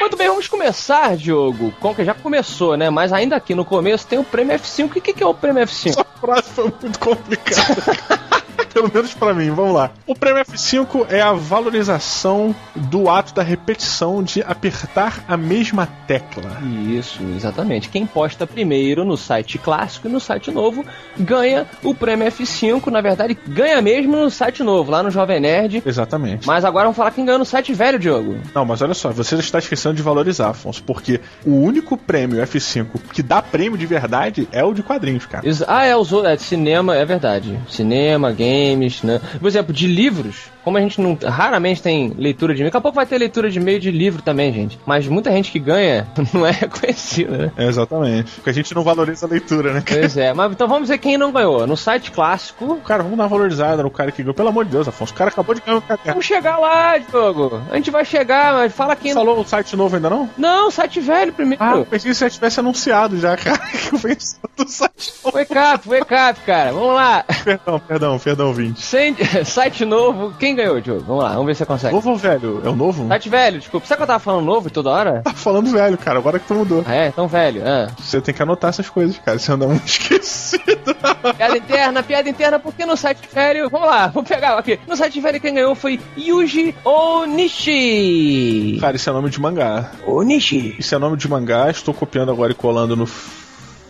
Muito 0.00 0.16
bem, 0.16 0.28
vamos 0.28 0.48
começar, 0.48 1.16
Diogo. 1.16 1.72
Com 1.80 1.94
que 1.94 2.04
já 2.04 2.14
começou, 2.14 2.76
né? 2.76 2.90
Mas 2.90 3.12
ainda 3.12 3.36
aqui 3.36 3.54
no 3.54 3.64
começo 3.64 4.06
tem 4.06 4.18
o 4.18 4.24
Prêmio 4.24 4.54
F5. 4.58 4.86
O 4.86 5.00
que, 5.00 5.12
que 5.12 5.22
é 5.22 5.26
o 5.26 5.34
Prêmio 5.34 5.62
F5? 5.64 5.90
Essa 5.90 6.04
frase 6.04 6.50
foi 6.50 6.72
muito 6.80 6.98
complicada. 6.98 8.43
Pelo 8.74 8.90
menos 8.92 9.14
pra 9.14 9.32
mim, 9.32 9.50
vamos 9.50 9.72
lá. 9.72 9.92
O 10.04 10.16
prêmio 10.16 10.42
F5 10.44 11.06
é 11.08 11.20
a 11.20 11.32
valorização 11.32 12.52
do 12.74 13.08
ato 13.08 13.32
da 13.32 13.42
repetição 13.42 14.20
de 14.20 14.42
apertar 14.42 15.24
a 15.28 15.36
mesma 15.36 15.86
tecla. 16.08 16.58
Isso, 16.88 17.22
exatamente. 17.36 17.88
Quem 17.88 18.04
posta 18.04 18.48
primeiro 18.48 19.04
no 19.04 19.16
site 19.16 19.58
clássico 19.58 20.08
e 20.08 20.10
no 20.10 20.18
site 20.18 20.50
novo 20.50 20.84
ganha 21.16 21.66
o 21.84 21.94
prêmio 21.94 22.26
F5. 22.26 22.88
Na 22.88 23.00
verdade, 23.00 23.38
ganha 23.46 23.80
mesmo 23.80 24.16
no 24.16 24.28
site 24.28 24.64
novo, 24.64 24.90
lá 24.90 25.04
no 25.04 25.10
Jovem 25.10 25.38
Nerd. 25.38 25.80
Exatamente. 25.86 26.44
Mas 26.44 26.64
agora 26.64 26.86
vamos 26.86 26.96
falar 26.96 27.12
quem 27.12 27.24
ganhou 27.24 27.38
no 27.38 27.44
site 27.44 27.72
velho, 27.72 27.98
Diogo. 27.98 28.38
Não, 28.52 28.64
mas 28.64 28.82
olha 28.82 28.94
só, 28.94 29.10
você 29.10 29.36
está 29.36 29.60
esquecendo 29.60 29.94
de 29.94 30.02
valorizar, 30.02 30.50
Afonso, 30.50 30.82
porque 30.82 31.20
o 31.46 31.54
único 31.54 31.96
prêmio 31.96 32.42
F5 32.42 32.86
que 33.12 33.22
dá 33.22 33.40
prêmio 33.40 33.78
de 33.78 33.86
verdade 33.86 34.48
é 34.50 34.64
o 34.64 34.74
de 34.74 34.82
quadrinhos, 34.82 35.26
cara. 35.26 35.44
Ah, 35.68 35.84
é, 35.84 35.96
os 35.96 36.12
é 36.12 36.36
de 36.36 36.42
cinema, 36.42 36.96
é 36.96 37.04
verdade. 37.04 37.58
Cinema, 37.68 38.32
games, 38.64 39.02
né? 39.02 39.20
Por 39.38 39.48
exemplo, 39.48 39.72
de 39.72 39.86
livros, 39.86 40.36
como 40.64 40.78
a 40.78 40.80
gente 40.80 41.00
não 41.00 41.16
raramente 41.22 41.82
tem 41.82 42.12
leitura 42.16 42.54
de 42.54 42.60
e-mail, 42.60 42.70
daqui 42.70 42.78
a 42.78 42.80
pouco 42.80 42.96
vai 42.96 43.06
ter 43.06 43.18
leitura 43.18 43.50
de 43.50 43.58
e-mail 43.58 43.78
de 43.78 43.90
livro 43.90 44.22
também, 44.22 44.52
gente. 44.52 44.78
Mas 44.86 45.06
muita 45.06 45.30
gente 45.30 45.52
que 45.52 45.58
ganha 45.58 46.06
não 46.32 46.46
é 46.46 46.50
reconhecida, 46.50 47.36
né? 47.36 47.52
É, 47.56 47.66
exatamente. 47.66 48.32
Porque 48.32 48.50
a 48.50 48.52
gente 48.54 48.74
não 48.74 48.82
valoriza 48.82 49.26
a 49.26 49.28
leitura, 49.28 49.72
né? 49.72 49.82
cara? 49.84 50.00
Pois 50.00 50.16
é, 50.16 50.32
mas 50.32 50.52
então 50.52 50.66
vamos 50.66 50.88
ver 50.88 50.98
quem 50.98 51.18
não 51.18 51.30
ganhou. 51.30 51.66
No 51.66 51.76
site 51.76 52.10
clássico. 52.10 52.76
Cara, 52.78 53.02
vamos 53.02 53.18
dar 53.18 53.24
uma 53.24 53.28
valorizada 53.28 53.82
no 53.82 53.90
cara 53.90 54.10
que 54.10 54.22
ganhou. 54.22 54.34
Pelo 54.34 54.48
amor 54.48 54.64
de 54.64 54.70
Deus, 54.70 54.88
Afonso. 54.88 55.12
O 55.12 55.16
cara 55.16 55.30
acabou 55.30 55.54
de 55.54 55.60
ganhar 55.60 55.76
um 55.78 55.80
caderno. 55.80 56.12
Vamos 56.12 56.26
chegar 56.26 56.58
lá, 56.58 56.98
Diogo. 56.98 57.62
A 57.70 57.76
gente 57.76 57.90
vai 57.90 58.04
chegar, 58.04 58.54
mas 58.54 58.72
fala 58.72 58.96
quem. 58.96 59.12
Falou 59.12 59.40
o 59.40 59.44
site 59.44 59.76
novo 59.76 59.96
ainda 59.96 60.10
não? 60.10 60.28
Não, 60.36 60.70
site 60.70 61.00
velho 61.00 61.32
primeiro. 61.32 61.62
Ah, 61.62 61.76
eu 61.76 61.86
pensei 61.86 62.10
que 62.10 62.16
você 62.16 62.24
já 62.24 62.30
tivesse 62.30 62.60
anunciado 62.60 63.18
já, 63.18 63.36
cara. 63.36 63.54
Que 63.74 63.94
o 63.96 64.64
do 64.64 64.68
site 64.70 65.12
novo. 65.24 65.36
Wake 65.36 65.52
up, 65.58 65.88
wake 65.88 66.14
up, 66.14 66.40
cara. 66.46 66.72
Vamos 66.72 66.94
lá. 66.94 67.24
Perdão, 67.44 67.80
perdão, 67.80 68.18
perdão, 68.18 68.52
20. 68.52 68.80
Sem- 68.80 69.16
site 69.44 69.84
novo. 69.84 70.32
Quem 70.38 70.53
ganhou, 70.54 70.80
Diogo? 70.80 71.04
Vamos 71.06 71.22
lá, 71.24 71.30
vamos 71.30 71.46
ver 71.46 71.54
se 71.54 71.58
você 71.58 71.66
consegue. 71.66 71.94
Novo 71.94 72.10
ou 72.10 72.16
velho? 72.16 72.62
É 72.64 72.68
o 72.68 72.76
novo? 72.76 73.06
Site 73.08 73.28
velho, 73.28 73.58
desculpa. 73.58 73.86
Sabe 73.86 73.98
que 73.98 74.02
eu 74.02 74.06
tava 74.06 74.18
falando 74.18 74.44
novo 74.44 74.70
toda 74.70 74.90
hora? 74.90 75.22
Tá 75.24 75.32
falando 75.32 75.70
velho, 75.70 75.96
cara. 75.96 76.18
Agora 76.18 76.38
que 76.38 76.46
tu 76.46 76.54
mudou. 76.54 76.84
Ah, 76.86 76.94
é? 76.94 77.08
Então 77.08 77.26
velho. 77.26 77.62
Ah. 77.66 77.88
Você 77.98 78.20
tem 78.20 78.34
que 78.34 78.42
anotar 78.42 78.68
essas 78.70 78.88
coisas, 78.90 79.18
cara. 79.18 79.38
Você 79.38 79.50
anda 79.50 79.66
muito 79.66 79.86
esquecido. 79.86 80.94
Piada 81.36 81.56
interna, 81.56 82.02
piada 82.02 82.28
interna, 82.28 82.58
porque 82.58 82.84
no 82.84 82.96
site 82.96 83.26
velho. 83.32 83.70
Vamos 83.70 83.88
lá, 83.88 84.08
vamos 84.08 84.28
pegar 84.28 84.58
aqui. 84.58 84.78
No 84.86 84.96
site 84.96 85.20
velho 85.20 85.40
quem 85.40 85.54
ganhou 85.54 85.74
foi 85.74 85.98
Yuji 86.16 86.74
Onishi. 86.84 88.78
Cara, 88.80 88.96
isso 88.96 89.08
é 89.08 89.12
nome 89.12 89.30
de 89.30 89.40
mangá. 89.40 89.90
Onishi. 90.06 90.76
Isso 90.78 90.94
é 90.94 90.98
nome 90.98 91.16
de 91.16 91.28
mangá. 91.28 91.70
Estou 91.70 91.94
copiando 91.94 92.30
agora 92.30 92.52
e 92.52 92.54
colando 92.54 92.94
no. 92.94 93.08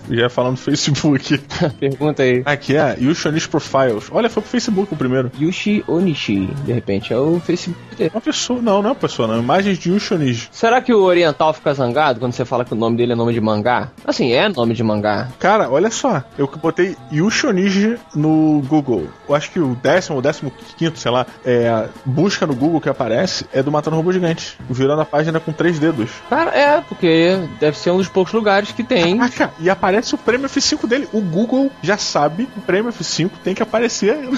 F- 0.06 0.16
Já 0.16 0.28
falando 0.28 0.52
no 0.52 0.56
Facebook. 0.56 1.38
Pergunta 1.80 2.22
aí. 2.22 2.42
Aqui 2.44 2.76
é 2.76 2.96
Yushonish 3.00 3.46
Profiles. 3.46 4.08
Olha, 4.10 4.28
foi 4.30 4.42
pro 4.42 4.50
Facebook 4.50 4.92
o 4.92 4.96
primeiro. 4.96 5.30
Yushi 5.40 5.84
Onishi. 5.86 6.46
De 6.64 6.72
repente 6.72 7.12
é 7.12 7.16
o 7.18 7.40
Facebook 7.40 7.78
dele. 7.96 8.10
Uma 8.14 8.20
pessoa, 8.20 8.60
não, 8.60 8.80
não 8.82 8.90
é 8.90 8.92
uma 8.92 8.94
pessoa, 8.94 9.28
não. 9.28 9.38
Imagens 9.38 9.78
de 9.78 9.90
Yushonish. 9.90 10.48
Será 10.52 10.80
que 10.80 10.92
o 10.92 11.02
oriental 11.02 11.52
fica 11.52 11.72
zangado 11.74 12.20
quando 12.20 12.32
você 12.32 12.44
fala 12.44 12.64
que 12.64 12.72
o 12.72 12.76
nome 12.76 12.96
dele 12.96 13.12
é 13.12 13.16
nome 13.16 13.32
de 13.32 13.40
mangá? 13.40 13.90
Assim, 14.06 14.32
é 14.32 14.48
nome 14.48 14.74
de 14.74 14.82
mangá. 14.82 15.28
Cara, 15.38 15.68
olha 15.70 15.90
só. 15.90 16.22
Eu 16.38 16.50
botei 16.60 16.96
Yushonish 17.12 17.98
no 18.14 18.62
Google. 18.66 19.08
Eu 19.28 19.34
acho 19.34 19.50
que 19.50 19.58
o 19.60 19.74
décimo 19.74 20.16
ou 20.16 20.22
décimo 20.22 20.52
quinto, 20.76 20.98
sei 20.98 21.10
lá, 21.10 21.26
é, 21.44 21.68
a 21.68 21.88
busca 22.04 22.46
no 22.46 22.54
Google 22.54 22.80
que 22.80 22.88
aparece 22.88 23.46
é 23.52 23.62
do 23.62 23.70
Matando 23.72 23.96
Robô 23.96 24.12
Gigante. 24.12 24.56
Virando 24.68 25.02
a 25.02 25.04
página 25.04 25.40
com 25.40 25.52
três 25.52 25.78
dedos. 25.78 26.10
Cara, 26.28 26.50
é, 26.50 26.80
porque 26.80 27.38
deve 27.60 27.76
ser 27.78 27.90
um 27.90 27.96
dos 27.98 28.08
poucos 28.08 28.32
lugares 28.32 28.72
que 28.72 28.82
tem. 28.82 29.16
Caraca, 29.18 29.50
e 29.60 29.68
aparece 29.70 29.93
o 30.12 30.18
prêmio 30.18 30.48
F5 30.48 30.86
dele. 30.86 31.08
O 31.12 31.20
Google 31.20 31.70
já 31.82 31.96
sabe 31.96 32.48
o 32.56 32.60
prêmio 32.60 32.92
F5 32.92 33.30
tem 33.42 33.54
que 33.54 33.62
aparecer. 33.62 34.18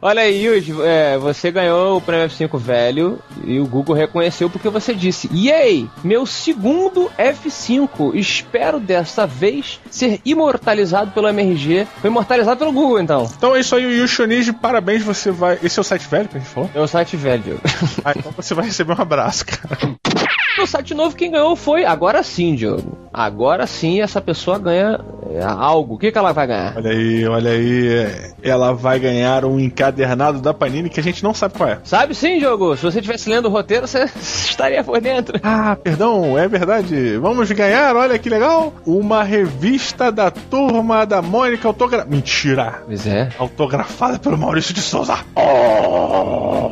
Olha 0.00 0.22
aí, 0.22 0.44
Yuji, 0.44 0.74
é, 0.82 1.16
você 1.18 1.50
ganhou 1.50 1.96
o 1.96 2.00
prêmio 2.00 2.28
F5 2.28 2.58
velho 2.58 3.18
e 3.44 3.60
o 3.60 3.66
Google 3.66 3.94
reconheceu 3.94 4.50
porque 4.50 4.68
você 4.68 4.94
disse: 4.94 5.30
Yay! 5.32 5.88
Meu 6.02 6.26
segundo 6.26 7.10
F5. 7.18 8.14
Espero 8.14 8.80
desta 8.80 9.26
vez 9.26 9.80
ser 9.90 10.20
imortalizado 10.24 11.12
pelo 11.12 11.28
MRG. 11.28 11.86
Foi 12.00 12.10
imortalizado 12.10 12.58
pelo 12.58 12.72
Google, 12.72 13.00
então. 13.00 13.30
Então 13.36 13.54
é 13.54 13.60
isso 13.60 13.76
aí, 13.76 13.86
o 13.86 13.90
Yushonish. 13.90 14.52
Parabéns, 14.52 15.02
você 15.02 15.30
vai. 15.30 15.58
Esse 15.62 15.78
é 15.78 15.82
o 15.82 15.84
site 15.84 16.08
velho 16.08 16.28
que 16.28 16.36
a 16.36 16.40
gente 16.40 16.50
falou? 16.50 16.70
É 16.74 16.80
o 16.80 16.86
site 16.86 17.16
velho. 17.16 17.60
Ah, 18.04 18.12
então 18.16 18.32
você 18.36 18.54
vai 18.54 18.64
receber 18.64 18.92
um 18.92 19.02
abraço, 19.02 19.46
cara. 19.46 19.78
No 20.58 20.66
site 20.66 20.92
novo, 20.92 21.16
quem 21.16 21.30
ganhou 21.30 21.56
foi, 21.56 21.84
agora 21.84 22.22
sim, 22.22 22.54
Diogo. 22.54 23.01
Agora 23.12 23.66
sim 23.66 24.00
essa 24.00 24.20
pessoa 24.20 24.58
ganha 24.58 25.00
é, 25.30 25.42
algo. 25.42 25.94
O 25.94 25.98
que, 25.98 26.12
que 26.12 26.18
ela 26.18 26.32
vai 26.32 26.46
ganhar? 26.46 26.76
Olha 26.76 26.90
aí, 26.90 27.26
olha 27.26 27.50
aí. 27.50 28.32
Ela 28.42 28.72
vai 28.72 28.98
ganhar 28.98 29.44
um 29.44 29.58
encadernado 29.58 30.40
da 30.40 30.52
Panini 30.52 30.90
que 30.90 31.00
a 31.00 31.02
gente 31.02 31.22
não 31.22 31.32
sabe 31.32 31.54
qual 31.56 31.68
é. 31.68 31.78
Sabe 31.84 32.14
sim, 32.14 32.40
jogo. 32.40 32.76
Se 32.76 32.82
você 32.82 32.98
estivesse 32.98 33.30
lendo 33.30 33.46
o 33.46 33.50
roteiro, 33.50 33.86
você 33.88 34.04
estaria 34.04 34.82
por 34.84 35.00
dentro. 35.00 35.40
Ah, 35.42 35.76
perdão, 35.76 36.38
é 36.38 36.46
verdade. 36.48 37.16
Vamos 37.18 37.50
ganhar, 37.50 37.96
olha 37.96 38.18
que 38.18 38.28
legal. 38.28 38.72
Uma 38.86 39.22
revista 39.22 40.10
da 40.10 40.30
turma 40.30 41.04
da 41.04 41.22
Mônica 41.22 41.66
autografada. 41.66 42.10
Mentira. 42.10 42.82
Pois 42.86 43.06
é. 43.06 43.28
Autografada 43.38 44.18
pelo 44.18 44.36
Maurício 44.36 44.74
de 44.74 44.80
Souza. 44.80 45.18
Oh! 45.34 46.62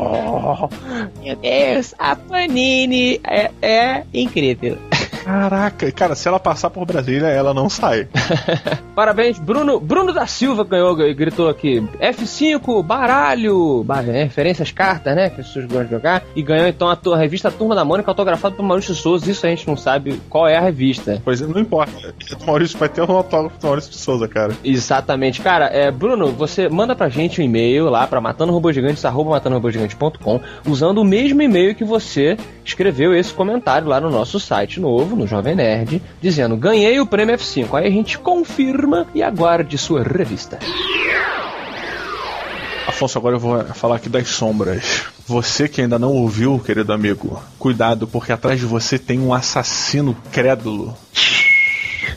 Meu 1.22 1.36
Deus, 1.36 1.94
a 1.98 2.16
Panini 2.16 3.20
é, 3.24 3.50
é 3.62 4.02
incrível. 4.12 4.78
Caraca, 5.24 5.90
cara, 5.92 6.14
se 6.14 6.26
ela 6.26 6.40
passar 6.40 6.70
por 6.70 6.86
Brasília, 6.86 7.26
ela 7.26 7.52
não 7.52 7.68
sai. 7.68 8.08
Parabéns, 8.94 9.38
Bruno. 9.38 9.80
Bruno 9.80 10.12
da 10.12 10.26
Silva 10.26 10.64
ganhou, 10.64 10.94
gritou 10.96 11.48
aqui. 11.48 11.80
F5, 12.00 12.82
baralho. 12.82 13.84
É, 14.08 14.24
referência 14.24 14.62
às 14.62 14.70
cartas, 14.70 15.14
né? 15.14 15.30
Que 15.30 15.40
as 15.40 15.46
pessoas 15.46 15.66
gostam 15.66 15.84
de 15.84 15.90
jogar. 15.90 16.22
E 16.34 16.42
ganhou 16.42 16.66
então 16.66 16.88
a, 16.88 16.98
a 17.14 17.16
revista 17.16 17.50
Turma 17.50 17.74
da 17.74 17.84
Mônica, 17.84 18.10
autografada 18.10 18.54
por 18.54 18.62
Maurício 18.62 18.94
Souza. 18.94 19.30
Isso 19.30 19.46
a 19.46 19.50
gente 19.50 19.66
não 19.66 19.76
sabe 19.76 20.20
qual 20.28 20.48
é 20.48 20.56
a 20.56 20.60
revista. 20.60 21.20
Pois 21.24 21.40
não 21.40 21.60
importa. 21.60 22.14
O 22.40 22.46
Maurício 22.46 22.78
vai 22.78 22.88
ter 22.88 23.02
um 23.02 23.12
autógrafo 23.12 23.58
do 23.58 23.66
Maurício 23.66 23.90
de 23.90 23.98
Souza, 23.98 24.28
cara. 24.28 24.54
Exatamente. 24.64 25.40
Cara, 25.40 25.66
é, 25.66 25.90
Bruno, 25.90 26.28
você 26.28 26.68
manda 26.68 26.94
pra 26.94 27.08
gente 27.08 27.40
um 27.40 27.44
e-mail 27.44 27.88
lá 27.88 28.06
pra 28.06 28.20
matandorobogigantes.com, 28.20 30.40
usando 30.66 30.98
o 30.98 31.04
mesmo 31.04 31.42
e-mail 31.42 31.74
que 31.74 31.84
você 31.84 32.36
escreveu 32.70 33.14
esse 33.14 33.32
comentário 33.32 33.88
lá 33.88 34.00
no 34.00 34.10
nosso 34.10 34.40
site 34.40 34.80
novo, 34.80 35.16
no 35.16 35.26
Jovem 35.26 35.54
Nerd, 35.54 36.02
dizendo: 36.20 36.56
ganhei 36.56 37.00
o 37.00 37.06
prêmio 37.06 37.36
F5. 37.36 37.74
Aí 37.74 37.86
a 37.86 37.90
gente 37.90 38.18
confirma 38.18 39.06
e 39.14 39.22
aguarde 39.22 39.76
sua 39.76 40.02
revista. 40.02 40.58
Afonso, 42.86 43.18
agora 43.18 43.36
eu 43.36 43.40
vou 43.40 43.64
falar 43.66 43.96
aqui 43.96 44.08
das 44.08 44.28
sombras. 44.28 45.04
Você 45.26 45.68
que 45.68 45.80
ainda 45.80 45.98
não 45.98 46.12
ouviu, 46.12 46.58
querido 46.58 46.92
amigo, 46.92 47.40
cuidado, 47.58 48.06
porque 48.06 48.32
atrás 48.32 48.58
de 48.58 48.66
você 48.66 48.98
tem 48.98 49.20
um 49.20 49.32
assassino 49.32 50.16
crédulo. 50.32 50.96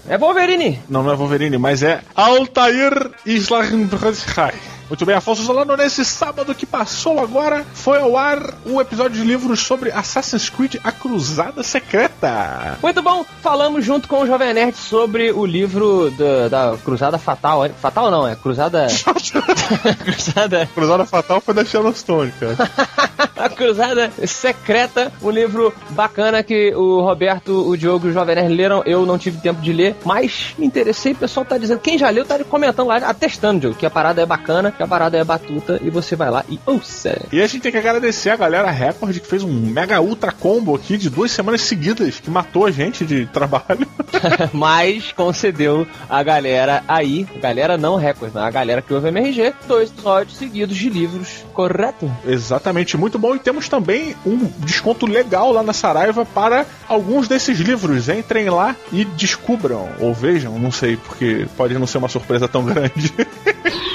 É 0.08 0.18
Wolverine! 0.18 0.80
Não, 0.90 1.04
não 1.04 1.12
é 1.12 1.16
Wolverine, 1.16 1.58
mas 1.58 1.84
é 1.84 2.02
Altair 2.16 3.12
Islambrashai. 3.26 4.73
Muito 4.94 5.08
bem, 5.08 5.16
Afonso 5.16 5.42
Solano, 5.42 5.76
nesse 5.76 6.06
sábado 6.06 6.54
que 6.54 6.68
passou 6.68 7.20
agora, 7.20 7.66
foi 7.74 7.98
ao 7.98 8.16
ar 8.16 8.54
o 8.64 8.80
episódio 8.80 9.20
de 9.20 9.28
livros 9.28 9.62
sobre 9.62 9.92
Assassin's 9.92 10.52
Creed 10.52 10.76
A 10.84 10.92
Cruzada 10.92 11.64
Secreta. 11.64 12.78
Muito 12.80 13.02
bom, 13.02 13.26
falamos 13.42 13.84
junto 13.84 14.08
com 14.08 14.22
o 14.22 14.28
Jovem 14.28 14.54
Nerd 14.54 14.78
sobre 14.78 15.32
o 15.32 15.48
livro 15.48 16.12
da, 16.12 16.48
da 16.48 16.78
Cruzada 16.78 17.18
Fatal. 17.18 17.68
Fatal 17.70 18.12
não, 18.12 18.28
é 18.28 18.36
Cruzada. 18.36 18.86
cruzada. 20.06 20.70
Cruzada 20.76 21.06
Fatal 21.06 21.42
foi 21.42 21.56
da 21.56 21.66
Sharon 21.66 21.96
Stone, 21.96 22.32
cara. 22.40 22.56
a 23.36 23.50
Cruzada 23.50 24.12
Secreta, 24.28 25.12
um 25.24 25.32
livro 25.32 25.74
bacana 25.90 26.44
que 26.44 26.72
o 26.76 27.02
Roberto, 27.02 27.68
o 27.68 27.76
Diogo 27.76 28.06
e 28.06 28.10
o 28.12 28.14
Jovem 28.14 28.36
Nerd 28.36 28.54
leram. 28.54 28.84
Eu 28.86 29.08
não 29.08 29.18
tive 29.18 29.40
tempo 29.40 29.60
de 29.60 29.74
ler, 29.74 29.96
mas 30.06 30.54
me 30.56 30.68
interessei. 30.68 31.14
O 31.14 31.16
pessoal 31.16 31.44
tá 31.44 31.58
dizendo, 31.58 31.80
quem 31.80 31.98
já 31.98 32.12
leu 32.12 32.26
tá 32.26 32.38
comentando 32.44 32.90
lá, 32.90 32.98
atestando, 32.98 33.60
Diogo, 33.60 33.76
que 33.76 33.88
a 33.88 33.90
parada 33.90 34.22
é 34.22 34.26
bacana, 34.26 34.72
que 34.84 34.86
a 34.86 34.88
parada 34.88 35.18
é 35.18 35.24
batuta 35.24 35.80
e 35.82 35.90
você 35.90 36.16
vai 36.16 36.30
lá 36.30 36.44
e 36.50 36.60
ouça. 36.66 37.26
E 37.32 37.42
a 37.42 37.48
gente 37.48 37.62
tem 37.62 37.72
que 37.72 37.78
agradecer 37.78 38.30
a 38.30 38.36
galera 38.36 38.70
Record 38.70 39.20
que 39.20 39.28
fez 39.28 39.44
um 39.44 39.52
mega 39.52 40.02
ultra 40.02 40.32
combo 40.32 40.76
aqui 40.76 40.98
de 40.98 41.10
duas 41.10 41.32
semanas 41.32 41.62
seguidas, 41.62 42.20
que 42.20 42.30
matou 42.30 42.66
a 42.66 42.72
gente 42.72 43.06
de 43.06 43.26
trabalho. 43.28 43.88
Mas 44.52 45.12
concedeu 45.14 45.88
a 46.10 46.22
galera 46.22 46.84
aí, 46.88 47.26
galera 47.40 47.78
não 47.78 47.96
Record, 47.96 48.36
a 48.36 48.50
galera 48.50 48.82
que 48.82 48.94
ouve 48.94 49.08
MRG, 49.08 49.54
dois 49.68 49.90
episódios 49.90 50.38
seguidos 50.38 50.76
de 50.76 50.90
livros, 50.90 51.46
correto? 51.54 52.12
Exatamente, 52.26 52.98
muito 52.98 53.18
bom. 53.18 53.36
E 53.36 53.40
temos 53.40 53.70
também 53.70 54.16
um 54.26 54.50
desconto 54.60 55.06
legal 55.06 55.52
lá 55.52 55.64
na 55.64 55.74
Saraiva 55.74 56.26
para 56.26 56.66
alguns 56.88 57.28
desses 57.28 57.60
livros. 57.60 58.10
Entrem 58.10 58.50
lá 58.50 58.76
e 58.92 59.06
descubram, 59.06 59.90
ou 60.00 60.14
vejam, 60.14 60.60
não 60.60 60.72
sei, 60.72 60.98
porque 60.98 61.48
pode 61.56 61.74
não 61.76 61.88
ser 61.88 62.00
uma 62.00 62.10
surpresa 62.10 62.48
tão 62.48 62.66
grande. 62.66 63.14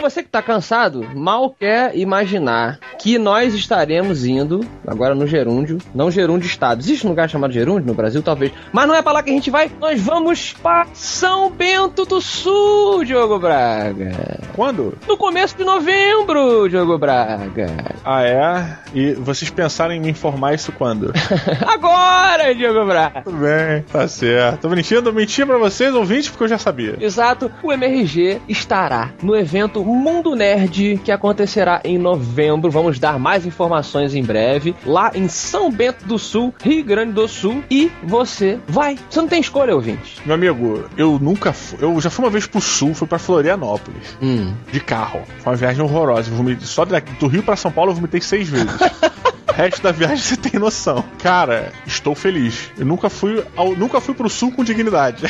Você 0.00 0.22
que 0.22 0.28
tá 0.28 0.40
cansado, 0.40 1.06
mal 1.14 1.50
quer 1.50 1.96
imaginar 1.96 2.78
que 2.98 3.18
nós 3.18 3.54
estaremos 3.54 4.24
indo, 4.24 4.64
agora 4.86 5.14
no 5.14 5.26
Gerúndio, 5.26 5.78
não 5.94 6.10
Gerúndio 6.10 6.46
Estado. 6.46 6.80
Existe 6.80 7.06
um 7.06 7.10
lugar 7.10 7.28
chamado 7.28 7.52
Gerúndio 7.52 7.86
no 7.86 7.94
Brasil, 7.94 8.22
talvez. 8.22 8.52
Mas 8.72 8.86
não 8.86 8.94
é 8.94 9.02
pra 9.02 9.12
lá 9.12 9.22
que 9.22 9.30
a 9.30 9.32
gente 9.32 9.50
vai, 9.50 9.70
nós 9.80 10.00
vamos 10.00 10.52
para 10.54 10.86
São 10.94 11.50
Bento 11.50 12.04
do 12.04 12.20
Sul, 12.20 13.04
Diogo 13.04 13.38
Braga. 13.38 14.40
Quando? 14.54 14.96
No 15.08 15.16
começo 15.16 15.56
de 15.56 15.64
novembro, 15.64 16.68
Diogo 16.68 16.96
Braga. 16.98 17.66
Ah, 18.04 18.22
é? 18.22 18.78
E 18.94 19.12
vocês 19.14 19.50
pensaram 19.50 19.94
em 19.94 20.00
me 20.00 20.10
informar 20.10 20.54
isso 20.54 20.72
quando? 20.72 21.12
agora, 21.66 22.54
Diogo 22.54 22.86
Braga. 22.86 23.22
Tudo 23.22 23.38
bem, 23.38 23.82
tá 23.90 24.06
certo. 24.06 24.60
Tô 24.62 24.68
mentindo, 24.68 25.12
menti 25.12 25.44
pra 25.44 25.58
vocês, 25.58 25.94
ouvintes, 25.94 26.28
porque 26.28 26.44
eu 26.44 26.48
já 26.48 26.58
sabia. 26.58 26.96
Exato. 27.00 27.50
O 27.62 27.72
MRG 27.72 28.40
estará 28.48 29.10
no 29.22 29.34
evento 29.34 29.56
evento 29.56 29.80
Mundo 29.96 30.36
Nerd 30.36 31.00
que 31.02 31.10
acontecerá 31.10 31.80
em 31.82 31.98
novembro. 31.98 32.70
Vamos 32.70 32.98
dar 32.98 33.18
mais 33.18 33.46
informações 33.46 34.14
em 34.14 34.22
breve 34.22 34.74
lá 34.84 35.10
em 35.14 35.28
São 35.28 35.70
Bento 35.70 36.04
do 36.04 36.18
Sul, 36.18 36.54
Rio 36.62 36.84
Grande 36.84 37.12
do 37.12 37.26
Sul. 37.26 37.64
E 37.70 37.90
você 38.02 38.60
vai. 38.68 38.98
Você 39.08 39.20
não 39.20 39.28
tem 39.28 39.40
escolha, 39.40 39.74
ouvinte. 39.74 40.20
Meu 40.24 40.34
amigo, 40.34 40.84
eu 40.96 41.18
nunca 41.18 41.52
fui, 41.52 41.78
eu 41.80 42.00
já 42.00 42.10
fui 42.10 42.24
uma 42.24 42.30
vez 42.30 42.46
pro 42.46 42.60
sul, 42.60 42.94
fui 42.94 43.08
para 43.08 43.18
Florianópolis 43.18 44.16
hum. 44.22 44.52
de 44.70 44.80
carro. 44.80 45.22
Foi 45.38 45.52
uma 45.52 45.56
viagem 45.56 45.82
horrorosa. 45.82 46.30
Só 46.60 46.84
do 46.84 47.26
Rio 47.26 47.42
para 47.42 47.56
São 47.56 47.72
Paulo 47.72 47.90
eu 47.90 47.94
vomitei 47.96 48.20
seis 48.20 48.48
vezes. 48.48 48.70
resto 49.56 49.82
da 49.82 49.90
viagem 49.90 50.18
você 50.18 50.36
tem 50.36 50.60
noção. 50.60 51.02
Cara, 51.22 51.72
estou 51.86 52.14
feliz. 52.14 52.70
Eu 52.78 52.84
nunca 52.84 53.08
fui, 53.08 53.42
ao, 53.56 53.74
nunca 53.74 54.00
fui 54.02 54.14
pro 54.14 54.28
sul 54.28 54.52
com 54.52 54.62
dignidade. 54.62 55.24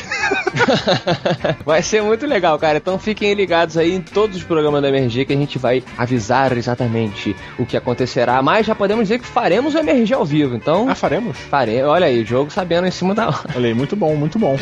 vai 1.64 1.80
ser 1.80 2.02
muito 2.02 2.26
legal, 2.26 2.58
cara. 2.58 2.78
Então 2.78 2.98
fiquem 2.98 3.32
ligados 3.34 3.76
aí 3.76 3.94
em 3.94 4.00
todos 4.02 4.36
os 4.36 4.42
programas 4.42 4.82
da 4.82 4.88
MRG 4.88 5.26
que 5.26 5.32
a 5.32 5.36
gente 5.36 5.58
vai 5.58 5.82
avisar 5.96 6.56
exatamente 6.56 7.36
o 7.56 7.64
que 7.64 7.76
acontecerá. 7.76 8.42
Mas 8.42 8.66
já 8.66 8.74
podemos 8.74 9.04
dizer 9.04 9.20
que 9.20 9.26
faremos 9.26 9.74
o 9.76 9.78
MRG 9.78 10.12
ao 10.12 10.24
vivo, 10.24 10.56
então. 10.56 10.88
Ah, 10.88 10.94
faremos? 10.96 11.38
Faremos. 11.38 11.88
Olha 11.88 12.06
aí, 12.06 12.22
o 12.22 12.26
jogo 12.26 12.50
sabendo 12.50 12.88
em 12.88 12.90
cima 12.90 13.14
da 13.14 13.28
hora. 13.28 13.50
Olha 13.54 13.68
aí, 13.68 13.74
muito 13.74 13.94
bom, 13.94 14.16
muito 14.16 14.40
bom. 14.40 14.58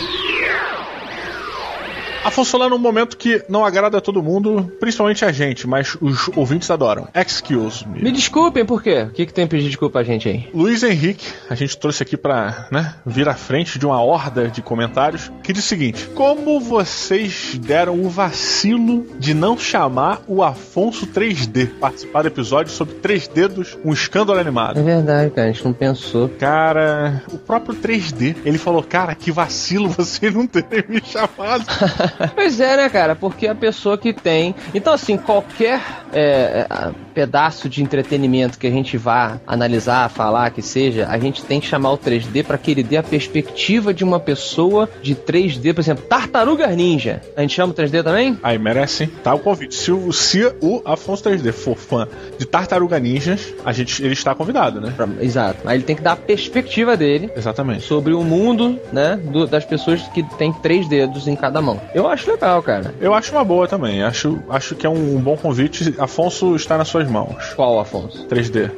Afonso 2.24 2.56
lá 2.56 2.70
num 2.70 2.78
momento 2.78 3.18
que 3.18 3.44
não 3.50 3.64
agrada 3.66 3.98
a 3.98 4.00
todo 4.00 4.22
mundo, 4.22 4.72
principalmente 4.80 5.24
a 5.26 5.30
gente, 5.30 5.66
mas 5.66 5.94
os 6.00 6.28
ouvintes 6.34 6.70
adoram. 6.70 7.06
Excuse 7.14 7.86
me. 7.86 8.02
Me 8.02 8.10
desculpem, 8.10 8.64
por 8.64 8.82
quê? 8.82 9.02
O 9.02 9.10
que, 9.10 9.26
que 9.26 9.32
tem 9.32 9.46
pedir 9.46 9.68
desculpa 9.68 9.98
a 9.98 10.02
gente 10.02 10.26
aí? 10.26 10.48
Luiz 10.54 10.82
Henrique, 10.82 11.26
a 11.50 11.54
gente 11.54 11.76
trouxe 11.76 12.02
aqui 12.02 12.16
pra, 12.16 12.66
né, 12.70 12.94
vir 13.04 13.28
à 13.28 13.34
frente 13.34 13.78
de 13.78 13.84
uma 13.84 14.02
horda 14.02 14.48
de 14.48 14.62
comentários, 14.62 15.30
que 15.42 15.52
diz 15.52 15.64
o 15.64 15.68
seguinte: 15.68 16.08
Como 16.14 16.58
vocês 16.60 17.58
deram 17.60 18.00
o 18.00 18.08
vacilo 18.08 19.06
de 19.18 19.34
não 19.34 19.58
chamar 19.58 20.22
o 20.26 20.42
Afonso 20.42 21.06
3D 21.06 21.78
participar 21.78 22.22
do 22.22 22.28
episódio 22.28 22.72
sobre 22.72 22.94
três 22.94 23.28
dedos, 23.28 23.76
um 23.84 23.92
escândalo 23.92 24.38
animado? 24.38 24.80
É 24.80 24.82
verdade, 24.82 25.30
cara, 25.30 25.48
a 25.48 25.52
gente 25.52 25.64
não 25.64 25.74
pensou. 25.74 26.30
Cara, 26.30 27.22
o 27.30 27.38
próprio 27.38 27.74
3D, 27.74 28.36
ele 28.46 28.56
falou, 28.56 28.82
cara, 28.82 29.14
que 29.14 29.30
vacilo 29.30 29.90
você 29.92 30.30
não 30.30 30.46
ter 30.46 30.86
me 30.88 31.02
chamado. 31.04 31.64
pois 32.34 32.60
é, 32.60 32.76
né, 32.76 32.88
cara? 32.88 33.14
Porque 33.14 33.46
a 33.46 33.54
pessoa 33.54 33.96
que 33.98 34.12
tem. 34.12 34.54
Então, 34.74 34.92
assim, 34.92 35.16
qualquer 35.16 35.80
é, 36.12 36.66
pedaço 37.14 37.68
de 37.68 37.82
entretenimento 37.82 38.58
que 38.58 38.66
a 38.66 38.70
gente 38.70 38.96
vá 38.96 39.40
analisar, 39.46 40.08
falar, 40.10 40.50
que 40.50 40.62
seja, 40.62 41.06
a 41.08 41.18
gente 41.18 41.44
tem 41.44 41.60
que 41.60 41.66
chamar 41.66 41.92
o 41.92 41.98
3D 41.98 42.44
para 42.44 42.58
que 42.58 42.70
ele 42.70 42.82
dê 42.82 42.96
a 42.96 43.02
perspectiva 43.02 43.94
de 43.94 44.04
uma 44.04 44.18
pessoa 44.18 44.88
de 45.02 45.14
3D. 45.14 45.72
Por 45.72 45.80
exemplo, 45.80 46.04
Tartaruga 46.04 46.66
Ninja. 46.68 47.22
A 47.36 47.40
gente 47.40 47.54
chama 47.54 47.72
o 47.72 47.76
3D 47.76 48.02
também? 48.02 48.38
Aí 48.42 48.58
merece. 48.58 49.06
Tá 49.06 49.34
o 49.34 49.38
convite. 49.38 49.74
Se 49.74 49.92
o, 49.92 50.12
se 50.12 50.44
o 50.60 50.82
Afonso 50.84 51.24
3D 51.24 51.52
for 51.52 51.76
fã 51.76 52.08
de 52.38 52.46
Tartaruga 52.46 52.98
Ninjas, 52.98 53.54
a 53.64 53.72
gente, 53.72 54.02
ele 54.02 54.12
está 54.12 54.34
convidado, 54.34 54.80
né? 54.80 54.94
Exato. 55.20 55.60
Aí 55.66 55.76
ele 55.76 55.84
tem 55.84 55.96
que 55.96 56.02
dar 56.02 56.12
a 56.12 56.16
perspectiva 56.16 56.96
dele. 56.96 57.30
Exatamente. 57.36 57.82
Sobre 57.82 58.12
o 58.12 58.22
mundo, 58.22 58.78
né? 58.92 59.16
Do, 59.16 59.46
das 59.46 59.64
pessoas 59.64 60.02
que 60.08 60.22
tem 60.36 60.52
três 60.52 60.88
dedos 60.88 61.28
em 61.28 61.36
cada 61.36 61.60
mão. 61.60 61.80
Eu 61.94 62.03
acho 62.08 62.30
legal, 62.30 62.62
cara. 62.62 62.94
Eu 63.00 63.14
acho 63.14 63.32
uma 63.32 63.44
boa 63.44 63.66
também. 63.66 64.02
Acho, 64.02 64.42
acho 64.48 64.74
que 64.74 64.86
é 64.86 64.90
um, 64.90 65.16
um 65.16 65.20
bom 65.20 65.36
convite. 65.36 65.94
Afonso 65.98 66.54
está 66.56 66.76
nas 66.78 66.88
suas 66.88 67.08
mãos. 67.08 67.52
Qual, 67.54 67.78
Afonso? 67.78 68.26
3D. 68.28 68.70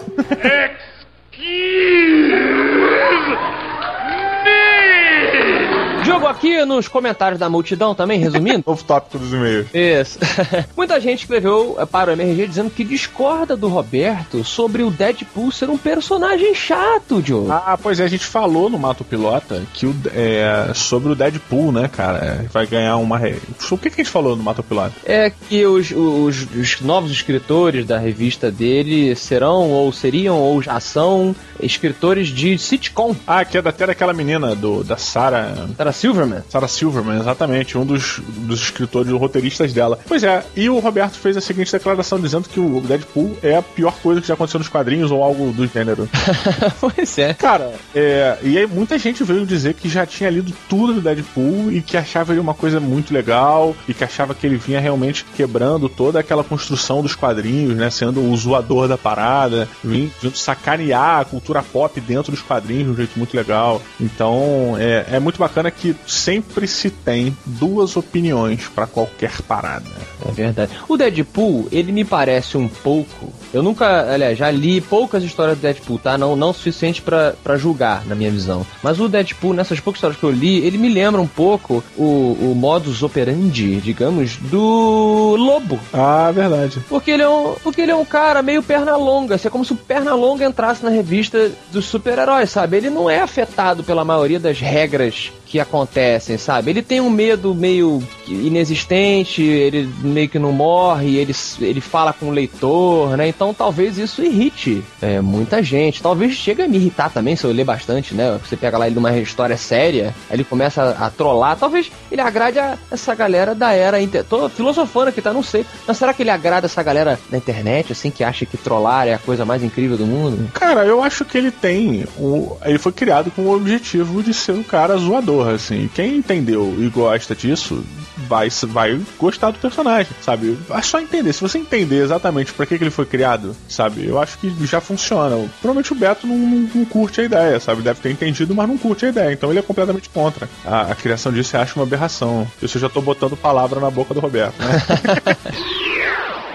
Jogo 6.04 6.26
aqui, 6.46 6.64
nos 6.64 6.88
comentários 6.88 7.38
da 7.38 7.48
multidão 7.48 7.94
também, 7.94 8.18
resumindo. 8.18 8.62
Novo 8.66 8.84
tópico 8.84 9.18
dos 9.18 9.32
e-mails. 9.32 9.66
Isso. 9.74 10.18
Muita 10.76 11.00
gente 11.00 11.20
escreveu 11.20 11.76
eh, 11.78 11.86
para 11.86 12.10
o 12.10 12.12
MRG 12.12 12.46
dizendo 12.46 12.70
que 12.70 12.84
discorda 12.84 13.56
do 13.56 13.68
Roberto 13.68 14.44
sobre 14.44 14.82
o 14.82 14.90
Deadpool 14.90 15.50
ser 15.50 15.68
um 15.68 15.78
personagem 15.78 16.54
chato, 16.54 17.22
Joe. 17.24 17.50
Ah, 17.50 17.78
pois 17.80 17.98
é, 18.00 18.04
a 18.04 18.08
gente 18.08 18.24
falou 18.24 18.70
no 18.70 18.78
Mato 18.78 19.04
Pilota 19.04 19.62
que 19.74 19.86
o, 19.86 19.94
é, 20.14 20.72
sobre 20.74 21.12
o 21.12 21.14
Deadpool, 21.14 21.72
né, 21.72 21.88
cara? 21.88 22.46
Vai 22.52 22.66
ganhar 22.66 22.96
uma. 22.96 23.18
Re... 23.18 23.36
O 23.70 23.78
que, 23.78 23.90
que 23.90 24.00
a 24.00 24.04
gente 24.04 24.12
falou 24.12 24.36
no 24.36 24.42
Mato 24.42 24.62
Pilota? 24.62 24.94
É 25.04 25.30
que 25.30 25.66
os, 25.66 25.90
os, 25.90 26.46
os 26.54 26.80
novos 26.80 27.10
escritores 27.10 27.86
da 27.86 27.98
revista 27.98 28.50
dele 28.50 29.14
serão, 29.16 29.70
ou 29.70 29.92
seriam, 29.92 30.38
ou 30.38 30.62
já 30.62 30.78
são 30.80 31.34
escritores 31.60 32.28
de 32.28 32.58
sitcom. 32.58 33.14
Ah, 33.26 33.44
que 33.44 33.58
é 33.58 33.62
da, 33.62 33.70
até 33.70 33.86
daquela 33.86 34.12
menina 34.12 34.54
do, 34.54 34.84
da 34.84 34.96
Sarah. 34.96 35.68
Sarah 35.76 35.92
Silverman. 35.92 36.35
Sarah 36.48 36.68
Silverman, 36.68 37.20
exatamente, 37.20 37.76
um 37.78 37.84
dos, 37.84 38.20
dos 38.20 38.60
escritores, 38.60 39.10
roteiristas 39.12 39.72
dela. 39.72 39.98
Pois 40.06 40.22
é, 40.22 40.44
e 40.54 40.68
o 40.68 40.78
Roberto 40.78 41.14
fez 41.14 41.36
a 41.36 41.40
seguinte 41.40 41.72
declaração 41.72 42.18
dizendo 42.20 42.48
que 42.48 42.60
o 42.60 42.80
Deadpool 42.80 43.36
é 43.42 43.56
a 43.56 43.62
pior 43.62 43.94
coisa 44.02 44.20
que 44.20 44.26
já 44.26 44.34
aconteceu 44.34 44.58
nos 44.58 44.68
quadrinhos 44.68 45.10
ou 45.10 45.22
algo 45.22 45.52
do 45.52 45.66
gênero. 45.66 46.08
pois 46.80 47.18
é. 47.18 47.34
Cara, 47.34 47.72
é, 47.94 48.38
e 48.42 48.58
aí 48.58 48.66
muita 48.66 48.98
gente 48.98 49.24
veio 49.24 49.46
dizer 49.46 49.74
que 49.74 49.88
já 49.88 50.06
tinha 50.06 50.30
lido 50.30 50.52
tudo 50.68 50.94
do 50.94 51.00
Deadpool 51.00 51.72
e 51.72 51.82
que 51.82 51.96
achava 51.96 52.32
ele 52.32 52.40
uma 52.40 52.54
coisa 52.54 52.80
muito 52.80 53.12
legal 53.12 53.74
e 53.88 53.94
que 53.94 54.04
achava 54.04 54.34
que 54.34 54.46
ele 54.46 54.56
vinha 54.56 54.80
realmente 54.80 55.24
quebrando 55.36 55.88
toda 55.88 56.20
aquela 56.20 56.44
construção 56.44 57.02
dos 57.02 57.14
quadrinhos, 57.14 57.76
né? 57.76 57.90
Sendo 57.90 58.20
o 58.20 58.36
zoador 58.36 58.88
da 58.88 58.98
parada, 58.98 59.68
vindo, 59.82 60.12
vindo 60.20 60.36
sacanear 60.36 61.20
a 61.20 61.24
cultura 61.24 61.62
pop 61.62 62.00
dentro 62.00 62.32
dos 62.32 62.42
quadrinhos 62.42 62.86
de 62.86 62.90
um 62.92 62.96
jeito 62.96 63.18
muito 63.18 63.36
legal. 63.36 63.80
Então 64.00 64.76
é, 64.78 65.06
é 65.12 65.20
muito 65.20 65.38
bacana 65.38 65.70
que 65.70 65.94
sempre 66.26 66.66
se 66.66 66.90
tem 66.90 67.36
duas 67.46 67.96
opiniões 67.96 68.66
para 68.66 68.84
qualquer 68.84 69.40
parada. 69.42 69.86
É 70.28 70.32
verdade. 70.32 70.72
O 70.88 70.96
Deadpool, 70.96 71.68
ele 71.70 71.92
me 71.92 72.04
parece 72.04 72.56
um 72.56 72.66
pouco. 72.66 73.32
Eu 73.54 73.62
nunca, 73.62 74.12
aliás, 74.12 74.36
já 74.36 74.50
li 74.50 74.80
poucas 74.80 75.22
histórias 75.22 75.56
do 75.56 75.60
Deadpool, 75.60 76.00
tá? 76.00 76.18
Não, 76.18 76.34
não 76.34 76.50
o 76.50 76.52
suficiente 76.52 77.00
para 77.00 77.56
julgar, 77.56 78.04
na 78.06 78.16
minha 78.16 78.30
visão. 78.30 78.66
Mas 78.82 78.98
o 78.98 79.08
Deadpool, 79.08 79.54
nessas 79.54 79.78
poucas 79.78 79.98
histórias 79.98 80.18
que 80.18 80.26
eu 80.26 80.32
li, 80.32 80.58
ele 80.66 80.76
me 80.78 80.88
lembra 80.88 81.20
um 81.20 81.28
pouco 81.28 81.84
o, 81.96 82.36
o 82.40 82.54
modus 82.56 83.04
operandi, 83.04 83.76
digamos, 83.76 84.36
do 84.36 85.36
Lobo. 85.38 85.78
Ah, 85.92 86.32
verdade. 86.34 86.80
Porque 86.88 87.12
ele 87.12 87.22
é 87.22 87.28
um, 87.28 87.54
porque 87.62 87.82
ele 87.82 87.92
é 87.92 87.96
um 87.96 88.04
cara 88.04 88.42
meio 88.42 88.64
perna 88.64 88.96
longa. 88.96 89.36
Assim, 89.36 89.46
é 89.46 89.50
como 89.50 89.64
se 89.64 89.74
o 89.74 89.76
perna 89.76 90.12
longa 90.12 90.44
entrasse 90.44 90.82
na 90.82 90.90
revista 90.90 91.52
dos 91.70 91.84
super-heróis, 91.84 92.50
sabe? 92.50 92.78
Ele 92.78 92.90
não 92.90 93.08
é 93.08 93.20
afetado 93.20 93.84
pela 93.84 94.04
maioria 94.04 94.40
das 94.40 94.58
regras 94.58 95.30
que 95.46 95.60
acontecem, 95.60 96.36
sabe? 96.36 96.70
Ele 96.70 96.82
tem 96.82 97.00
um 97.00 97.08
medo 97.08 97.54
meio 97.54 98.02
inexistente, 98.26 99.42
ele 99.42 99.88
meio 100.02 100.28
que 100.28 100.38
não 100.38 100.52
morre, 100.52 101.16
ele, 101.16 101.34
ele 101.60 101.80
fala 101.80 102.12
com 102.12 102.26
o 102.26 102.30
leitor, 102.30 103.16
né? 103.16 103.28
Então 103.28 103.54
talvez 103.54 103.96
isso 103.96 104.22
irrite 104.22 104.82
é, 105.00 105.20
muita 105.20 105.62
gente. 105.62 106.02
Talvez 106.02 106.34
chegue 106.34 106.62
a 106.62 106.68
me 106.68 106.76
irritar 106.76 107.10
também, 107.10 107.36
se 107.36 107.44
eu 107.44 107.52
ler 107.52 107.64
bastante, 107.64 108.14
né? 108.14 108.38
Você 108.44 108.56
pega 108.56 108.76
lá 108.76 108.86
ele 108.86 108.96
numa 108.96 109.16
história 109.16 109.56
séria, 109.56 110.14
aí 110.28 110.36
ele 110.36 110.44
começa 110.44 110.82
a, 110.82 111.06
a 111.06 111.10
trollar. 111.10 111.56
Talvez 111.56 111.90
ele 112.10 112.20
agrade 112.20 112.58
a 112.58 112.76
essa 112.90 113.14
galera 113.14 113.54
da 113.54 113.72
era. 113.72 114.00
Inter... 114.00 114.24
Tô 114.24 114.48
filosofando 114.48 115.08
aqui, 115.08 115.22
tá? 115.22 115.32
Não 115.32 115.42
sei. 115.42 115.64
Mas 115.86 115.96
será 115.96 116.12
que 116.12 116.22
ele 116.22 116.30
agrada 116.30 116.66
essa 116.66 116.82
galera 116.82 117.18
da 117.30 117.38
internet, 117.38 117.92
assim, 117.92 118.10
que 118.10 118.24
acha 118.24 118.44
que 118.44 118.56
trollar 118.56 119.06
é 119.06 119.14
a 119.14 119.18
coisa 119.18 119.44
mais 119.44 119.62
incrível 119.62 119.96
do 119.96 120.06
mundo? 120.06 120.50
Cara, 120.52 120.84
eu 120.84 121.02
acho 121.02 121.24
que 121.24 121.38
ele 121.38 121.50
tem. 121.50 122.04
O... 122.18 122.56
Ele 122.64 122.78
foi 122.78 122.92
criado 122.92 123.30
com 123.30 123.42
o 123.42 123.54
objetivo 123.54 124.22
de 124.22 124.34
ser 124.34 124.52
um 124.52 124.62
cara 124.62 124.96
zoador, 124.96 125.35
assim. 125.42 125.88
Quem 125.94 126.16
entendeu 126.16 126.74
e 126.78 126.88
gosta 126.88 127.34
disso, 127.34 127.84
vai, 128.28 128.48
vai 128.68 129.00
gostar 129.18 129.50
do 129.50 129.58
personagem, 129.58 130.12
sabe? 130.20 130.58
É 130.70 130.82
só 130.82 131.00
entender. 131.00 131.32
Se 131.32 131.40
você 131.40 131.58
entender 131.58 132.02
exatamente 132.02 132.52
para 132.52 132.66
que, 132.66 132.78
que 132.78 132.84
ele 132.84 132.90
foi 132.90 133.06
criado, 133.06 133.56
sabe? 133.68 134.06
Eu 134.06 134.20
acho 134.20 134.38
que 134.38 134.52
já 134.66 134.80
funciona. 134.80 135.36
Provavelmente 135.60 135.92
o 135.92 135.96
Beto 135.96 136.26
não, 136.26 136.36
não, 136.36 136.70
não, 136.74 136.84
curte 136.84 137.20
a 137.20 137.24
ideia, 137.24 137.60
sabe? 137.60 137.82
Deve 137.82 138.00
ter 138.00 138.10
entendido, 138.10 138.54
mas 138.54 138.68
não 138.68 138.78
curte 138.78 139.06
a 139.06 139.08
ideia. 139.08 139.32
Então 139.32 139.50
ele 139.50 139.58
é 139.58 139.62
completamente 139.62 140.08
contra. 140.08 140.48
A, 140.64 140.92
a 140.92 140.94
criação 140.94 141.32
disso 141.32 141.56
eu 141.56 141.60
acho 141.60 141.78
uma 141.78 141.84
aberração. 141.84 142.46
Isso 142.62 142.76
eu 142.76 142.82
já 142.82 142.88
tô 142.88 143.00
botando 143.00 143.36
palavra 143.36 143.80
na 143.80 143.90
boca 143.90 144.14
do 144.14 144.20
Roberto, 144.20 144.54
né? 144.62 145.36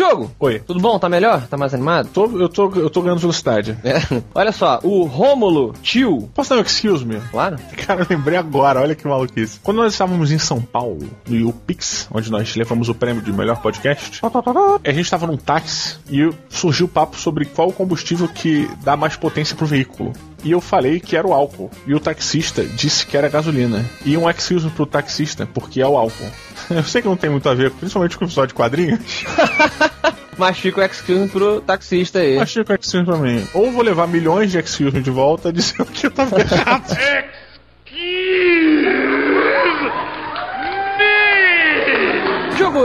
Diogo! 0.00 0.30
Oi. 0.40 0.60
Tudo 0.60 0.80
bom? 0.80 0.98
Tá 0.98 1.10
melhor? 1.10 1.46
Tá 1.46 1.58
mais 1.58 1.74
animado? 1.74 2.08
Tô, 2.08 2.24
eu, 2.40 2.48
tô, 2.48 2.74
eu 2.74 2.88
tô 2.88 3.02
ganhando 3.02 3.20
velocidade. 3.20 3.76
É. 3.84 4.00
Olha 4.34 4.50
só, 4.50 4.80
o 4.82 5.04
Rômulo 5.04 5.74
Tio. 5.82 6.22
Posso 6.34 6.48
dar 6.48 6.56
um 6.56 6.62
excuse 6.62 7.04
me? 7.04 7.20
Claro. 7.30 7.58
Cara, 7.86 8.00
eu 8.00 8.06
lembrei 8.08 8.38
agora, 8.38 8.80
olha 8.80 8.94
que 8.94 9.06
maluquice. 9.06 9.60
Quando 9.62 9.78
nós 9.78 9.92
estávamos 9.92 10.30
em 10.30 10.38
São 10.38 10.60
Paulo, 10.62 11.06
no 11.28 11.48
UPix, 11.48 12.08
onde 12.10 12.30
nós 12.30 12.54
levamos 12.56 12.88
o 12.88 12.94
prêmio 12.94 13.20
de 13.20 13.30
melhor 13.30 13.60
podcast, 13.60 14.20
a 14.22 14.90
gente 14.90 15.04
estava 15.04 15.26
num 15.26 15.36
táxi 15.36 15.98
e 16.10 16.30
surgiu 16.48 16.86
o 16.86 16.88
papo 16.88 17.18
sobre 17.18 17.44
qual 17.44 17.68
o 17.68 17.72
combustível 17.72 18.28
que 18.28 18.70
dá 18.82 18.96
mais 18.96 19.16
potência 19.16 19.54
pro 19.56 19.66
veículo. 19.66 20.12
E 20.42 20.52
eu 20.52 20.60
falei 20.60 21.00
que 21.00 21.16
era 21.16 21.26
o 21.26 21.32
álcool. 21.32 21.70
E 21.86 21.94
o 21.94 22.00
taxista 22.00 22.64
disse 22.64 23.06
que 23.06 23.16
era 23.16 23.28
gasolina. 23.28 23.84
E 24.04 24.16
um 24.16 24.28
excuse 24.28 24.68
pro 24.70 24.86
taxista, 24.86 25.46
porque 25.46 25.80
é 25.80 25.86
o 25.86 25.96
álcool. 25.96 26.30
Eu 26.70 26.84
sei 26.84 27.02
que 27.02 27.08
não 27.08 27.16
tem 27.16 27.28
muito 27.28 27.48
a 27.48 27.54
ver, 27.54 27.70
principalmente 27.72 28.16
com 28.16 28.24
o 28.24 28.28
episódio 28.28 28.48
de 28.48 28.54
quadrinhos. 28.54 29.00
Mas 30.38 30.58
fica 30.58 30.80
o 30.80 30.84
excuse 30.84 31.28
pro 31.28 31.60
taxista 31.60 32.20
aí. 32.20 32.36
Mas 32.36 32.52
fica 32.52 32.72
o 32.72 32.76
excuse 32.76 33.04
pra 33.04 33.16
mim. 33.16 33.46
Ou 33.52 33.70
vou 33.70 33.82
levar 33.82 34.06
milhões 34.06 34.50
de 34.50 34.58
excuse 34.58 35.00
de 35.00 35.10
volta 35.10 35.52
dizendo 35.52 35.86
que 35.86 36.06
eu 36.06 36.10
tava 36.10 36.40
errado. 36.40 36.96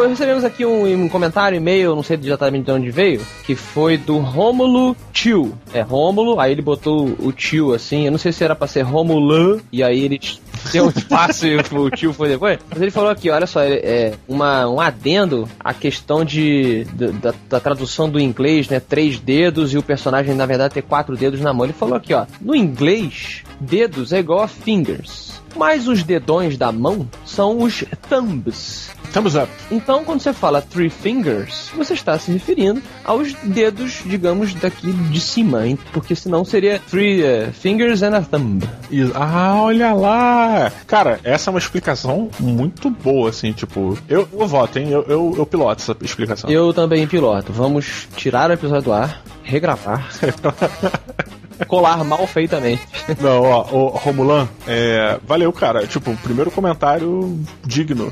Recebemos 0.03 0.43
aqui 0.43 0.65
um, 0.65 1.03
um 1.03 1.10
comentário, 1.10 1.55
e-mail, 1.55 1.95
não 1.95 2.03
sei 2.03 2.19
exatamente 2.21 2.65
de 2.65 2.71
onde 2.71 2.91
veio, 2.91 3.21
que 3.45 3.55
foi 3.55 3.97
do 3.97 4.17
Rômulo 4.17 4.95
Tio. 5.12 5.58
É 5.73 5.81
Rômulo, 5.81 6.39
aí 6.39 6.51
ele 6.51 6.62
botou 6.62 7.15
o 7.19 7.31
tio 7.31 7.73
assim, 7.73 8.05
eu 8.05 8.12
não 8.12 8.17
sei 8.17 8.31
se 8.31 8.43
era 8.43 8.55
pra 8.55 8.67
ser 8.67 8.81
Romulan, 8.81 9.60
e 9.71 9.84
aí 9.84 10.01
ele 10.01 10.19
deu 10.71 10.86
um 10.86 10.89
espaço 10.89 11.47
e 11.47 11.58
o 11.58 11.89
tio 11.89 12.13
foi 12.13 12.29
depois. 12.29 12.60
Mas 12.69 12.81
ele 12.81 12.91
falou 12.91 13.10
aqui, 13.10 13.29
olha 13.29 13.47
só, 13.47 13.62
é 13.62 14.13
uma, 14.27 14.67
um 14.67 14.79
adendo 14.79 15.47
à 15.60 15.73
questão 15.73 16.23
de, 16.23 16.86
da, 17.21 17.34
da 17.49 17.60
tradução 17.60 18.10
do 18.10 18.19
inglês, 18.19 18.69
né? 18.69 18.79
Três 18.79 19.19
dedos 19.19 19.73
e 19.73 19.77
o 19.77 19.84
personagem, 19.84 20.36
na 20.36 20.45
verdade, 20.45 20.73
ter 20.73 20.81
quatro 20.81 21.15
dedos 21.15 21.41
na 21.41 21.53
mão. 21.53 21.65
Ele 21.65 21.73
falou 21.73 21.95
aqui, 21.95 22.13
ó, 22.13 22.25
no 22.41 22.55
inglês, 22.55 23.43
dedos 23.60 24.13
é 24.13 24.19
igual 24.19 24.41
a 24.41 24.47
fingers. 24.47 25.35
Mas 25.56 25.88
os 25.88 26.04
dedões 26.04 26.58
da 26.58 26.72
mão 26.72 27.08
são 27.26 27.60
os 27.60 27.84
thumbs. 28.10 28.89
Thumbs 29.13 29.36
up. 29.36 29.50
Então, 29.72 30.04
quando 30.04 30.20
você 30.20 30.34
fala 30.34 30.62
three 30.62 30.89
fingers, 30.89 31.72
você 31.76 31.94
está 31.94 32.20
se 32.20 32.32
referindo 32.32 32.82
aos 33.04 33.34
dedos, 33.34 34.02
digamos, 34.06 34.54
daqui 34.56 34.91
de 34.91 35.20
cima, 35.22 35.62
porque 35.94 36.15
senão 36.15 36.44
seria 36.44 36.80
three 36.80 37.22
uh, 37.24 37.52
fingers 37.54 38.04
and 38.04 38.18
a 38.18 38.22
thumb. 38.22 38.68
Ah, 39.13 39.56
olha 39.62 39.94
lá! 39.94 40.72
Cara, 40.86 41.20
essa 41.24 41.50
é 41.50 41.52
uma 41.52 41.60
explicação 41.60 42.30
muito 42.39 42.89
boa, 42.89 43.30
assim, 43.30 43.54
tipo, 43.54 43.98
eu, 44.10 44.28
eu 44.34 44.48
voto, 44.48 44.78
hein? 44.80 44.89
Eu, 44.89 45.04
eu, 45.08 45.34
eu 45.38 45.46
piloto 45.46 45.82
essa 45.82 45.96
explicação. 46.02 46.50
Eu 46.50 46.74
também 46.74 47.08
piloto. 47.08 47.54
Vamos 47.54 48.08
tirar 48.15 48.50
o 48.50 48.54
episódio 48.54 48.84
do 48.84 48.94
ar, 48.94 49.24
regravar. 49.44 50.10
colar 51.68 52.04
mal 52.04 52.26
feitamente. 52.28 52.82
Não, 53.20 53.44
ó, 53.44 53.62
Romulan, 53.98 54.48
é, 54.68 55.20
valeu, 55.28 55.52
cara. 55.54 55.86
Tipo, 55.88 56.15
primeiro 56.18 56.52
comentário 56.52 57.39
digno. 57.65 58.12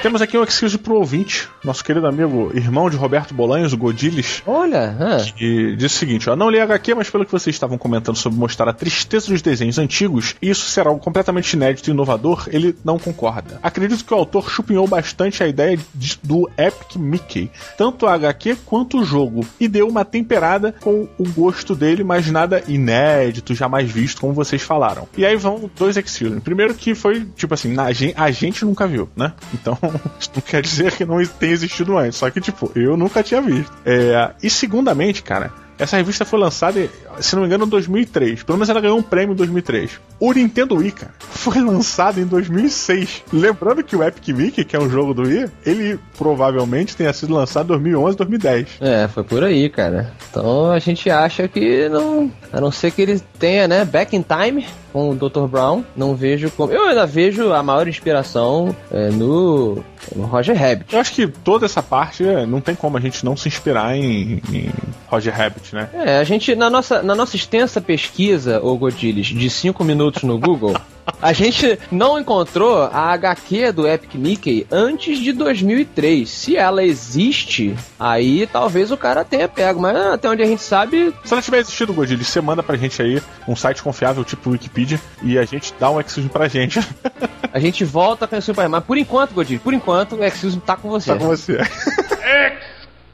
Temos 0.00 0.22
aqui 0.22 0.38
um 0.38 0.44
excuse 0.44 0.78
pro 0.78 0.94
ouvinte, 0.94 1.48
nosso 1.64 1.82
querido 1.82 2.06
amigo, 2.06 2.52
irmão 2.54 2.88
de 2.88 2.96
Roberto 2.96 3.34
Bolanhos, 3.34 3.72
o 3.72 3.76
Godilis. 3.76 4.44
Olha, 4.46 4.96
hã. 4.98 5.18
que 5.36 5.74
diz 5.74 5.92
o 5.92 5.98
seguinte: 5.98 6.30
ó, 6.30 6.36
não 6.36 6.48
li 6.48 6.60
HQ, 6.60 6.94
mas 6.94 7.10
pelo 7.10 7.26
que 7.26 7.32
vocês 7.32 7.56
estavam 7.56 7.76
comentando 7.76 8.14
sobre 8.14 8.38
mostrar 8.38 8.68
a 8.68 8.72
tristeza 8.72 9.26
dos 9.26 9.42
desenhos 9.42 9.76
antigos, 9.76 10.36
e 10.40 10.50
isso 10.50 10.68
será 10.68 10.90
algo 10.90 11.02
completamente 11.02 11.52
inédito 11.54 11.90
e 11.90 11.92
inovador, 11.92 12.48
ele 12.52 12.76
não 12.84 12.96
concorda. 12.96 13.58
Acredito 13.60 14.04
que 14.04 14.14
o 14.14 14.16
autor 14.16 14.48
chupinhou 14.48 14.86
bastante 14.86 15.42
a 15.42 15.48
ideia 15.48 15.76
de, 15.92 16.18
do 16.22 16.48
Epic 16.56 16.94
Mickey, 16.94 17.50
tanto 17.76 18.06
a 18.06 18.14
HQ 18.14 18.56
quanto 18.64 19.00
o 19.00 19.04
jogo, 19.04 19.44
e 19.58 19.66
deu 19.66 19.88
uma 19.88 20.04
temperada 20.04 20.72
com 20.80 21.08
o 21.18 21.28
gosto 21.30 21.74
dele, 21.74 22.04
mas 22.04 22.30
nada 22.30 22.62
inédito, 22.68 23.52
jamais 23.52 23.90
visto, 23.90 24.20
como 24.20 24.32
vocês 24.32 24.62
falaram. 24.62 25.08
E 25.16 25.26
aí 25.26 25.34
vão 25.34 25.68
dois 25.76 25.96
excuse. 25.96 26.38
Primeiro 26.40 26.72
que 26.72 26.94
foi, 26.94 27.24
tipo 27.34 27.52
assim, 27.52 27.74
a 28.16 28.30
gente 28.30 28.64
nunca 28.64 28.86
viu, 28.86 29.08
né? 29.16 29.32
Então 29.52 29.76
isso 30.18 30.30
não 30.34 30.42
quer 30.42 30.62
dizer 30.62 30.92
que 30.92 31.04
não 31.04 31.24
tenha 31.24 31.52
existido 31.52 31.96
antes. 31.96 32.18
Só 32.18 32.30
que, 32.30 32.40
tipo, 32.40 32.70
eu 32.74 32.96
nunca 32.96 33.22
tinha 33.22 33.40
visto. 33.40 33.72
É, 33.84 34.30
e 34.42 34.50
segundamente, 34.50 35.22
cara, 35.22 35.52
Essa 35.78 35.96
revista 35.96 36.24
foi 36.24 36.38
lançada, 36.38 36.88
se 37.20 37.34
não 37.34 37.42
me 37.42 37.46
engano, 37.48 37.64
em 37.64 37.68
2003. 37.68 38.42
Pelo 38.42 38.58
menos 38.58 38.68
ela 38.68 38.80
ganhou 38.80 38.98
um 38.98 39.02
prêmio 39.02 39.32
em 39.32 39.36
2003. 39.36 40.00
O 40.18 40.32
Nintendo 40.32 40.76
Wii, 40.76 40.92
cara, 40.92 41.14
foi 41.20 41.60
lançado 41.60 42.20
em 42.20 42.26
2006. 42.26 43.22
Lembrando 43.32 43.84
que 43.84 43.94
o 43.94 44.02
Epic 44.02 44.28
Mickey, 44.28 44.64
que 44.64 44.74
é 44.74 44.80
um 44.80 44.90
jogo 44.90 45.14
do 45.14 45.22
Wii, 45.22 45.46
ele 45.64 45.98
provavelmente 46.16 46.96
tenha 46.96 47.12
sido 47.12 47.34
lançado 47.34 47.66
em 47.66 47.68
2011, 47.68 48.16
2010. 48.16 48.68
É, 48.80 49.08
foi 49.08 49.22
por 49.22 49.44
aí, 49.44 49.68
cara. 49.68 50.12
Então 50.30 50.70
a 50.70 50.78
gente 50.78 51.08
acha 51.10 51.46
que 51.46 51.88
não. 51.88 52.30
A 52.52 52.60
não 52.60 52.72
ser 52.72 52.90
que 52.90 53.02
ele 53.02 53.20
tenha, 53.38 53.68
né, 53.68 53.84
Back 53.84 54.16
in 54.16 54.24
Time 54.24 54.66
com 54.92 55.10
o 55.10 55.14
Dr. 55.14 55.46
Brown, 55.46 55.84
não 55.96 56.14
vejo 56.14 56.50
como. 56.50 56.72
Eu 56.72 56.88
ainda 56.88 57.06
vejo 57.06 57.52
a 57.52 57.62
maior 57.62 57.86
inspiração 57.86 58.74
é, 58.90 59.10
no, 59.10 59.84
no 60.14 60.24
Roger 60.24 60.56
Rabbit. 60.56 60.92
Eu 60.92 61.00
acho 61.00 61.12
que 61.12 61.28
toda 61.28 61.66
essa 61.66 61.82
parte 61.82 62.26
é, 62.26 62.46
não 62.46 62.60
tem 62.60 62.74
como 62.74 62.96
a 62.96 63.00
gente 63.00 63.24
não 63.24 63.36
se 63.36 63.48
inspirar 63.48 63.96
em, 63.96 64.42
em 64.52 64.70
Roger 65.08 65.34
Rabbit, 65.34 65.74
né? 65.74 65.88
É, 65.92 66.18
a 66.18 66.24
gente, 66.24 66.54
na 66.54 66.68
nossa, 66.68 67.02
na 67.02 67.14
nossa 67.14 67.34
extensa 67.34 67.80
pesquisa, 67.80 68.60
ô 68.62 68.76
Godilis, 68.76 69.26
de 69.26 69.50
5 69.50 69.82
minutos 69.82 70.22
no 70.22 70.38
Google. 70.38 70.76
A 71.20 71.32
gente 71.32 71.78
não 71.90 72.20
encontrou 72.20 72.82
a 72.82 73.12
HQ 73.12 73.72
do 73.72 73.88
Epic 73.88 74.14
Mickey 74.14 74.66
antes 74.70 75.18
de 75.18 75.32
2003. 75.32 76.28
Se 76.28 76.56
ela 76.56 76.84
existe, 76.84 77.74
aí 77.98 78.46
talvez 78.46 78.92
o 78.92 78.96
cara 78.96 79.24
tenha 79.24 79.48
pego. 79.48 79.80
Mas 79.80 79.96
até 79.96 80.28
onde 80.28 80.42
a 80.42 80.46
gente 80.46 80.62
sabe. 80.62 81.12
Se 81.24 81.32
ela 81.32 81.42
tiver 81.42 81.58
existido, 81.58 81.92
Godilho, 81.94 82.24
você 82.24 82.40
manda 82.40 82.62
pra 82.62 82.76
gente 82.76 83.00
aí 83.00 83.22
um 83.48 83.56
site 83.56 83.82
confiável 83.82 84.22
tipo 84.22 84.50
Wikipedia 84.50 85.00
e 85.22 85.38
a 85.38 85.44
gente 85.44 85.74
dá 85.80 85.90
um 85.90 85.98
Exusm 85.98 86.28
pra 86.28 86.46
gente. 86.46 86.78
a 87.52 87.58
gente 87.58 87.84
volta 87.84 88.28
com 88.28 88.36
o 88.36 88.42
Super 88.42 88.68
Mas 88.68 88.84
por 88.84 88.98
enquanto, 88.98 89.32
Godilho, 89.32 89.60
por 89.60 89.72
enquanto 89.72 90.14
o 90.14 90.22
Exusm 90.22 90.60
tá 90.60 90.76
com 90.76 90.90
você. 90.90 91.12
Tá 91.12 91.18
com 91.18 91.26
você. 91.26 91.58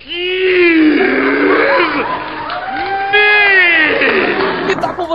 E 0.07 0.74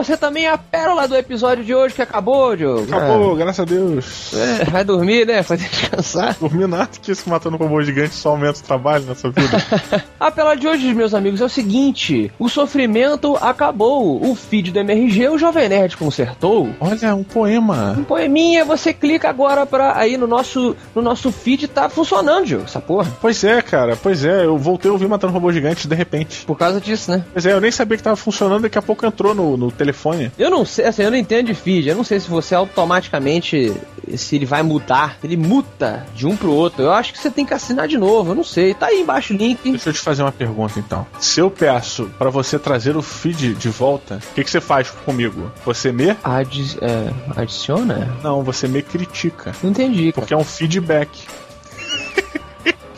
você 0.03 0.15
também 0.15 0.47
a 0.47 0.57
pérola 0.57 1.09
do 1.09 1.15
episódio 1.15 1.61
de 1.63 1.75
hoje 1.75 1.93
que 1.93 2.01
acabou, 2.01 2.55
Diogo. 2.55 2.83
Acabou, 2.83 3.35
graças 3.35 3.59
a 3.59 3.65
Deus. 3.65 4.33
É, 4.33 4.63
vai 4.63 4.83
dormir, 4.85 5.27
né? 5.27 5.41
Vai 5.41 5.57
descansar. 5.57 6.37
Dormir 6.39 6.67
nada 6.67 6.89
que 7.01 7.11
isso 7.11 7.29
matando 7.29 7.57
um 7.57 7.59
robô 7.59 7.81
gigante 7.81 8.15
só 8.15 8.29
aumenta 8.29 8.59
o 8.59 8.63
trabalho 8.63 9.03
nessa 9.03 9.29
vida. 9.29 9.61
a 10.17 10.31
pérola 10.31 10.55
de 10.55 10.67
hoje, 10.67 10.93
meus 10.93 11.13
amigos, 11.13 11.41
é 11.41 11.45
o 11.45 11.49
seguinte: 11.49 12.31
o 12.39 12.47
sofrimento 12.47 13.35
acabou. 13.41 14.23
O 14.23 14.35
feed 14.35 14.71
do 14.71 14.79
MRG, 14.79 15.27
o 15.29 15.37
Jovem 15.37 15.67
Nerd 15.67 15.97
consertou. 15.97 16.69
Olha, 16.79 17.13
um 17.13 17.23
poema. 17.23 17.95
Um 17.99 18.03
poeminha, 18.05 18.63
você 18.63 18.93
clica 18.93 19.29
agora 19.29 19.65
pra 19.65 19.97
aí 19.97 20.15
no 20.15 20.27
nosso, 20.27 20.77
no 20.95 21.01
nosso 21.01 21.29
feed, 21.29 21.67
tá 21.67 21.89
funcionando, 21.89 22.45
Diogo, 22.45 22.63
essa 22.63 22.79
porra. 22.79 23.11
Pois 23.19 23.43
é, 23.43 23.61
cara, 23.61 23.97
pois 23.97 24.23
é, 24.23 24.45
eu 24.45 24.57
voltei 24.57 24.89
a 24.89 24.93
ouvir 24.93 25.09
matando 25.09 25.33
robô 25.33 25.51
gigante 25.51 25.89
de 25.89 25.95
repente. 25.95 26.45
Por 26.45 26.57
causa 26.57 26.79
disso, 26.79 27.11
né? 27.11 27.25
Pois 27.33 27.45
é, 27.45 27.51
eu 27.51 27.59
nem 27.59 27.71
sabia 27.71 27.97
que 27.97 28.03
tava 28.03 28.15
funcionando, 28.15 28.61
daqui 28.61 28.77
a 28.77 28.81
pouco 28.81 29.05
entrou 29.05 29.35
no, 29.35 29.57
no 29.57 29.71
telefone. 29.71 29.88
Eu 30.37 30.49
não 30.49 30.65
sei, 30.65 30.85
assim, 30.85 31.03
eu 31.03 31.11
não 31.11 31.17
entendo 31.17 31.47
de 31.47 31.53
feed. 31.53 31.89
Eu 31.89 31.95
não 31.95 32.03
sei 32.03 32.19
se 32.19 32.29
você 32.29 32.55
automaticamente. 32.55 33.73
Se 34.15 34.35
ele 34.35 34.45
vai 34.45 34.63
mudar. 34.63 35.17
Ele 35.23 35.37
muta 35.37 36.05
de 36.15 36.25
um 36.25 36.35
pro 36.35 36.51
outro. 36.51 36.83
Eu 36.83 36.91
acho 36.91 37.13
que 37.13 37.19
você 37.19 37.29
tem 37.29 37.45
que 37.45 37.53
assinar 37.53 37.87
de 37.87 37.97
novo. 37.97 38.31
Eu 38.31 38.35
não 38.35 38.43
sei. 38.43 38.73
Tá 38.73 38.87
aí 38.87 39.01
embaixo 39.01 39.33
o 39.33 39.37
link. 39.37 39.69
Deixa 39.69 39.89
eu 39.89 39.93
te 39.93 39.99
fazer 39.99 40.23
uma 40.23 40.31
pergunta 40.31 40.79
então. 40.79 41.05
Se 41.19 41.39
eu 41.39 41.51
peço 41.51 42.09
para 42.17 42.29
você 42.29 42.57
trazer 42.57 42.97
o 42.97 43.01
feed 43.01 43.53
de 43.53 43.69
volta, 43.69 44.19
o 44.31 44.33
que, 44.33 44.43
que 44.43 44.49
você 44.49 44.61
faz 44.61 44.89
comigo? 44.89 45.51
Você 45.65 45.91
me. 45.91 46.15
Adi 46.23 46.77
é, 46.81 47.11
adiciona? 47.39 48.15
Não, 48.23 48.43
você 48.43 48.67
me 48.67 48.81
critica. 48.81 49.51
Não 49.61 49.69
entendi. 49.69 50.11
Porque 50.11 50.33
é 50.33 50.37
um 50.37 50.43
feedback. 50.43 51.27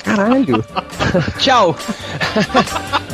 Caralho. 0.04 0.64
Tchau. 1.40 1.76